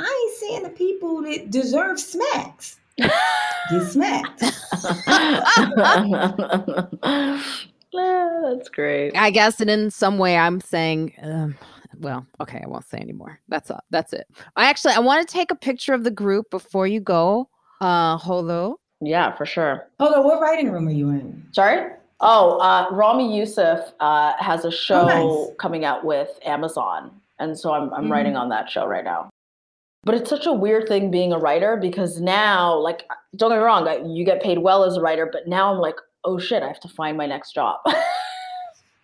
[0.00, 4.42] I ain't seeing the people that deserve smacks get smacked.
[7.92, 9.16] Yeah, that's great.
[9.16, 11.56] I guess, and in some way, I'm saying, um,
[12.00, 13.40] well, okay, I won't say anymore.
[13.48, 13.80] That's all.
[13.90, 14.26] That's it.
[14.56, 17.48] I actually, I want to take a picture of the group before you go.
[17.80, 18.76] Uh, Hoodo.
[19.00, 19.88] Yeah, for sure.
[20.00, 21.46] Hoodo, what writing room are you in?
[21.52, 21.92] Sorry.
[22.20, 25.56] Oh, uh, Ramy Youssef uh, has a show oh, nice.
[25.58, 28.12] coming out with Amazon, and so I'm I'm mm-hmm.
[28.12, 29.30] writing on that show right now.
[30.02, 33.62] But it's such a weird thing being a writer because now, like, don't get me
[33.62, 36.68] wrong, you get paid well as a writer, but now I'm like, oh shit, I
[36.68, 37.80] have to find my next job.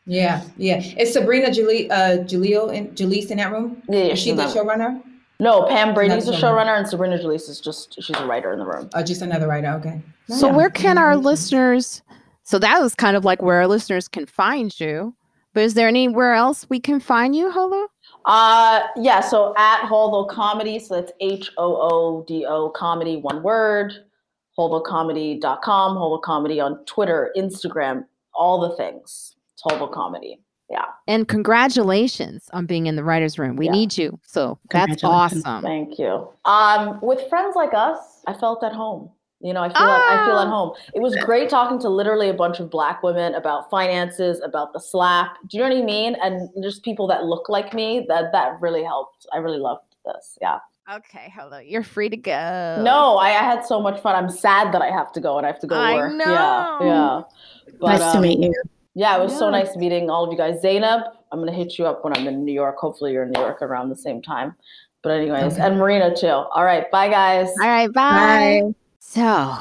[0.07, 0.81] yeah, yeah.
[0.99, 3.83] Is Sabrina Julie uh Julio in Jalise in that room?
[3.89, 5.03] Yeah, is she the showrunner?
[5.41, 8.67] No, Pam Brady's a showrunner, and Sabrina Jalise is just she's a writer in the
[8.67, 8.89] room.
[8.95, 9.69] Oh, just another writer.
[9.81, 10.01] Okay.
[10.29, 10.57] So yeah.
[10.57, 12.03] where can our listeners?
[12.45, 15.15] So that was kind of like where our listeners can find you.
[15.55, 17.87] But is there anywhere else we can find you, Hoodo?
[18.27, 19.21] Uh, yeah.
[19.21, 23.93] So at Hoodo Comedy, so that's H O O D O comedy, one word.
[24.59, 28.05] HoodoComedy.com, Hoodo Comedy on Twitter, Instagram,
[28.35, 29.34] all the things.
[29.55, 30.41] It's Hoodo Comedy.
[30.71, 30.85] Yeah.
[31.07, 33.57] And congratulations on being in the writers' room.
[33.57, 33.73] We yeah.
[33.73, 34.19] need you.
[34.27, 35.63] So that's awesome.
[35.63, 36.29] Thank you.
[36.45, 39.11] Um, with friends like us, I felt at home.
[39.41, 40.13] You know, I feel ah.
[40.13, 40.51] at, I feel at ah.
[40.51, 40.73] home.
[40.95, 44.81] It was great talking to literally a bunch of black women about finances, about the
[44.81, 45.37] slap.
[45.49, 46.17] Do you know what I mean?
[46.23, 48.07] And just people that look like me.
[48.09, 49.27] That that really helped.
[49.35, 50.39] I really loved this.
[50.41, 50.61] Yeah.
[50.91, 51.59] Okay, hello.
[51.59, 52.83] You're free to go.
[52.83, 54.15] No, I, I, had so much fun.
[54.15, 56.13] I'm sad that I have to go and I have to go I work.
[56.13, 56.25] Know.
[56.25, 57.23] Yeah, yeah.
[57.81, 58.55] But, nice um, to meet you.
[58.95, 59.39] Yeah, it was yeah.
[59.39, 60.63] so nice meeting all of you guys.
[60.63, 61.03] Zainab,
[61.33, 62.77] I'm gonna hit you up when I'm in New York.
[62.79, 64.55] Hopefully, you're in New York around the same time.
[65.03, 65.63] But anyways, okay.
[65.63, 66.29] and Marina too.
[66.29, 67.49] All right, bye guys.
[67.61, 68.63] All right, bye.
[68.63, 68.75] bye.
[69.01, 69.57] So,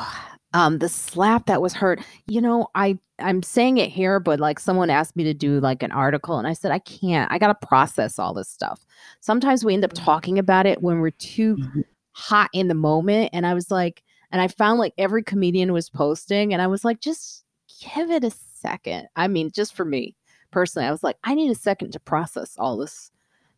[0.53, 1.99] um, the slap that was hurt.
[2.27, 5.81] You know, I I'm saying it here, but like someone asked me to do like
[5.81, 7.31] an article, and I said I can't.
[7.31, 8.85] I gotta process all this stuff.
[9.19, 10.05] Sometimes we end up mm-hmm.
[10.05, 11.81] talking about it when we're too mm-hmm.
[12.11, 15.89] hot in the moment, and I was like, and I found like every comedian was
[15.89, 17.43] posting, and I was like, just
[17.81, 18.31] give it a
[18.64, 19.07] second.
[19.15, 20.15] I mean, just for me
[20.52, 23.11] personally, I was like, I need a second to process all this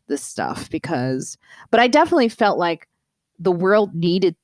[0.08, 1.36] this stuff because,
[1.70, 2.88] but I definitely felt like
[3.38, 4.36] the world needed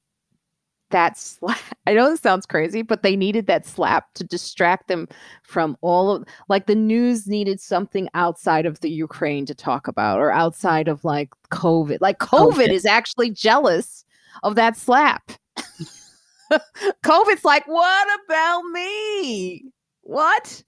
[0.90, 1.59] that slap.
[1.86, 5.09] I know this sounds crazy, but they needed that slap to distract them
[5.43, 10.20] from all of like the news needed something outside of the Ukraine to talk about
[10.20, 11.98] or outside of like COVID.
[12.01, 14.05] Like COVID is actually jealous
[14.44, 15.32] of that slap.
[17.05, 19.71] COVID's like, what about me?
[20.02, 20.62] What?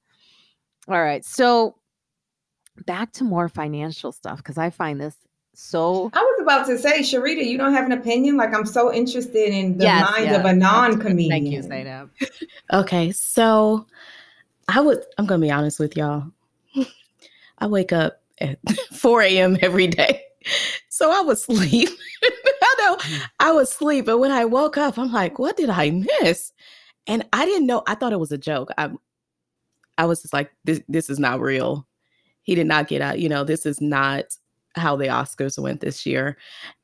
[0.88, 1.24] All right.
[1.24, 1.76] So
[2.86, 5.16] back to more financial stuff because I find this
[5.54, 8.36] so I was about to say, Sharita, you don't have an opinion?
[8.36, 11.30] Like I'm so interested in the yes, mind of a non-comedian.
[11.30, 12.10] Thank you, Zainab.
[12.72, 13.86] okay, so
[14.68, 16.24] I would I'm gonna be honest with y'all.
[17.58, 18.58] I wake up at
[18.92, 19.56] 4 a.m.
[19.62, 20.22] every day.
[20.88, 21.88] So I was sleep.
[22.22, 22.98] I know
[23.38, 24.06] I was asleep.
[24.06, 25.90] But when I woke up, I'm like, what did I
[26.20, 26.52] miss?
[27.06, 28.70] And I didn't know, I thought it was a joke.
[28.76, 28.90] I
[29.98, 31.86] I was just like, this this is not real.
[32.42, 34.24] He did not get out, you know, this is not
[34.76, 36.36] how the Oscars went this year.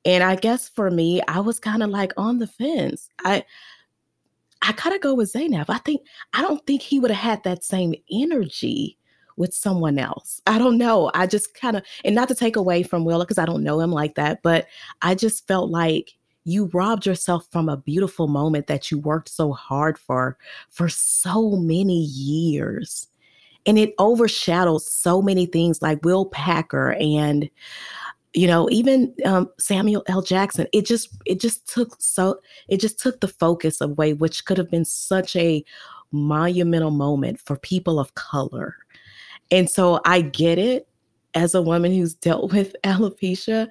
[0.05, 3.09] And I guess for me, I was kind of like on the fence.
[3.25, 3.45] I
[4.63, 5.71] I kind of go with Zainab.
[5.71, 8.99] I think I don't think he would have had that same energy
[9.37, 10.41] with someone else.
[10.47, 11.11] I don't know.
[11.15, 13.81] I just kind of and not to take away from Willa because I don't know
[13.81, 14.67] him like that, but
[15.03, 16.13] I just felt like
[16.45, 20.39] you robbed yourself from a beautiful moment that you worked so hard for
[20.71, 23.09] for so many years
[23.67, 27.49] and it overshadows so many things like Will Packer and
[28.33, 30.23] you know even um, Samuel L.
[30.23, 30.67] Jackson.
[30.73, 34.71] It just it just took so it just took the focus away, which could have
[34.71, 35.65] been such a
[36.13, 38.77] monumental moment for people of color.
[39.51, 40.89] And so I get it
[41.35, 43.69] as a woman who's dealt with alopecia,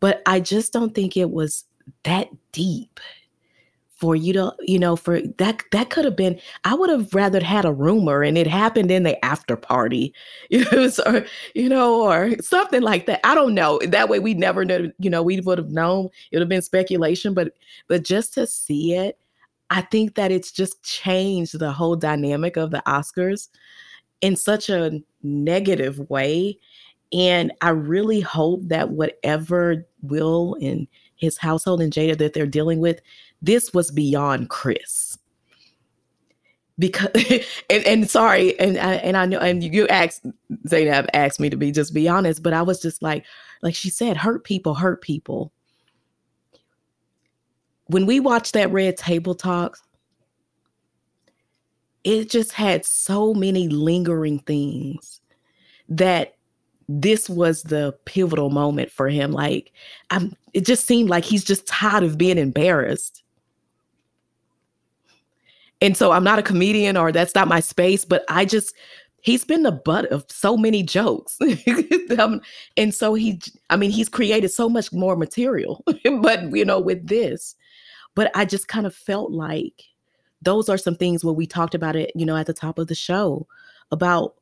[0.00, 1.64] but I just don't think it was
[2.04, 3.00] that deep
[3.98, 6.40] for you to, you know, for that that could have been.
[6.64, 10.14] I would have rather had a rumor and it happened in the after party,
[10.50, 13.20] you know, or you know, or something like that.
[13.26, 13.80] I don't know.
[13.86, 14.90] That way, we never know.
[14.98, 16.06] You know, we would have known.
[16.30, 17.52] It would have been speculation, but
[17.88, 19.18] but just to see it,
[19.70, 23.48] I think that it's just changed the whole dynamic of the Oscars
[24.20, 26.58] in such a negative way.
[27.12, 30.86] And I really hope that whatever Will and
[31.18, 33.00] his household and Jada that they're dealing with
[33.42, 35.18] this was beyond Chris.
[36.78, 37.10] Because
[37.70, 40.24] and, and sorry, and and I know and you asked
[40.66, 43.24] Zainab asked me to be just be honest, but I was just like,
[43.62, 45.52] like she said, hurt people hurt people.
[47.86, 49.78] When we watched that Red Table Talk,
[52.04, 55.20] it just had so many lingering things
[55.88, 56.34] that
[56.88, 59.32] this was the pivotal moment for him.
[59.32, 59.72] Like,
[60.10, 63.22] I'm, it just seemed like he's just tired of being embarrassed.
[65.80, 68.74] And so I'm not a comedian or that's not my space, but I just,
[69.20, 71.38] he's been the butt of so many jokes.
[72.18, 72.40] um,
[72.76, 75.84] and so he, I mean, he's created so much more material,
[76.20, 77.54] but, you know, with this,
[78.14, 79.84] but I just kind of felt like
[80.42, 82.88] those are some things where we talked about it, you know, at the top of
[82.88, 83.46] the show
[83.90, 84.34] about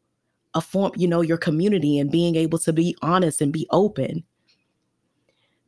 [0.54, 4.24] a form, you know, your community and being able to be honest and be open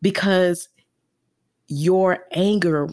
[0.02, 0.68] because
[1.68, 2.88] your anger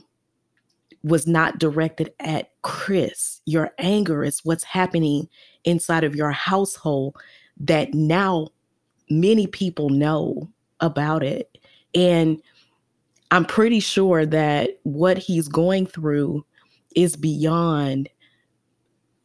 [1.04, 3.42] was not directed at Chris.
[3.46, 5.30] Your anger is what's happening
[5.64, 7.16] inside of your household
[7.58, 8.50] that now
[9.10, 10.50] many people know
[10.80, 11.58] about it.
[11.94, 12.42] And
[13.32, 16.46] I'm pretty sure that what he's going through
[16.96, 18.10] is beyond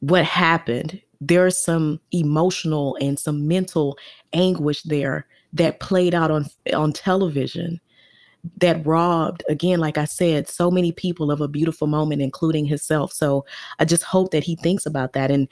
[0.00, 3.98] what happened there's some emotional and some mental
[4.32, 7.80] anguish there that played out on on television
[8.58, 13.12] that robbed again like i said so many people of a beautiful moment including himself.
[13.12, 13.44] So
[13.78, 15.30] i just hope that he thinks about that.
[15.30, 15.48] And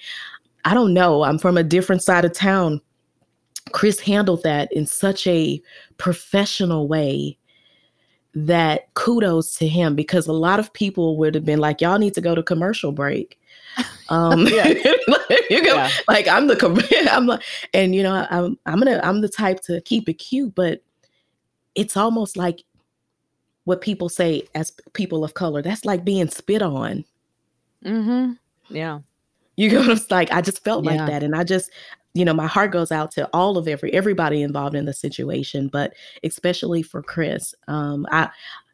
[0.64, 2.80] i don't know i'm from a different side of town.
[3.72, 5.60] Chris handled that in such a
[5.98, 7.36] professional way
[8.34, 12.14] that kudos to him because a lot of people would have been like y'all need
[12.14, 13.37] to go to commercial break
[14.08, 14.40] um
[15.50, 15.90] you go yeah.
[16.08, 17.42] like i'm the i'm like
[17.74, 20.82] and you know i'm i'm gonna i'm the type to keep it cute but
[21.74, 22.64] it's almost like
[23.68, 25.60] what people say as people of color.
[25.60, 27.04] That's like being spit on.
[27.84, 28.32] Mm-hmm.
[28.74, 29.00] Yeah.
[29.56, 30.92] You know, it's like I just felt yeah.
[30.92, 31.22] like that.
[31.22, 31.70] And I just,
[32.14, 35.68] you know, my heart goes out to all of every everybody involved in the situation,
[35.68, 35.92] but
[36.24, 37.54] especially for Chris.
[37.68, 38.30] Um, I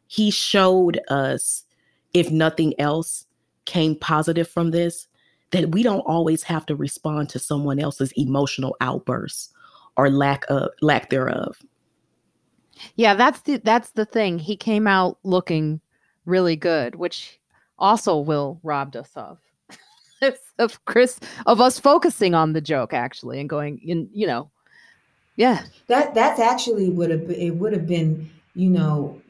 [0.07, 1.65] he showed us,
[2.13, 3.25] if nothing else
[3.65, 5.07] came positive from this,
[5.51, 9.53] that we don't always have to respond to someone else's emotional outbursts
[9.97, 11.57] or lack of lack thereof.
[12.95, 14.39] Yeah, that's the that's the thing.
[14.39, 15.79] He came out looking
[16.25, 17.39] really good, which
[17.79, 19.39] also Will robbed us of.
[20.59, 24.49] of Chris of us focusing on the joke actually and going in, you know.
[25.35, 25.63] Yeah.
[25.87, 29.21] That that's actually would have it would have been, you know,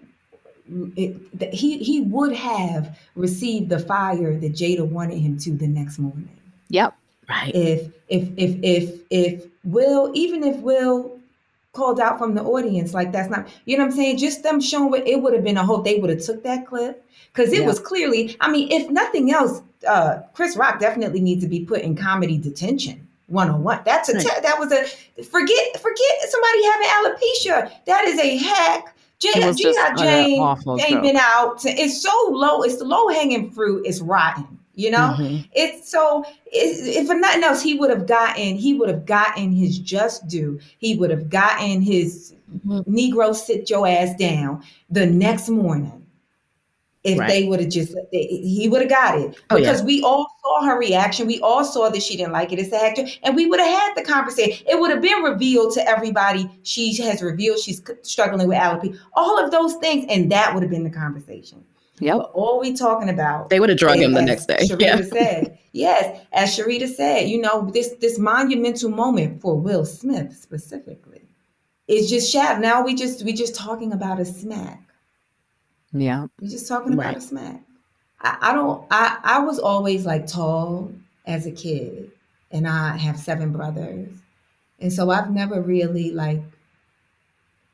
[0.96, 6.00] it, he he would have received the fire that Jada wanted him to the next
[6.00, 6.30] morning.
[6.70, 6.96] Yep.
[7.30, 7.54] Right.
[7.54, 11.20] If if if if if Will even if Will
[11.76, 12.94] called out from the audience.
[12.94, 14.18] Like that's not, you know what I'm saying?
[14.18, 16.66] Just them showing what it would have been a hope they would have took that
[16.66, 17.68] clip because it yeah.
[17.68, 18.36] was clearly.
[18.42, 22.40] I mean, if nothing else, uh, Chris Rock definitely needs to be put in comedy
[22.40, 23.08] detention.
[23.28, 23.82] One on one.
[23.86, 24.22] That's a right.
[24.22, 24.86] te- that was a
[25.24, 27.86] forget forget somebody having alopecia.
[27.86, 28.95] That is a hack.
[29.20, 29.94] G.I.
[29.98, 30.42] Jane
[30.80, 31.66] ain't been out.
[31.66, 32.62] It's so low.
[32.64, 33.86] It's the low hanging fruit.
[33.86, 34.60] It's rotten.
[34.78, 35.48] You know, mm-hmm.
[35.54, 39.80] it's so if for nothing else, he would have gotten he would have gotten his
[39.80, 40.60] just due.
[40.80, 42.94] He would have gotten his mm-hmm.
[42.94, 46.05] Negro sit your ass down the next morning.
[47.06, 47.28] If right.
[47.30, 49.86] they would have just, they, he would have got it oh, because yeah.
[49.86, 51.28] we all saw her reaction.
[51.28, 53.70] We all saw that she didn't like it as a actor, and we would have
[53.70, 54.66] had the conversation.
[54.68, 56.50] It would have been revealed to everybody.
[56.64, 60.72] She has revealed she's struggling with alopecia, all of those things, and that would have
[60.72, 61.64] been the conversation.
[62.00, 62.18] Yep.
[62.18, 63.50] But all we talking about.
[63.50, 64.68] They would have drug him the next day.
[64.68, 65.02] Sharita yeah.
[65.02, 71.22] said, yes, as Sharita said, you know, this this monumental moment for Will Smith specifically
[71.88, 72.62] is just shattered.
[72.62, 74.82] Now we just we just talking about a smack.
[75.94, 76.28] Yeah.
[76.42, 77.18] We're just talking about right.
[77.18, 77.62] a smack.
[78.22, 80.92] I, I don't I I was always like tall
[81.26, 82.12] as a kid
[82.52, 84.10] and I have seven brothers.
[84.80, 86.42] And so I've never really like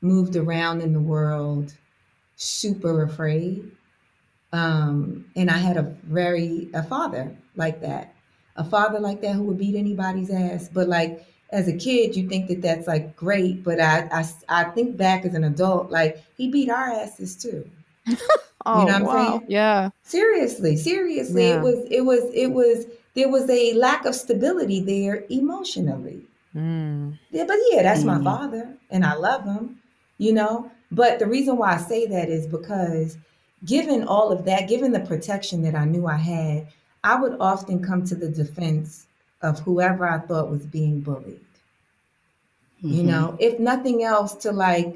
[0.02, 1.74] moved around in the world
[2.36, 3.72] super afraid.
[4.54, 8.14] Um, and I had a very a father like that,
[8.56, 10.70] a father like that who would beat anybody's ass.
[10.72, 14.64] But like as a kid, you think that that's like great, but I I, I
[14.66, 17.70] think back as an adult, like he beat our asses too.
[18.07, 18.14] Oh,
[18.80, 19.30] you know what I'm wow.
[19.30, 19.45] saying?
[19.48, 19.90] Yeah.
[20.03, 21.57] Seriously, seriously, yeah.
[21.57, 26.22] it was it was it was there was a lack of stability there emotionally.
[26.56, 27.18] Mm.
[27.32, 28.18] Yeah, but yeah, that's mm.
[28.18, 29.80] my father, and I love him.
[30.18, 33.18] You know, but the reason why I say that is because
[33.65, 36.68] given all of that, given the protection that I knew I had,
[37.03, 39.07] I would often come to the defense
[39.41, 41.40] of whoever I thought was being bullied.
[42.84, 42.94] Mm-hmm.
[42.94, 44.95] You know, if nothing else, to like,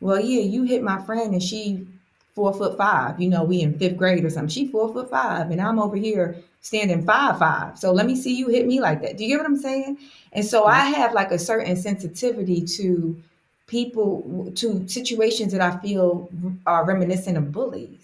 [0.00, 1.86] well, yeah, you hit my friend and she
[2.34, 3.20] four foot five.
[3.20, 4.48] You know, we in fifth grade or something.
[4.48, 7.78] She four foot five, and I'm over here standing five five.
[7.78, 9.16] So let me see you hit me like that.
[9.16, 9.98] Do you get what I'm saying?
[10.32, 13.20] And so I have like a certain sensitivity to
[13.66, 16.28] people to situations that I feel
[16.66, 18.02] are reminiscent of bullies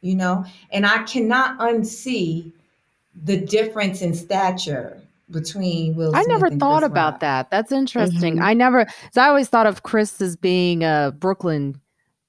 [0.00, 2.50] you know, and I cannot unsee
[3.24, 5.00] the difference in stature
[5.30, 6.10] between Will.
[6.12, 7.50] Smith I never thought about that.
[7.50, 8.34] That's interesting.
[8.34, 8.44] Mm-hmm.
[8.44, 8.86] I never.
[9.16, 11.80] I always thought of Chris as being a Brooklyn,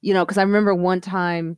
[0.01, 1.57] you know, because I remember one time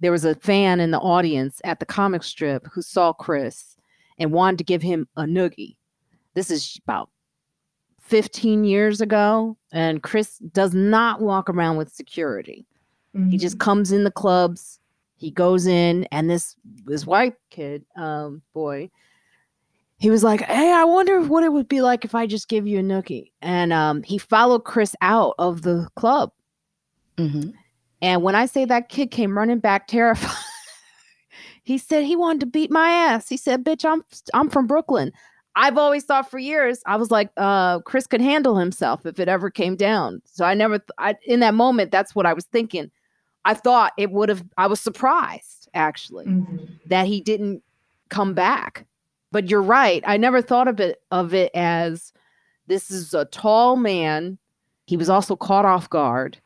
[0.00, 3.76] there was a fan in the audience at the comic strip who saw Chris
[4.18, 5.76] and wanted to give him a noogie.
[6.34, 7.10] This is about
[8.00, 12.66] 15 years ago, and Chris does not walk around with security.
[13.16, 13.30] Mm-hmm.
[13.30, 13.64] He just mm-hmm.
[13.64, 14.80] comes in the clubs
[15.22, 18.90] he goes in and this this white kid um boy
[19.98, 22.66] he was like hey i wonder what it would be like if i just give
[22.66, 26.32] you a nookie and um he followed chris out of the club
[27.16, 27.50] mm-hmm.
[28.02, 30.30] And when i say that kid came running back terrified
[31.62, 34.04] he said he wanted to beat my ass he said bitch i'm
[34.34, 35.12] i'm from brooklyn
[35.54, 39.28] I've always thought for years, I was like, uh, Chris could handle himself if it
[39.28, 40.22] ever came down.
[40.24, 42.90] So I never, th- I, in that moment, that's what I was thinking.
[43.44, 46.64] I thought it would have, I was surprised actually mm-hmm.
[46.86, 47.62] that he didn't
[48.08, 48.86] come back
[49.32, 50.04] but you're right.
[50.06, 52.12] I never thought of it of it as
[52.68, 54.38] this is a tall man.
[54.86, 56.38] He was also caught off guard.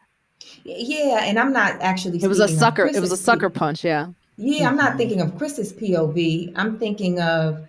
[0.66, 2.22] Yeah, and I'm not actually.
[2.22, 2.86] It was a sucker.
[2.86, 3.84] It was a sucker punch.
[3.84, 4.09] Yeah.
[4.36, 6.52] Yeah, I'm not thinking of Chris's POV.
[6.56, 7.66] I'm thinking of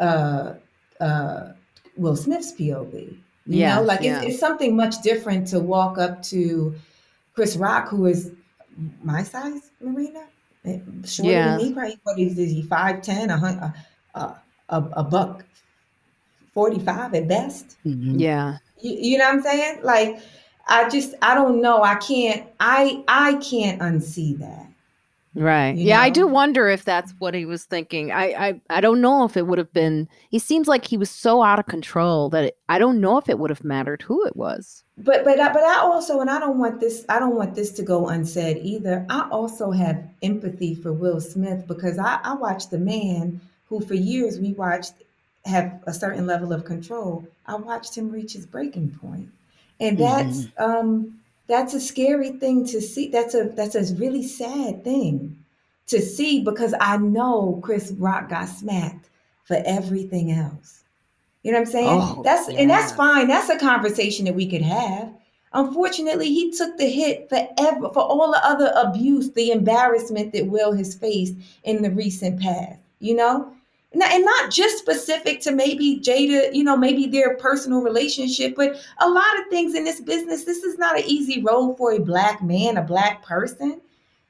[0.00, 0.54] uh,
[0.98, 1.52] uh,
[1.96, 2.94] Will Smith's POV.
[2.94, 4.18] You yeah, know, like yeah.
[4.18, 6.74] it's, it's something much different to walk up to
[7.34, 8.32] Chris Rock, who is
[9.02, 10.24] my size, Marina,
[10.64, 11.56] eh, shorter yeah.
[11.56, 11.72] than me.
[11.72, 13.74] Probably what is, is he five ten, a,
[14.14, 14.20] a,
[14.68, 15.44] a, a buck
[16.52, 17.76] forty five at best.
[17.84, 18.18] Mm-hmm.
[18.18, 19.80] Yeah, you, you know what I'm saying?
[19.82, 20.20] Like,
[20.68, 21.82] I just I don't know.
[21.82, 24.66] I can't I I can't unsee that.
[25.34, 25.74] Right.
[25.76, 26.02] yeah, know?
[26.02, 28.12] I do wonder if that's what he was thinking.
[28.12, 30.08] I, I I don't know if it would have been.
[30.28, 33.30] He seems like he was so out of control that it, I don't know if
[33.30, 34.84] it would have mattered who it was.
[34.98, 37.72] But but uh, but I also and I don't want this I don't want this
[37.72, 39.06] to go unsaid either.
[39.08, 43.94] I also have empathy for Will Smith because I I watched the man who for
[43.94, 44.92] years we watched
[45.46, 47.26] have a certain level of control.
[47.46, 49.30] I watched him reach his breaking point,
[49.82, 50.62] and that's mm-hmm.
[50.62, 51.18] um
[51.48, 53.08] that's a scary thing to see.
[53.08, 55.36] That's a that's a really sad thing
[55.88, 59.10] to see because I know Chris Rock got smacked
[59.44, 60.84] for everything else.
[61.42, 61.88] You know what I'm saying?
[61.90, 62.60] Oh, that's yeah.
[62.60, 63.26] and that's fine.
[63.26, 65.12] That's a conversation that we could have.
[65.54, 70.46] Unfortunately, he took the hit for ever, for all the other abuse, the embarrassment that
[70.46, 71.34] Will has faced
[71.64, 72.78] in the recent past.
[73.00, 73.52] You know,
[74.00, 79.08] and not just specific to maybe Jada, you know, maybe their personal relationship, but a
[79.08, 80.44] lot of things in this business.
[80.44, 83.80] This is not an easy road for a black man, a black person.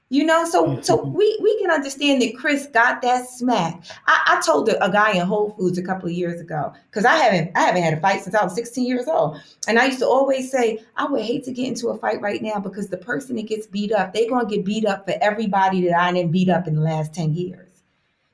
[0.09, 3.83] You know, so so we we can understand that Chris got that smack.
[4.07, 7.07] I, I told a, a, guy in Whole Foods a couple of years ago because
[7.07, 9.87] I haven't I haven't had a fight since I was 16 years old, and I
[9.87, 12.89] used to always say I would hate to get into a fight right now because
[12.89, 16.13] the person that gets beat up, they're gonna get beat up for everybody that I
[16.13, 17.72] didn't beat up in the last 10 years.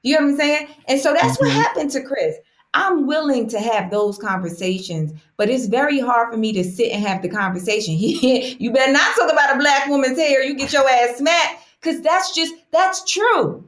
[0.03, 0.69] You know what I'm saying?
[0.87, 1.47] And so that's mm-hmm.
[1.47, 2.37] what happened to Chris.
[2.75, 7.05] I'm willing to have those conversations, but it's very hard for me to sit and
[7.05, 7.95] have the conversation.
[7.99, 10.45] you better not talk about a black woman's hair.
[10.45, 13.65] You get your ass smacked because that's just that's true.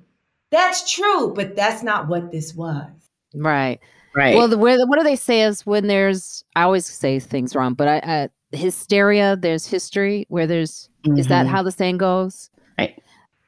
[0.50, 2.90] That's true, but that's not what this was.
[3.34, 3.80] Right.
[4.14, 4.34] Right.
[4.34, 7.88] Well, the, what do they say is when there's I always say things wrong, but
[7.88, 10.26] I, I hysteria, there's history.
[10.28, 11.18] Where there's mm-hmm.
[11.18, 11.54] is that mm-hmm.
[11.54, 12.50] how the saying goes?
[12.78, 13.00] Right.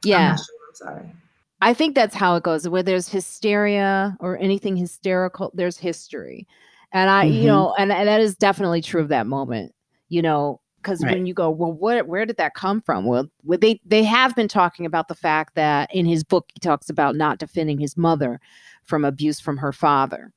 [0.05, 0.37] Yeah.
[0.37, 0.45] Sure.
[0.69, 1.13] I'm sorry.
[1.63, 2.69] I think that's how it goes.
[2.69, 6.47] Where there's hysteria or anything hysterical, there's history.
[6.93, 7.41] And I, mm-hmm.
[7.41, 9.73] you know, and, and that is definitely true of that moment,
[10.09, 11.15] you know, because right.
[11.15, 13.07] when you go, well, what, where did that come from?
[13.07, 16.91] Well, they they have been talking about the fact that in his book he talks
[16.91, 18.41] about not defending his mother
[18.83, 20.33] from abuse from her father,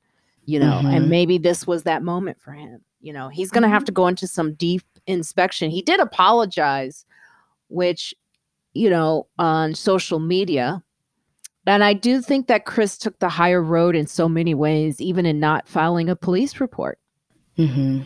[0.45, 0.87] you know, mm-hmm.
[0.87, 2.81] and maybe this was that moment for him.
[3.01, 3.85] You know, he's going to have mm-hmm.
[3.87, 5.71] to go into some deep inspection.
[5.71, 7.05] He did apologize,
[7.69, 8.13] which,
[8.73, 10.83] you know, on social media
[11.65, 15.25] and I do think that Chris took the higher road in so many ways, even
[15.25, 16.99] in not filing a police report.
[17.57, 18.03] Mm-hmm.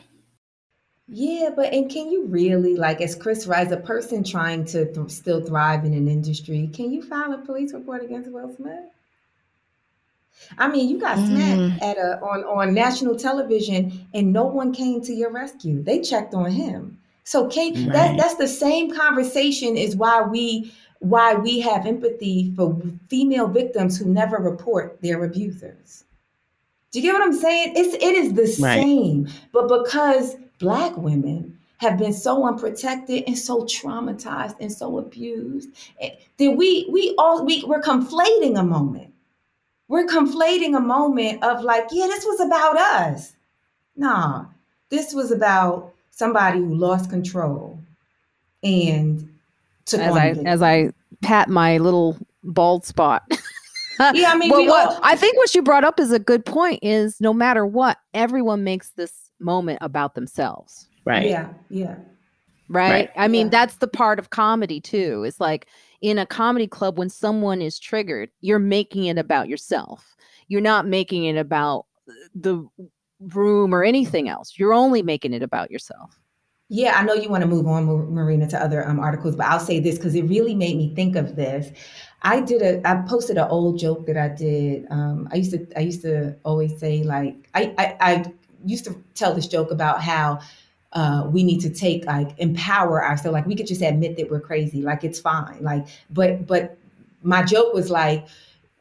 [1.11, 5.09] Yeah, but and can you really, like, as Chris Rise, a person trying to th-
[5.09, 8.83] still thrive in an industry, can you file a police report against Will Smith?
[10.57, 11.27] I mean, you got mm.
[11.27, 15.81] smacked at a on on national television, and no one came to your rescue.
[15.81, 16.99] They checked on him.
[17.23, 17.93] So, can right.
[17.93, 23.97] that that's the same conversation is why we why we have empathy for female victims
[23.97, 26.03] who never report their abusers.
[26.91, 27.73] Do you get what I'm saying?
[27.75, 28.81] It's it is the right.
[28.81, 35.69] same, but because black women have been so unprotected and so traumatized and so abused,
[36.01, 39.13] eh, that we we all we we're conflating a moment.
[39.87, 43.33] We're conflating a moment of like, yeah, this was about us.
[43.95, 44.45] Nah,
[44.89, 47.79] this was about somebody who lost control
[48.63, 49.28] and
[49.93, 50.91] as I as I
[51.21, 53.23] pat my little bald spot.
[53.99, 56.45] yeah, I mean, well, what, all- I think what you brought up is a good
[56.45, 56.79] point.
[56.81, 60.87] Is no matter what, everyone makes this moment about themselves.
[61.05, 61.27] Right.
[61.27, 61.49] Yeah.
[61.69, 61.95] Yeah.
[62.69, 62.91] Right.
[62.91, 63.09] right.
[63.15, 63.51] I mean, yeah.
[63.51, 65.23] that's the part of comedy too.
[65.25, 65.67] It's like
[66.01, 70.15] in a comedy club, when someone is triggered, you're making it about yourself.
[70.47, 71.85] You're not making it about
[72.35, 72.67] the
[73.19, 74.53] room or anything else.
[74.57, 76.19] You're only making it about yourself.
[76.71, 79.59] Yeah, I know you want to move on, Marina, to other um, articles, but I'll
[79.59, 81.71] say this because it really made me think of this.
[82.21, 84.85] I did a, I posted an old joke that I did.
[84.91, 88.33] Um, I used to, I used to always say like, I, I, I
[88.65, 90.41] used to tell this joke about how
[90.93, 93.33] uh, we need to take like empower ourselves.
[93.33, 95.57] Like we could just admit that we're crazy, like it's fine.
[95.61, 96.77] Like, but, but
[97.23, 98.27] my joke was like,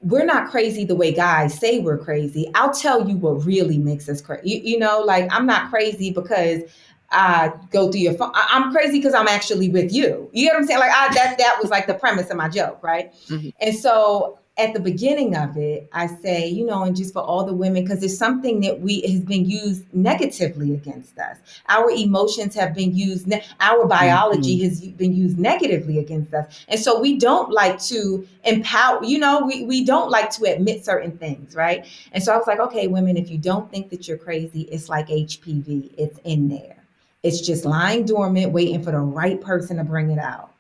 [0.02, 2.50] we're not crazy the way guys say we're crazy.
[2.54, 4.50] I'll tell you what really makes us crazy.
[4.50, 6.62] You, you know, like I'm not crazy because
[7.10, 8.32] I go through your phone.
[8.34, 10.28] I, am crazy because I'm actually with you.
[10.32, 10.80] You know what I'm saying?
[10.80, 13.14] Like I that that was like the premise of my joke, right?
[13.28, 13.50] Mm-hmm.
[13.60, 17.44] And so at the beginning of it, I say, you know, and just for all
[17.44, 21.38] the women, because it's something that we has been used negatively against us.
[21.68, 24.68] Our emotions have been used, ne- our biology mm-hmm.
[24.68, 26.64] has been used negatively against us.
[26.66, 30.84] And so we don't like to empower, you know, we, we don't like to admit
[30.84, 31.86] certain things, right?
[32.10, 34.88] And so I was like, okay, women, if you don't think that you're crazy, it's
[34.88, 36.77] like HPV, it's in there.
[37.22, 40.52] It's just lying dormant, waiting for the right person to bring it out.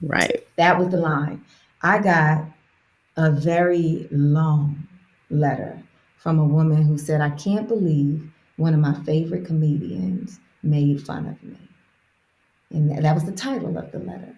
[0.00, 0.46] Right.
[0.56, 1.44] That was the line.
[1.82, 2.44] I got
[3.16, 4.86] a very long
[5.30, 5.82] letter
[6.18, 11.26] from a woman who said, I can't believe one of my favorite comedians made fun
[11.26, 11.58] of me.
[12.70, 14.34] And that was the title of the letter.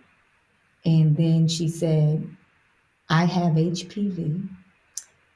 [0.85, 2.29] And then she said,
[3.09, 4.49] I have HPV.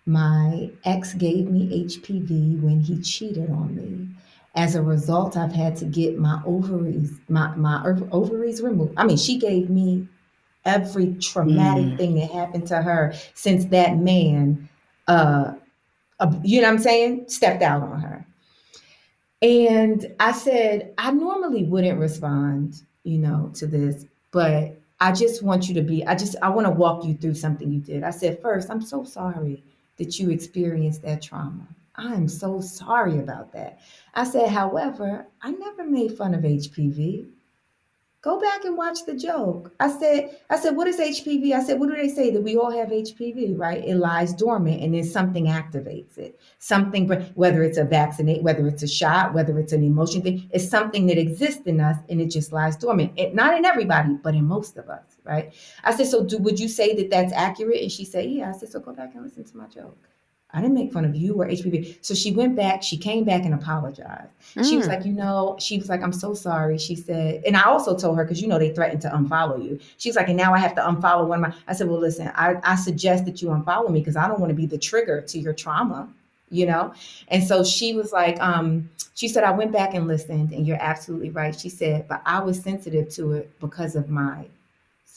[0.04, 4.08] My ex gave me HPV when he cheated on me.
[4.54, 8.94] As a result, I've had to get my ovaries, my, my ovaries removed.
[8.96, 10.06] I mean, she gave me
[10.64, 11.96] every traumatic mm.
[11.96, 14.68] thing that happened to her since that man
[15.08, 15.54] uh,
[16.22, 18.24] uh, you know what I'm saying, stepped out on her.
[19.42, 25.68] And I said, I normally wouldn't respond, you know, to this, but I just want
[25.68, 28.04] you to be, I just, I want to walk you through something you did.
[28.04, 29.64] I said, first, I'm so sorry
[29.96, 31.66] that you experienced that trauma.
[32.04, 33.78] I'm so sorry about that.
[34.14, 37.28] I said, however, I never made fun of HPV.
[38.22, 39.74] Go back and watch the joke.
[39.80, 41.54] I said, I said, what is HPV?
[41.54, 43.84] I said, what do they say that we all have HPV, right?
[43.84, 46.38] It lies dormant and then something activates it.
[46.58, 50.68] Something, whether it's a vaccinate, whether it's a shot, whether it's an emotion thing, it's
[50.68, 53.12] something that exists in us and it just lies dormant.
[53.16, 55.52] It, not in everybody, but in most of us, right?
[55.82, 57.82] I said, so do, would you say that that's accurate?
[57.82, 58.50] And she said, yeah.
[58.50, 59.98] I said, so go back and listen to my joke.
[60.54, 61.96] I didn't make fun of you or HPV.
[62.02, 64.28] So she went back, she came back and apologized.
[64.54, 64.68] Mm.
[64.68, 64.90] She was mm.
[64.90, 66.76] like, you know, she was like, I'm so sorry.
[66.76, 69.80] She said, and I also told her, because you know they threatened to unfollow you.
[69.96, 71.56] She's like, and now I have to unfollow one of my.
[71.68, 74.50] I said, well, listen, I, I suggest that you unfollow me because I don't want
[74.50, 76.06] to be the trigger to your trauma,
[76.50, 76.92] you know?
[77.28, 80.82] And so she was like, um, she said, I went back and listened, and you're
[80.82, 81.58] absolutely right.
[81.58, 84.44] She said, but I was sensitive to it because of my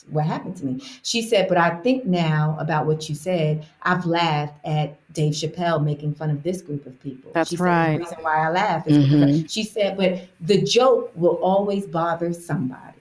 [0.10, 0.82] what happened to me.
[1.04, 5.84] She said, but I think now about what you said, I've laughed at Dave Chappelle
[5.84, 7.32] making fun of this group of people.
[7.34, 7.86] That's she right.
[7.86, 9.26] Said, the reason why I laugh is mm-hmm.
[9.38, 12.98] because she said, but the joke will always bother somebody.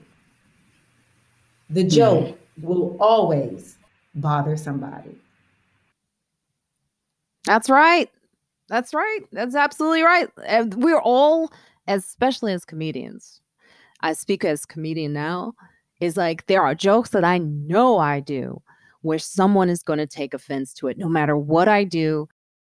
[1.69, 1.89] The mm-hmm.
[1.89, 2.67] joke mm-hmm.
[2.67, 3.77] will always
[4.15, 5.17] bother somebody.
[7.45, 8.09] That's right.
[8.69, 9.19] That's right.
[9.31, 10.29] That's absolutely right.
[10.75, 11.51] We're all,
[11.87, 13.41] especially as comedians,
[14.01, 15.53] I speak as comedian now
[15.99, 18.61] is like there are jokes that I know I do
[19.01, 22.27] where someone is going to take offense to it no matter what I do.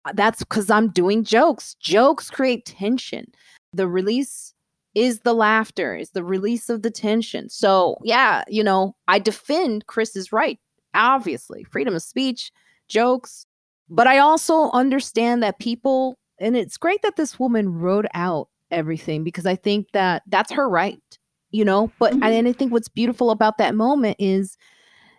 [0.06, 1.76] Uh, that's because I'm doing jokes.
[1.76, 3.26] Jokes create tension.
[3.74, 4.54] The release
[4.96, 7.50] is the laughter, is the release of the tension.
[7.50, 10.60] So, yeah, you know, I defend Chris is right.
[10.94, 12.52] Obviously, freedom of speech,
[12.88, 13.46] jokes.
[13.90, 19.24] But I also understand that people, and it's great that this woman wrote out everything
[19.24, 21.00] because I think that that's her right
[21.52, 22.24] you know but mm-hmm.
[22.24, 24.58] and i think what's beautiful about that moment is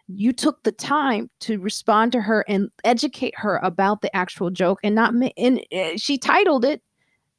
[0.06, 4.78] you took the time to respond to her and educate her about the actual joke
[4.82, 6.82] and not and eh, she titled it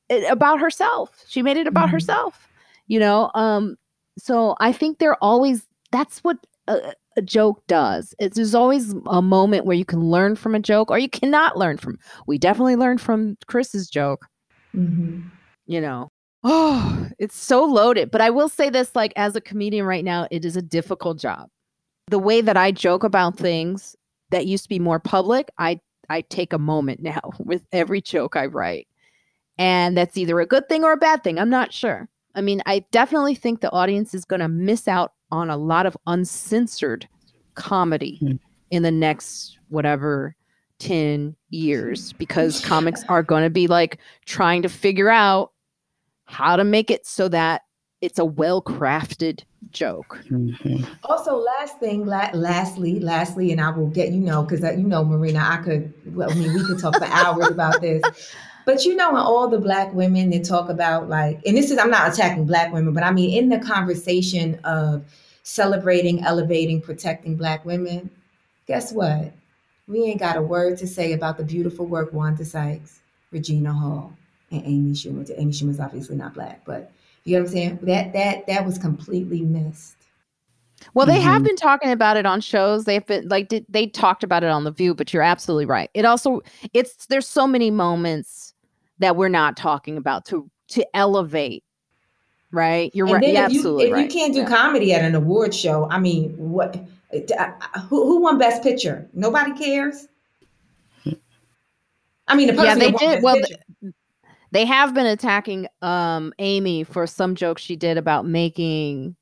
[0.09, 1.93] eh, about herself she made it about mm-hmm.
[1.93, 2.47] herself
[2.87, 3.75] you know um
[4.17, 6.37] so i think they're always that's what
[6.67, 10.59] a, a joke does it's there's always a moment where you can learn from a
[10.59, 11.97] joke or you cannot learn from
[12.27, 14.27] we definitely learned from chris's joke
[14.75, 15.21] mm-hmm.
[15.65, 16.10] you know
[16.43, 18.11] Oh, it's so loaded.
[18.11, 21.19] But I will say this like as a comedian right now, it is a difficult
[21.19, 21.49] job.
[22.07, 23.95] The way that I joke about things
[24.31, 28.35] that used to be more public, I I take a moment now with every joke
[28.35, 28.87] I write.
[29.57, 31.37] And that's either a good thing or a bad thing.
[31.37, 32.09] I'm not sure.
[32.33, 35.85] I mean, I definitely think the audience is going to miss out on a lot
[35.85, 37.07] of uncensored
[37.55, 38.39] comedy mm.
[38.71, 40.35] in the next whatever
[40.79, 45.50] 10 years because comics are going to be like trying to figure out
[46.31, 47.63] how to make it so that
[47.99, 50.19] it's a well crafted joke.
[50.29, 50.83] Mm-hmm.
[51.03, 54.87] Also, last thing, la- lastly, lastly, and I will get you know because uh, you
[54.87, 55.93] know, Marina, I could.
[56.15, 58.01] Well, I mean, we could talk for hours about this.
[58.65, 61.77] But you know, in all the black women that talk about like, and this is
[61.77, 65.03] I'm not attacking black women, but I mean in the conversation of
[65.43, 68.09] celebrating, elevating, protecting black women.
[68.67, 69.33] Guess what?
[69.87, 72.99] We ain't got a word to say about the beautiful work Wanda Sykes,
[73.31, 74.13] Regina Hall,
[74.51, 75.25] and Amy Schumer.
[75.25, 76.91] To Amy Schumer's obviously not black, but
[77.23, 77.79] you know what I'm saying?
[77.83, 79.95] That that that was completely missed.
[80.93, 81.23] Well, they mm-hmm.
[81.23, 82.85] have been talking about it on shows.
[82.85, 85.89] They've been like did, they talked about it on the View, but you're absolutely right.
[85.93, 86.41] It also
[86.73, 88.53] it's there's so many moments
[88.99, 91.63] that we're not talking about to to elevate.
[92.53, 93.23] Right, you're right.
[93.25, 94.03] You're absolutely if right.
[94.03, 94.49] you can't do yeah.
[94.49, 96.83] comedy at an award show, I mean, what?
[97.37, 97.51] Uh,
[97.89, 99.07] who, who won Best Picture?
[99.13, 100.07] Nobody cares.
[102.27, 103.21] I mean, the yeah, they did.
[103.23, 103.37] Well,
[104.51, 109.15] they have been attacking um, Amy for some jokes she did about making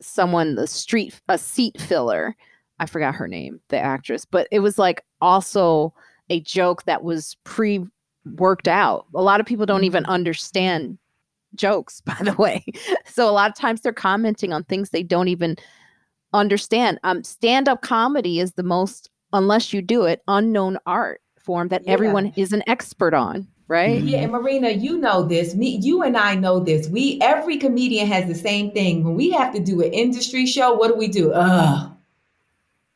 [0.00, 2.36] someone the street a seat filler.
[2.78, 5.94] I forgot her name, the actress, but it was like also
[6.30, 7.84] a joke that was pre
[8.36, 9.06] worked out.
[9.14, 10.12] A lot of people don't even mm-hmm.
[10.12, 10.98] understand
[11.54, 12.64] jokes, by the way.
[13.06, 15.56] so a lot of times they're commenting on things they don't even
[16.32, 16.98] understand.
[17.04, 21.84] Um, stand up comedy is the most, unless you do it, unknown art form that
[21.84, 21.92] yeah.
[21.92, 23.46] everyone is an expert on.
[23.74, 24.00] Right.
[24.04, 25.56] Yeah, and Marina, you know this.
[25.56, 26.86] Me, you and I know this.
[26.88, 29.02] We every comedian has the same thing.
[29.02, 31.32] When we have to do an industry show, what do we do?
[31.32, 31.90] Ugh.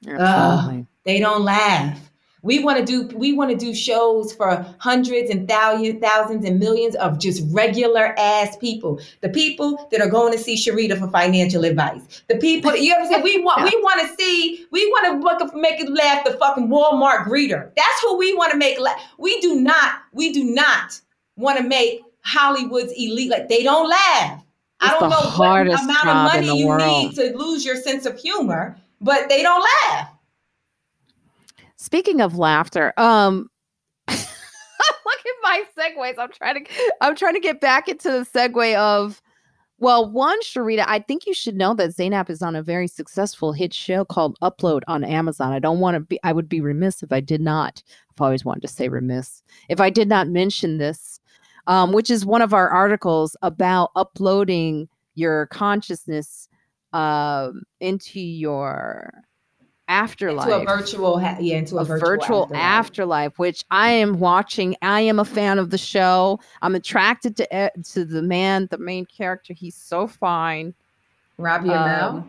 [0.09, 0.87] Ugh.
[1.03, 2.08] They don't laugh.
[2.43, 6.61] We want to do we want to do shows for hundreds and thousands, thousands and
[6.61, 9.01] millions of just regular ass people.
[9.21, 12.23] The people that are going to see Sharita for financial advice.
[12.29, 15.81] The people you ever say we want we want to see we want to make
[15.81, 17.71] it laugh the fucking Walmart greeter.
[17.75, 19.01] That's who we want to make laugh.
[19.19, 21.01] We do not we do not
[21.37, 24.45] want to make Hollywood's elite like they don't laugh.
[24.81, 26.83] It's I don't know what amount of money you world.
[26.83, 30.11] need to lose your sense of humor, but they don't laugh.
[31.89, 33.49] Speaking of laughter, um
[34.09, 36.19] look at my segues.
[36.19, 39.23] I'm trying to I'm trying to get back into the segue of
[39.79, 43.55] well, one, Sharita, I think you should know that Zainab is on a very successful
[43.55, 45.55] hit show called Upload on Amazon.
[45.55, 47.83] I don't want to be I would be remiss if I did not.
[48.11, 49.43] I've always wanted to say remiss.
[49.71, 51.21] If I did not mention this,
[51.69, 56.51] um, which is one of our articles about uploading your consciousness
[56.93, 59.25] um, into your
[59.89, 60.49] afterlife.
[60.49, 62.63] Into a virtual ha- yeah into a, a virtual, virtual afterlife.
[62.63, 63.39] afterlife.
[63.39, 64.77] which i am watching.
[64.83, 66.39] I am a fan of the show.
[66.63, 69.53] I'm attracted to to the man the main character.
[69.55, 70.75] He's so fine.
[71.39, 72.29] Robbie um,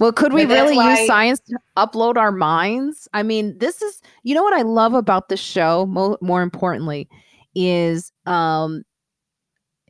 [0.00, 3.08] well could we really why- use science to upload our minds?
[3.12, 7.08] I mean this is you know what i love about the show mo- more importantly
[7.54, 8.84] is um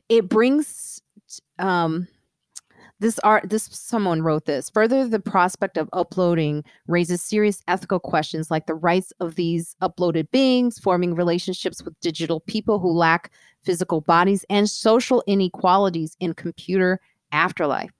[0.09, 1.01] it brings
[1.59, 2.07] um
[2.99, 8.49] this art this someone wrote this further the prospect of uploading raises serious ethical questions
[8.49, 13.31] like the rights of these uploaded beings forming relationships with digital people who lack
[13.63, 16.99] physical bodies and social inequalities in computer
[17.31, 17.91] afterlife.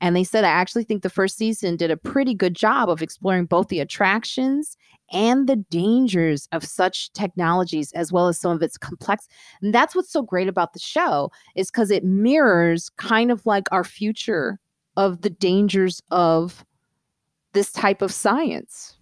[0.00, 3.02] And they said i actually think the first season did a pretty good job of
[3.02, 4.76] exploring both the attractions
[5.12, 9.28] and the dangers of such technologies as well as some of its complex
[9.62, 13.64] and that's what's so great about the show is because it mirrors kind of like
[13.70, 14.58] our future
[14.96, 16.64] of the dangers of
[17.52, 18.96] this type of science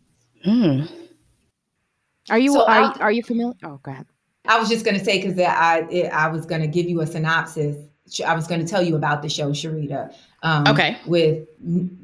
[0.46, 0.90] mm.
[2.30, 4.06] are you so are, are you familiar oh go ahead
[4.46, 7.06] i was just going to say because i i was going to give you a
[7.06, 7.76] synopsis
[8.26, 10.14] I was going to tell you about the show, Sharita.
[10.43, 10.98] Um, okay.
[11.06, 11.47] With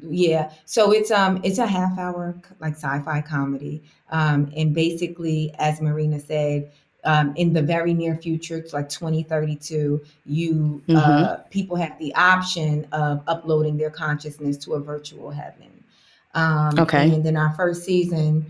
[0.01, 5.81] yeah, so it's um it's a half hour like sci-fi comedy, um, and basically, as
[5.81, 6.71] Marina said,
[7.03, 10.97] um, in the very near future, it's like 2032, you uh, mm-hmm.
[10.97, 15.83] uh, people have the option of uploading their consciousness to a virtual heaven.
[16.33, 17.13] Um, okay.
[17.13, 18.45] And then our first season,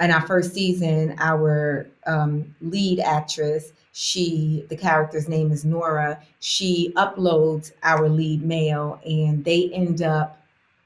[0.00, 6.20] in our first season, our um, lead actress she the character's name is Nora.
[6.40, 10.40] She uploads our lead male and they end up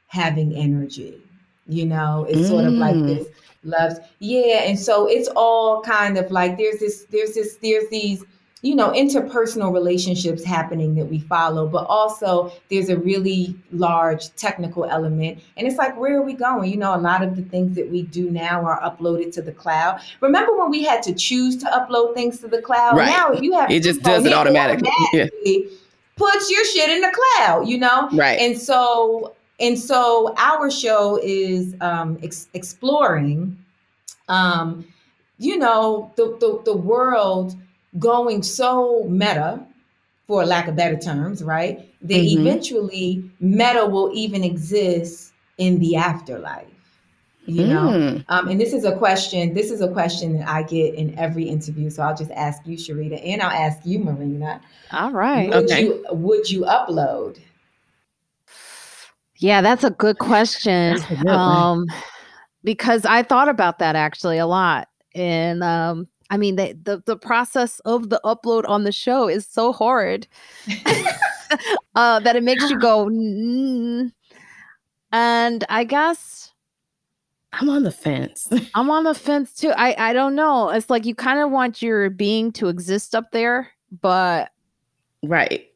[0.08, 1.20] having energy.
[1.66, 2.48] You know, it's mm.
[2.48, 3.06] sort of like mm.
[3.06, 3.28] this
[3.62, 3.98] loves.
[4.18, 8.24] Yeah, and so it's all kind of like there's this there's this there's these
[8.64, 14.86] you know, interpersonal relationships happening that we follow, but also there's a really large technical
[14.86, 15.38] element.
[15.58, 16.70] And it's like, where are we going?
[16.70, 19.52] You know, a lot of the things that we do now are uploaded to the
[19.52, 20.00] cloud.
[20.22, 22.96] Remember when we had to choose to upload things to the cloud?
[22.96, 23.10] Right.
[23.10, 24.88] Now, you have it just does it automatically.
[25.08, 25.70] automatically yeah.
[26.16, 28.08] Puts your shit in the cloud, you know?
[28.12, 28.40] Right.
[28.40, 33.58] And so, and so our show is um, ex- exploring,
[34.28, 34.86] um,
[35.36, 37.56] you know, the, the, the world
[37.98, 39.64] going so meta,
[40.26, 41.88] for lack of better terms, right?
[42.02, 42.40] That mm-hmm.
[42.40, 46.68] eventually meta will even exist in the afterlife.
[47.46, 48.24] You know, mm.
[48.30, 49.52] um, and this is a question.
[49.52, 51.90] This is a question that I get in every interview.
[51.90, 54.62] So I'll just ask you, Sharita, and I'll ask you, Marina.
[54.92, 55.50] All right.
[55.50, 55.82] Would okay.
[55.82, 57.38] you Would you upload?
[59.36, 60.96] Yeah, that's a good question.
[61.28, 61.84] um,
[62.62, 67.16] because I thought about that actually a lot, and um, I mean, the, the, the
[67.16, 70.26] process of the upload on the show is so hard
[71.94, 73.06] uh, that it makes you go.
[73.06, 74.10] Mm.
[75.12, 76.50] And I guess
[77.52, 78.48] I'm on the fence.
[78.74, 79.70] I'm on the fence too.
[79.76, 80.70] I I don't know.
[80.70, 83.70] It's like you kind of want your being to exist up there,
[84.00, 84.50] but
[85.22, 85.70] right.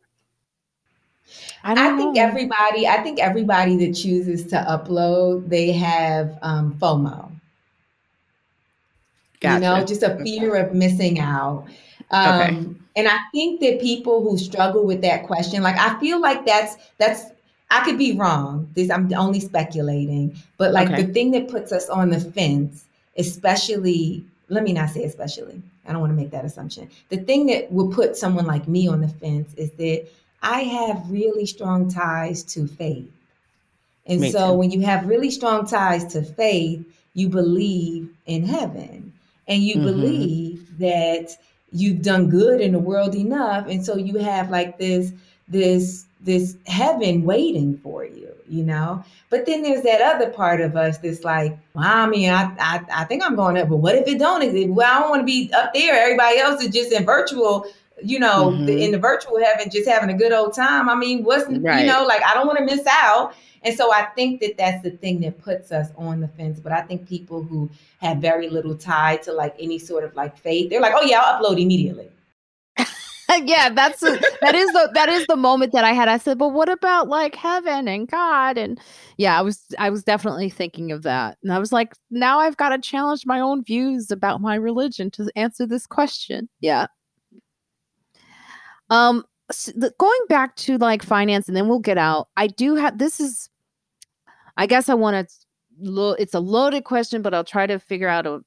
[1.62, 2.22] I, I think know.
[2.22, 2.88] everybody.
[2.88, 7.37] I think everybody that chooses to upload, they have um, FOMO
[9.40, 9.54] Gotcha.
[9.54, 11.66] You know, just a fear of missing out.
[12.10, 12.66] Um, okay.
[12.96, 16.76] And I think that people who struggle with that question, like I feel like that's
[16.98, 17.26] that's
[17.70, 18.68] I could be wrong.
[18.74, 21.02] This I'm only speculating, but like okay.
[21.02, 22.86] the thing that puts us on the fence,
[23.16, 25.62] especially let me not say especially.
[25.86, 26.90] I don't want to make that assumption.
[27.08, 30.06] The thing that will put someone like me on the fence is that
[30.42, 33.10] I have really strong ties to faith.
[34.06, 34.54] And me so too.
[34.54, 36.84] when you have really strong ties to faith,
[37.14, 39.07] you believe in heaven
[39.48, 39.86] and you mm-hmm.
[39.86, 41.36] believe that
[41.72, 45.12] you've done good in the world enough and so you have like this
[45.48, 50.76] this this heaven waiting for you you know but then there's that other part of
[50.76, 53.94] us that's like well, i mean I, I i think i'm going up but what
[53.94, 56.70] if it don't exist well i don't want to be up there everybody else is
[56.70, 57.66] just in virtual
[58.02, 58.68] you know mm-hmm.
[58.68, 61.80] in the virtual heaven just having a good old time i mean what's right.
[61.80, 64.82] you know like i don't want to miss out and so I think that that's
[64.82, 66.60] the thing that puts us on the fence.
[66.60, 67.70] But I think people who
[68.00, 71.20] have very little tie to like any sort of like faith, they're like, oh yeah,
[71.20, 72.08] I'll upload immediately.
[73.44, 76.08] yeah, that's a, that is the that is the moment that I had.
[76.08, 78.56] I said, but what about like heaven and God?
[78.56, 78.80] And
[79.16, 81.36] yeah, I was I was definitely thinking of that.
[81.42, 85.10] And I was like, now I've got to challenge my own views about my religion
[85.12, 86.48] to answer this question.
[86.60, 86.86] Yeah.
[88.90, 89.24] Um,
[89.98, 93.48] going back to like finance and then we'll get out i do have this is
[94.58, 95.34] i guess i want to
[95.80, 98.40] lo- it's a loaded question but i'll try to figure out a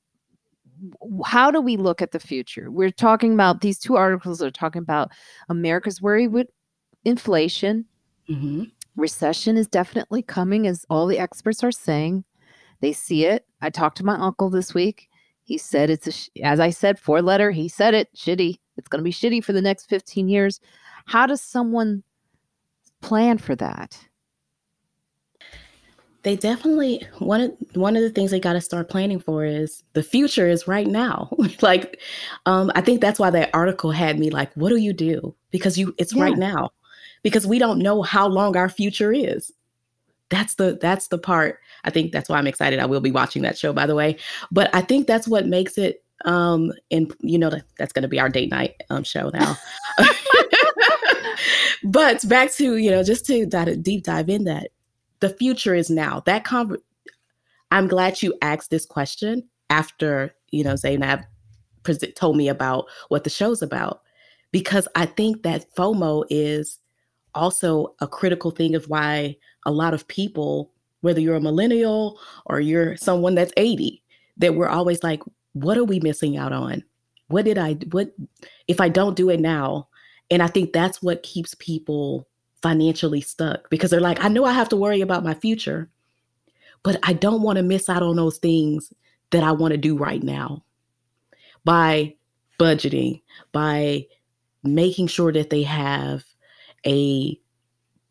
[1.25, 2.71] how do we look at the future?
[2.71, 5.11] We're talking about these two articles are talking about
[5.49, 6.47] america's worry with
[7.05, 7.85] inflation.
[8.29, 8.63] Mm-hmm.
[8.95, 12.23] recession is definitely coming as all the experts are saying.
[12.79, 13.45] They see it.
[13.61, 15.09] I talked to my uncle this week.
[15.43, 18.59] He said it's a as i said four letter he said it shitty.
[18.77, 20.59] It's going to be shitty for the next 15 years
[21.05, 22.03] how does someone
[23.01, 23.99] plan for that?
[26.23, 29.83] They definitely one of one of the things they got to start planning for is
[29.93, 31.35] the future is right now.
[31.61, 31.99] like,
[32.45, 35.33] um, I think that's why that article had me like, what do you do?
[35.49, 36.23] Because you it's yeah.
[36.23, 36.71] right now.
[37.23, 39.51] Because we don't know how long our future is.
[40.29, 41.59] That's the that's the part.
[41.83, 42.79] I think that's why I'm excited.
[42.79, 44.17] I will be watching that show, by the way.
[44.51, 48.07] But I think that's what makes it um and you know that, that's going to
[48.07, 49.57] be our date night um show now
[51.83, 54.69] but back to you know just to dive, deep dive in that
[55.19, 56.21] the future is now.
[56.25, 56.77] That con-
[57.71, 61.21] i'm glad you asked this question after you know zainab
[62.15, 64.01] told me about what the show's about.
[64.51, 66.79] Because i think that fomo is
[67.33, 72.59] also a critical thing of why a lot of people whether you're a millennial or
[72.59, 74.03] you're someone that's 80
[74.37, 75.21] that we're always like
[75.53, 76.83] what are we missing out on?
[77.27, 78.11] What did i what
[78.67, 79.87] if i don't do it now
[80.31, 82.27] and I think that's what keeps people
[82.63, 85.89] financially stuck because they're like, I know I have to worry about my future,
[86.83, 88.93] but I don't want to miss out on those things
[89.31, 90.63] that I want to do right now
[91.65, 92.15] by
[92.59, 93.21] budgeting,
[93.51, 94.05] by
[94.63, 96.23] making sure that they have
[96.85, 97.37] a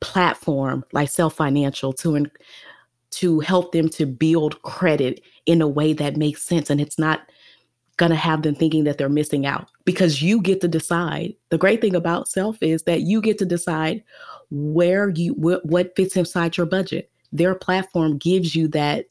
[0.00, 2.26] platform like self financial to
[3.10, 7.20] to help them to build credit in a way that makes sense and it's not
[7.96, 11.34] going to have them thinking that they're missing out because you get to decide.
[11.50, 14.02] The great thing about self is that you get to decide
[14.50, 17.10] where you what, what fits inside your budget.
[17.32, 19.06] Their platform gives you that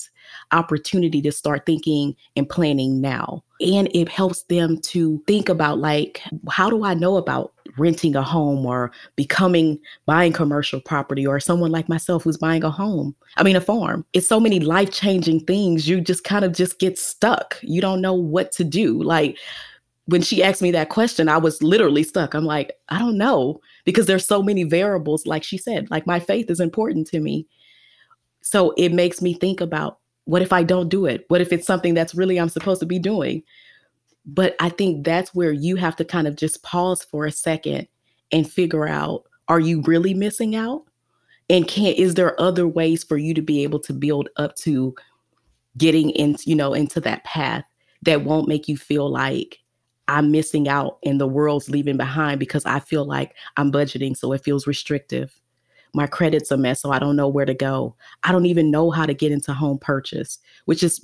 [0.52, 3.44] opportunity to start thinking and planning now.
[3.62, 8.24] And it helps them to think about like how do I know about renting a
[8.24, 13.44] home or becoming buying commercial property or someone like myself who's buying a home i
[13.44, 17.58] mean a farm it's so many life-changing things you just kind of just get stuck
[17.62, 19.38] you don't know what to do like
[20.10, 22.34] when she asked me that question i was literally stuck.
[22.34, 26.20] I'm like i don't know because there's so many variables like she said like my
[26.20, 27.48] faith is important to me.
[28.42, 31.26] So it makes me think about what if i don't do it?
[31.28, 33.44] What if it's something that's really i'm supposed to be doing?
[34.26, 37.88] But I think that's where you have to kind of just pause for a second
[38.32, 40.84] and figure out are you really missing out?
[41.50, 44.94] And can is there other ways for you to be able to build up to
[45.78, 47.64] getting into, you know, into that path
[48.04, 49.60] that won't make you feel like
[50.10, 54.34] I'm missing out and the world's leaving behind because I feel like I'm budgeting so
[54.34, 55.40] it feels restrictive.
[55.94, 57.96] My credit's a mess, so I don't know where to go.
[58.24, 61.00] I don't even know how to get into home purchase, which is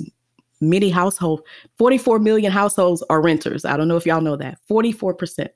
[0.61, 1.43] many households,
[1.77, 3.65] 44 million households are renters.
[3.65, 4.59] I don't know if y'all know that.
[4.69, 5.49] 44%.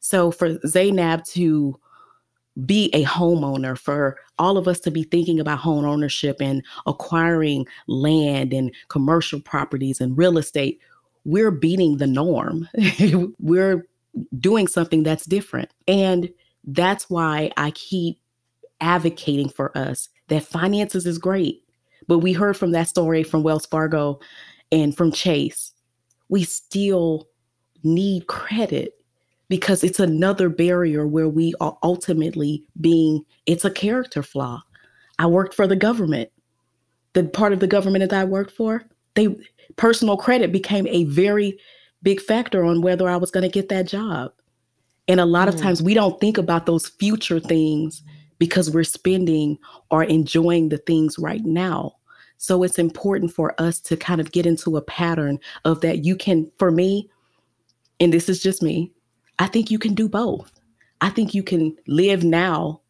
[0.00, 1.78] So for Zainab to
[2.64, 7.66] be a homeowner, for all of us to be thinking about home ownership and acquiring
[7.86, 10.80] land and commercial properties and real estate,
[11.26, 12.68] we're beating the norm.
[13.38, 13.86] we're
[14.38, 15.70] doing something that's different.
[15.86, 16.30] And
[16.64, 18.18] that's why I keep
[18.80, 21.62] advocating for us that finances is great
[22.06, 24.20] but we heard from that story from Wells Fargo
[24.72, 25.72] and from Chase.
[26.28, 27.28] we still
[27.84, 28.94] need credit
[29.48, 34.60] because it's another barrier where we are ultimately being, it's a character flaw.
[35.20, 36.30] I worked for the government.
[37.12, 38.82] The part of the government that I worked for,
[39.16, 39.36] they
[39.76, 41.58] personal credit became a very
[42.02, 44.32] big factor on whether I was going to get that job.
[45.08, 45.54] And a lot mm.
[45.54, 48.02] of times we don't think about those future things
[48.38, 49.58] because we're spending
[49.90, 51.96] or enjoying the things right now.
[52.38, 56.16] So it's important for us to kind of get into a pattern of that you
[56.16, 57.10] can, for me,
[57.98, 58.92] and this is just me,
[59.38, 60.52] I think you can do both.
[61.00, 62.82] I think you can live now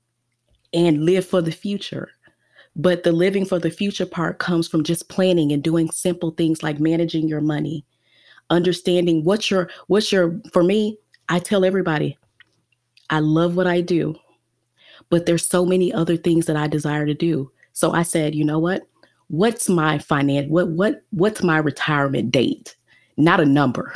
[0.73, 2.11] and live for the future.
[2.77, 6.63] But the living for the future part comes from just planning and doing simple things
[6.63, 7.85] like managing your money,
[8.51, 10.99] understanding what's your what's your for me,
[11.31, 12.19] I tell everybody,
[13.09, 14.15] I love what I do,
[15.09, 17.51] but there's so many other things that I desire to do.
[17.73, 18.83] So I said, you know what?
[19.29, 22.77] What's my finance what what what's my retirement date?
[23.17, 23.95] Not a number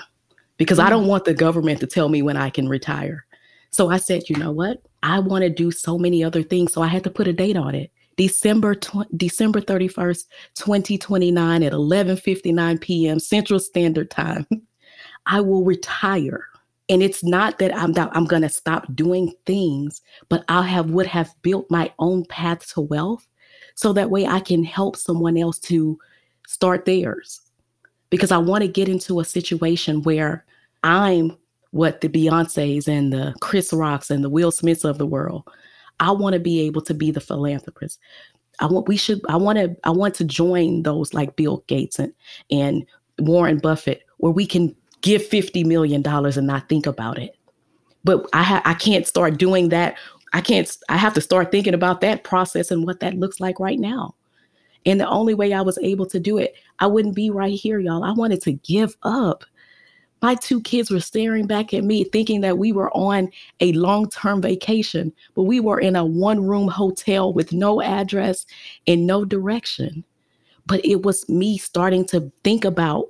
[0.57, 1.09] because I don't mm.
[1.09, 3.27] want the government to tell me when I can retire.
[3.71, 4.83] So I said, you know what?
[5.03, 6.73] I want to do so many other things.
[6.73, 7.91] So I had to put a date on it.
[8.21, 10.25] December tw- December 31st,
[10.55, 13.19] 2029 at 11:59 p.m.
[13.19, 14.47] Central Standard Time.
[15.25, 16.45] I will retire.
[16.91, 21.07] And it's not that I'm I'm going to stop doing things, but I'll have would
[21.07, 23.27] have built my own path to wealth
[23.75, 25.99] so that way I can help someone else to
[26.47, 27.41] start theirs.
[28.11, 30.45] Because I want to get into a situation where
[30.83, 31.39] I'm
[31.71, 35.49] what the Beyonces and the Chris Rocks and the Will Smiths of the world.
[36.01, 38.01] I want to be able to be the philanthropist.
[38.59, 41.99] I want we should I want to I want to join those like Bill Gates
[41.99, 42.13] and,
[42.51, 42.85] and
[43.19, 47.37] Warren Buffett where we can give 50 million dollars and not think about it.
[48.05, 49.97] But I ha- I can't start doing that.
[50.33, 53.61] I can't I have to start thinking about that process and what that looks like
[53.61, 54.15] right now.
[54.87, 57.79] And the only way I was able to do it, I wouldn't be right here,
[57.79, 58.05] y'all.
[58.05, 59.45] I wanted to give up
[60.23, 63.31] my two kids were staring back at me, thinking that we were on
[63.61, 68.47] a long term vacation, but we were in a one room hotel with no address
[68.87, 70.05] and no direction.
[70.67, 73.07] But it was me starting to think about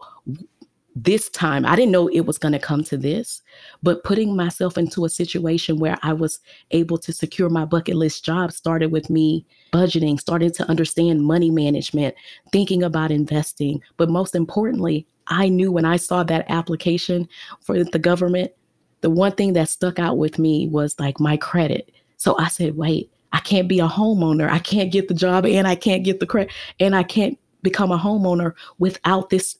[0.97, 1.65] this time.
[1.65, 3.43] I didn't know it was going to come to this,
[3.83, 8.25] but putting myself into a situation where I was able to secure my bucket list
[8.25, 12.15] job started with me budgeting, starting to understand money management,
[12.53, 17.29] thinking about investing, but most importantly, I knew when I saw that application
[17.61, 18.53] for the government,
[19.01, 21.91] the one thing that stuck out with me was like my credit.
[22.17, 24.51] So I said, wait, I can't be a homeowner.
[24.51, 27.93] I can't get the job and I can't get the credit and I can't become
[27.93, 29.57] a homeowner without this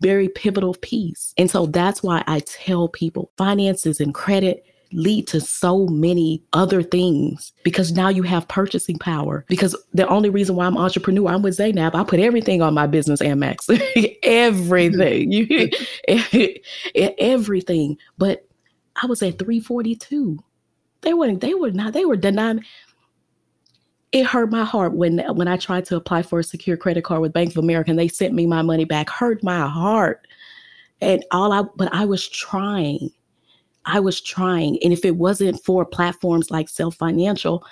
[0.00, 1.34] very pivotal piece.
[1.36, 4.64] And so that's why I tell people finances and credit
[4.96, 9.44] lead to so many other things because now you have purchasing power.
[9.46, 11.94] Because the only reason why I'm entrepreneur, I'm with Zainab.
[11.94, 13.68] I put everything on my business Amex,
[14.22, 16.56] everything, mm-hmm.
[17.18, 17.98] everything.
[18.16, 18.48] But
[19.00, 20.42] I was at 342.
[21.02, 21.42] They weren't.
[21.42, 21.92] They were not.
[21.92, 22.64] They were denying.
[24.12, 27.20] It hurt my heart when when I tried to apply for a secure credit card
[27.20, 29.10] with Bank of America and they sent me my money back.
[29.10, 30.26] Hurt my heart.
[31.02, 33.10] And all I, but I was trying.
[33.86, 34.78] I was trying.
[34.82, 37.64] And if it wasn't for platforms like Self Financial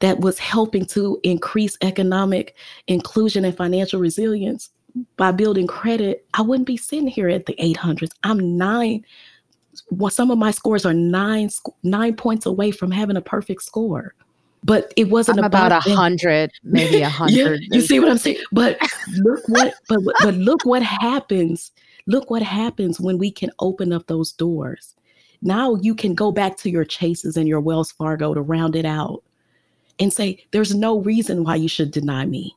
[0.00, 2.56] that was helping to increase economic
[2.86, 4.70] inclusion and financial resilience
[5.16, 8.10] by building credit, I wouldn't be sitting here at the 800s.
[8.24, 9.04] I'm nine.
[9.90, 11.50] Well, some of my scores are nine
[11.82, 14.14] nine points away from having a perfect score.
[14.64, 17.60] But it wasn't I'm about a hundred, maybe a hundred.
[17.60, 18.38] yeah, you see what I'm saying?
[18.50, 18.76] But
[19.18, 21.70] look what, but but look what happens
[22.08, 24.96] Look what happens when we can open up those doors.
[25.42, 28.86] Now you can go back to your Chases and your Wells Fargo to round it
[28.86, 29.22] out
[30.00, 32.56] and say, there's no reason why you should deny me.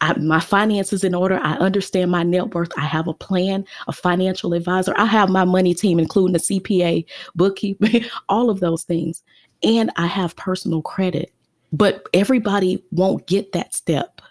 [0.00, 1.38] I, my finances in order.
[1.42, 2.70] I understand my net worth.
[2.78, 4.94] I have a plan, a financial advisor.
[4.96, 7.04] I have my money team, including a CPA,
[7.34, 9.22] bookkeeping, all of those things.
[9.62, 11.32] And I have personal credit.
[11.72, 14.22] But everybody won't get that step.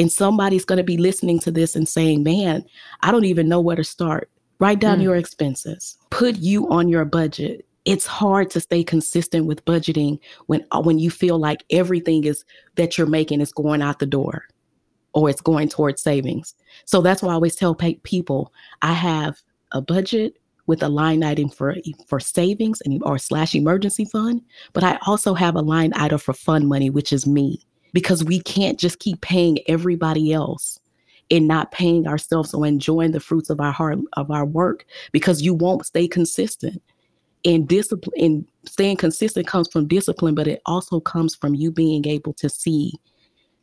[0.00, 2.64] And somebody's going to be listening to this and saying, man,
[3.02, 4.30] I don't even know where to start.
[4.58, 5.02] Write down mm.
[5.02, 7.66] your expenses, put you on your budget.
[7.84, 12.46] It's hard to stay consistent with budgeting when uh, when you feel like everything is
[12.76, 14.44] that you're making is going out the door
[15.12, 16.54] or it's going towards savings.
[16.86, 19.36] So that's why I always tell people I have
[19.72, 24.40] a budget with a line item for for savings and or slash emergency fund,
[24.72, 28.40] but I also have a line item for fund money, which is me because we
[28.40, 30.78] can't just keep paying everybody else
[31.30, 35.42] and not paying ourselves or enjoying the fruits of our heart of our work because
[35.42, 36.82] you won't stay consistent.
[37.44, 42.06] And discipline and staying consistent comes from discipline but it also comes from you being
[42.06, 42.92] able to see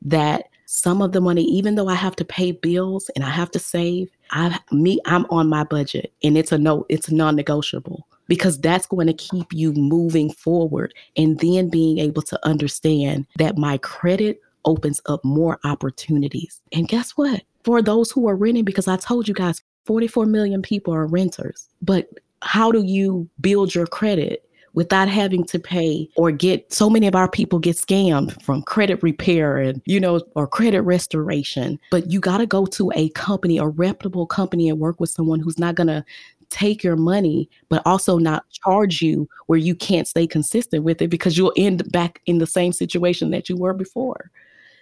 [0.01, 3.51] that some of the money, even though I have to pay bills and I have
[3.51, 8.59] to save, I me, I'm on my budget and it's a no, it's non-negotiable because
[8.59, 13.77] that's going to keep you moving forward and then being able to understand that my
[13.79, 16.61] credit opens up more opportunities.
[16.73, 17.43] And guess what?
[17.63, 21.67] For those who are renting, because I told you guys 44 million people are renters,
[21.81, 22.09] but
[22.41, 24.43] how do you build your credit?
[24.77, 29.01] without having to pay or get so many of our people get scammed from credit
[29.01, 33.57] repair and you know or credit restoration but you got to go to a company
[33.57, 36.05] a reputable company and work with someone who's not going to
[36.49, 41.09] take your money but also not charge you where you can't stay consistent with it
[41.09, 44.31] because you'll end back in the same situation that you were before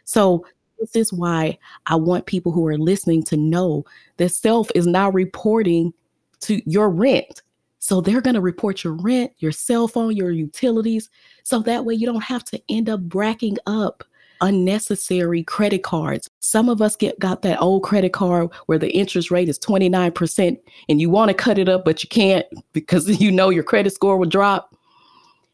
[0.04, 0.46] so
[0.80, 3.86] this is why I want people who are listening to know
[4.18, 5.94] that self is now reporting
[6.42, 7.42] to your rent
[7.86, 11.08] so they're going to report your rent, your cell phone, your utilities.
[11.44, 14.04] So that way you don't have to end up bracking up
[14.41, 16.30] unnecessary credit cards.
[16.40, 20.57] Some of us get got that old credit card where the interest rate is 29%
[20.90, 23.94] and you want to cut it up but you can't because you know your credit
[23.94, 24.76] score will drop.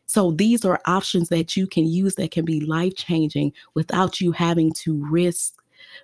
[0.05, 4.73] So these are options that you can use that can be life-changing without you having
[4.73, 5.55] to risk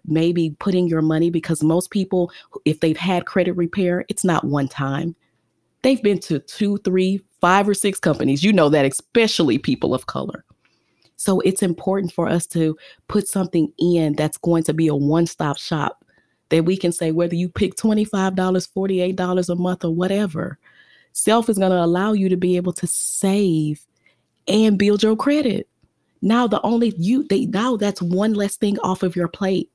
[0.06, 2.32] maybe putting your money because most people
[2.66, 5.16] if they've had credit repair, it's not one time.
[5.84, 8.44] They've been to two, three, five, or six companies.
[8.44, 10.44] You know that, especially people of color.
[11.28, 12.78] So it's important for us to
[13.10, 16.06] put something in that's going to be a one stop shop
[16.48, 20.58] that we can say, whether you pick $25, $48 a month, or whatever,
[21.12, 23.86] self is going to allow you to be able to save
[24.48, 25.68] and build your credit.
[26.22, 29.70] Now, the only you, they, now that's one less thing off of your plate.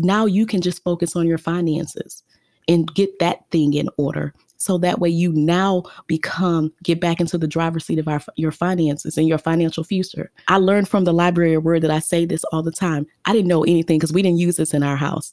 [0.00, 2.22] Now you can just focus on your finances
[2.68, 7.38] and get that thing in order so that way you now become get back into
[7.38, 10.30] the driver's seat of our, your finances and your financial future.
[10.48, 13.06] I learned from the library a word that i say this all the time.
[13.24, 15.32] I didn't know anything because we didn't use this in our house.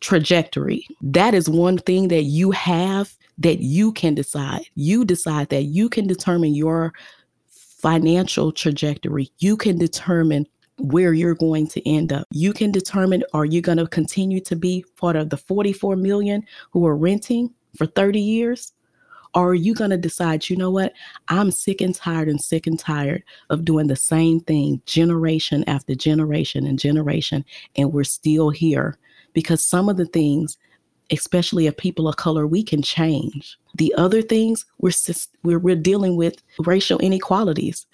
[0.00, 0.86] Trajectory.
[1.02, 4.62] That is one thing that you have that you can decide.
[4.76, 6.94] You decide that you can determine your
[7.48, 9.30] financial trajectory.
[9.38, 10.46] You can determine
[10.78, 12.26] where you're going to end up.
[12.30, 16.44] You can determine are you going to continue to be part of the 44 million
[16.70, 18.72] who are renting for 30 years?
[19.34, 20.92] Or are you going to decide, you know what?
[21.28, 25.94] I'm sick and tired and sick and tired of doing the same thing generation after
[25.94, 27.44] generation and generation,
[27.76, 28.98] and we're still here
[29.32, 30.58] because some of the things,
[31.12, 33.56] especially of people of color, we can change.
[33.76, 34.92] The other things, we're,
[35.44, 37.86] we're, we're dealing with racial inequalities.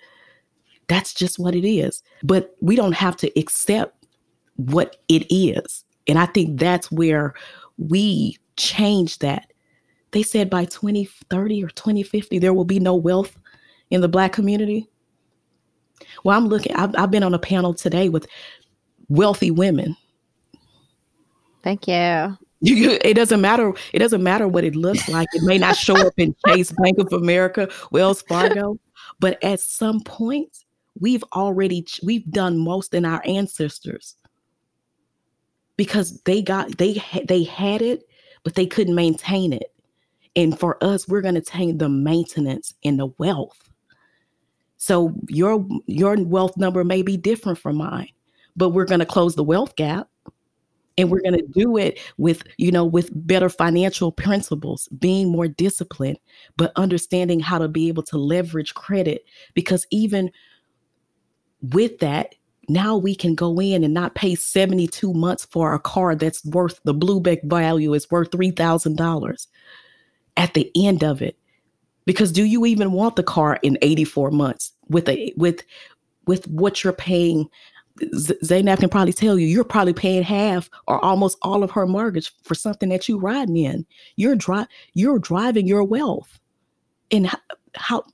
[0.88, 2.02] That's just what it is.
[2.22, 4.06] But we don't have to accept
[4.56, 5.84] what it is.
[6.06, 7.34] And I think that's where
[7.76, 9.52] we change that
[10.16, 13.38] they said by 2030 or 2050, there will be no wealth
[13.90, 14.88] in the Black community.
[16.24, 18.26] Well, I'm looking, I've, I've been on a panel today with
[19.10, 19.94] wealthy women.
[21.62, 22.38] Thank you.
[22.62, 23.74] You, it doesn't matter.
[23.92, 25.28] It doesn't matter what it looks like.
[25.34, 28.78] It may not show up in Chase Bank of America, Wells Fargo,
[29.20, 30.64] but at some point,
[30.98, 34.16] we've already we've done most in our ancestors
[35.76, 38.04] because they got they they had it,
[38.44, 39.75] but they couldn't maintain it.
[40.36, 43.58] And for us, we're going to take the maintenance and the wealth.
[44.76, 48.10] So your your wealth number may be different from mine,
[48.54, 50.08] but we're going to close the wealth gap.
[50.98, 55.48] And we're going to do it with you know with better financial principles being more
[55.48, 56.18] disciplined
[56.56, 59.24] but understanding how to be able to leverage credit.
[59.54, 60.30] Because even
[61.60, 62.34] with that
[62.68, 66.80] now we can go in and not pay 72 months for a car that's worth
[66.84, 69.46] the blue blueback value is worth $3000
[70.36, 71.36] at the end of it.
[72.04, 75.62] Because do you even want the car in 84 months with a with
[76.26, 77.48] with what you're paying?
[78.14, 81.86] Z- Zainab can probably tell you you're probably paying half or almost all of her
[81.86, 83.86] mortgage for something that you're riding in.
[84.16, 84.36] You're
[84.94, 86.38] you're driving your wealth,
[87.10, 87.38] and how,
[87.74, 88.04] how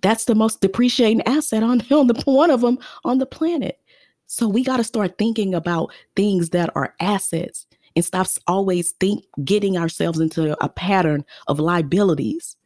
[0.00, 3.78] that's the most depreciating asset on on the one of them on the planet.
[4.26, 7.66] So we got to start thinking about things that are assets
[7.96, 12.56] and stop always think getting ourselves into a pattern of liabilities.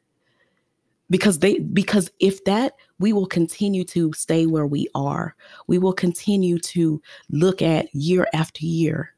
[1.09, 5.35] Because they because if that we will continue to stay where we are.
[5.67, 7.01] We will continue to
[7.31, 9.13] look at year after year.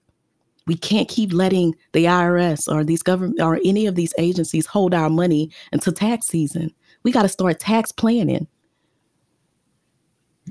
[0.66, 4.93] We can't keep letting the IRS or these government or any of these agencies hold
[4.93, 6.74] our money until tax season.
[7.05, 8.47] We got to start tax planning.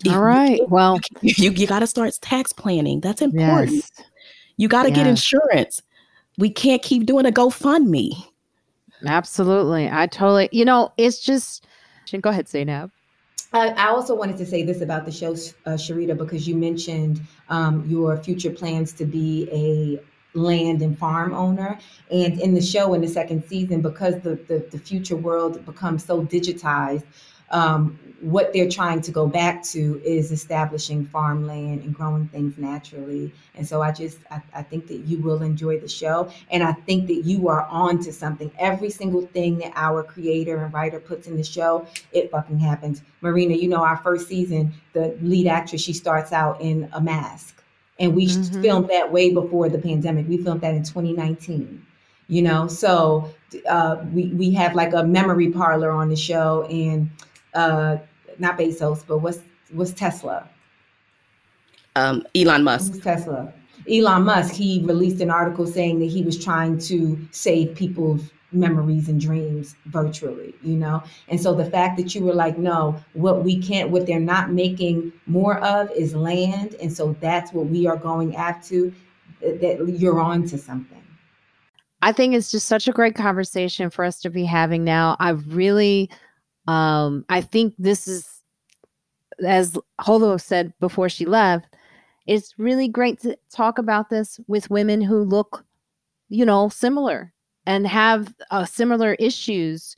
[0.10, 0.60] All right.
[0.70, 3.00] well you, you got to start tax planning.
[3.00, 3.72] That's important.
[3.72, 3.92] Yes.
[4.58, 5.82] You got to get insurance.
[6.38, 8.12] We can't keep doing a GoFundMe.
[9.06, 9.90] Absolutely.
[9.90, 11.66] I totally, you know, it's just,
[12.22, 12.92] go ahead, Zainab.
[13.54, 15.34] I, I also wanted to say this about the show,
[15.66, 21.34] uh, Sharita, because you mentioned um, your future plans to be a land and farm
[21.34, 21.80] owner.
[22.12, 26.04] And in the show, in the second season, because the, the, the future world becomes
[26.04, 27.04] so digitized,
[27.52, 33.32] um, what they're trying to go back to is establishing farmland and growing things naturally.
[33.56, 36.32] And so I just I, I, think that you will enjoy the show.
[36.50, 38.52] And I think that you are on to something.
[38.58, 43.04] Every single thing that our creator and writer puts in the show, it fucking happens.
[43.22, 47.64] Marina, you know, our first season, the lead actress, she starts out in a mask.
[48.00, 48.62] And we mm-hmm.
[48.62, 50.28] filmed that way before the pandemic.
[50.28, 51.84] We filmed that in 2019
[52.30, 53.34] you know so
[53.70, 57.10] uh, we we have like a memory parlor on the show and
[57.58, 57.98] uh,
[58.40, 59.40] not Bezos, but what's
[59.72, 60.48] what's Tesla?
[61.96, 62.94] Um, Elon Musk.
[62.94, 63.54] Who's Tesla?
[63.92, 64.54] Elon Musk.
[64.54, 69.76] He released an article saying that he was trying to save people's memories and dreams
[69.88, 71.04] virtually, you know?
[71.28, 74.52] And so the fact that you were like, no, what we can't, what they're not
[74.52, 76.76] making more of is land.
[76.82, 78.92] And so that's what we are going after,
[79.42, 81.04] that you're on to something.
[82.02, 85.18] I think it's just such a great conversation for us to be having now.
[85.20, 86.10] I've really
[86.68, 88.42] um, I think this is,
[89.46, 91.66] as Hoodo said before she left,
[92.26, 95.66] it's really great to talk about this with women who look,
[96.30, 97.34] you know, similar
[97.66, 99.96] and have uh, similar issues.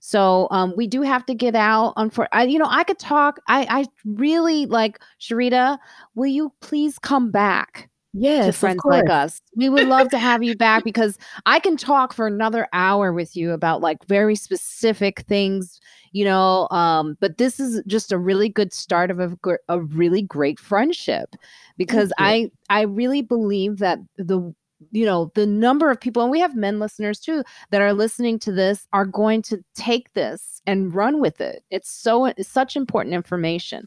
[0.00, 2.98] So um, we do have to get out on for I, you know, I could
[2.98, 3.38] talk.
[3.48, 5.78] I I really like Sharita.
[6.14, 7.90] Will you please come back?
[8.12, 9.40] yes, to friends like us.
[9.56, 13.36] We would love to have you back because I can talk for another hour with
[13.36, 15.80] you about like very specific things,
[16.12, 16.68] you know.
[16.70, 19.36] Um, but this is just a really good start of a,
[19.68, 21.34] a really great friendship
[21.76, 24.54] because I I really believe that the
[24.90, 28.38] you know the number of people and we have men listeners too that are listening
[28.38, 32.76] to this are going to take this and run with it it's so it's such
[32.76, 33.86] important information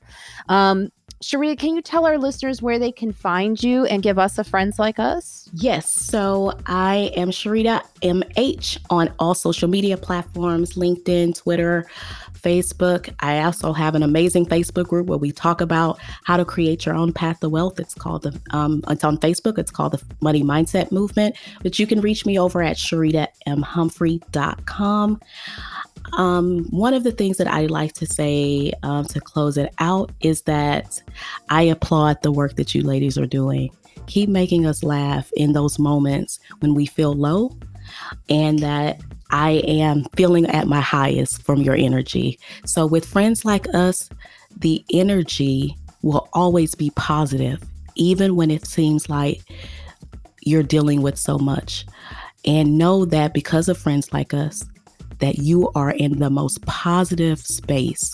[0.49, 0.89] um
[1.23, 4.43] Sharita, can you tell our listeners where they can find you and give us a
[4.43, 5.49] friends like us?
[5.53, 5.89] Yes.
[5.89, 11.87] So I am Sharita MH on all social media platforms LinkedIn, Twitter,
[12.43, 13.11] Facebook.
[13.21, 16.93] I also have an amazing Facebook group where we talk about how to create your
[16.95, 17.79] own path to wealth.
[17.79, 19.57] It's called the, um, it's on Facebook.
[19.57, 21.35] It's called the Money Mindset Movement.
[21.61, 25.21] But you can reach me over at sharitamhumphrey.com.
[26.13, 30.11] Um, one of the things that I like to say um, to close it out
[30.21, 31.01] is that
[31.49, 33.71] I applaud the work that you ladies are doing.
[34.07, 37.55] Keep making us laugh in those moments when we feel low,
[38.29, 38.99] and that
[39.31, 42.37] I am feeling at my highest from your energy.
[42.65, 44.09] So, with friends like us,
[44.57, 47.63] the energy will always be positive,
[47.95, 49.41] even when it seems like
[50.41, 51.85] you're dealing with so much.
[52.45, 54.65] And know that because of friends like us,
[55.23, 58.13] that you are in the most positive space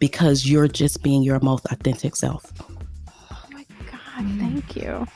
[0.00, 2.52] because you're just being your most authentic self.
[3.30, 5.06] Oh my God, thank you.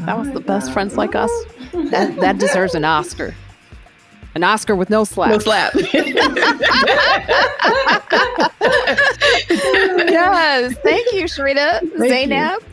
[0.00, 1.30] That was the best friends like us.
[1.72, 3.34] That, that deserves an Oscar.
[4.34, 5.30] An Oscar with no slap.
[5.30, 5.72] No slap.
[5.74, 6.04] yes.
[10.82, 11.80] Thank you, Sharita.
[11.96, 12.60] Thank Zainab.
[12.60, 12.68] You.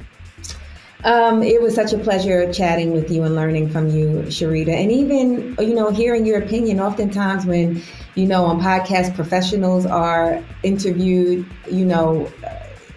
[1.09, 4.91] Um, it was such a pleasure chatting with you and learning from you, Sharita, and
[4.91, 6.81] even you know hearing your opinion.
[6.81, 7.81] Oftentimes, when
[8.15, 12.31] you know on podcast professionals are interviewed, you know,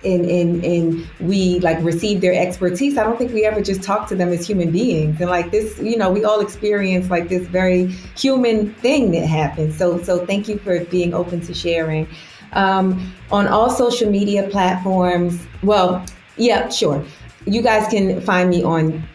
[0.05, 2.99] and and and we like receive their expertise.
[2.99, 5.21] I don't think we ever just talk to them as human beings.
[5.21, 7.87] And like this, you know, we all experience like this very
[8.17, 9.77] human thing that happens.
[9.77, 12.09] So so thank you for being open to sharing.
[12.53, 16.05] Um, on all social media platforms, well,
[16.37, 17.05] yeah, sure
[17.47, 19.07] you guys can find me on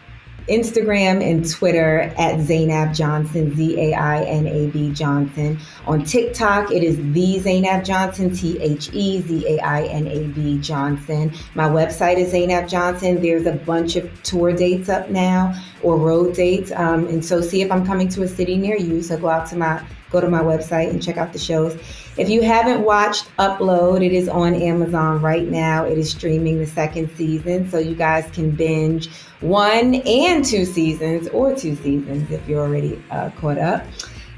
[0.48, 5.58] Instagram and Twitter at Zainab Johnson, Z A I N A B Johnson.
[5.86, 10.26] On TikTok, it is the Zainab Johnson, T H E Z A I N A
[10.28, 11.32] B Johnson.
[11.54, 13.20] My website is Zainab Johnson.
[13.20, 16.72] There's a bunch of tour dates up now or road dates.
[16.72, 19.02] Um, and so see if I'm coming to a city near you.
[19.02, 21.74] So go out to my go to my website and check out the shows.
[22.16, 25.84] If you haven't watched Upload, it is on Amazon right now.
[25.84, 29.08] It is streaming the second season, so you guys can binge
[29.40, 33.84] one and two seasons or two seasons if you're already uh, caught up.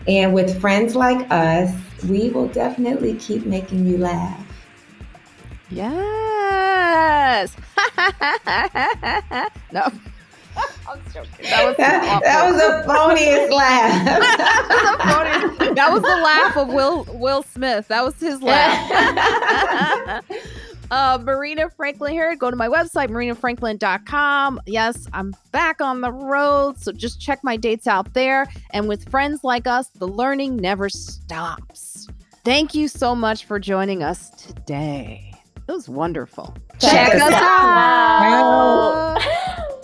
[0.06, 1.74] And with friends like us,
[2.08, 4.46] we will definitely keep making you laugh.
[5.70, 7.56] Yes.
[9.72, 9.90] no.
[10.54, 14.04] That was, that, that was the phoniest laugh.
[15.74, 17.88] that, was the laugh of Will Will Smith.
[17.88, 20.22] That was his laugh.
[20.90, 22.34] uh, Marina Franklin here.
[22.36, 24.60] Go to my website, marinafranklin.com.
[24.66, 28.46] Yes, I'm back on the road, so just check my dates out there.
[28.70, 32.06] And with friends like us, the learning never stops.
[32.44, 35.32] Thank you so much for joining us today.
[35.68, 36.54] It was wonderful.
[36.80, 39.18] Check, Check us, us out.
[39.18, 39.78] out.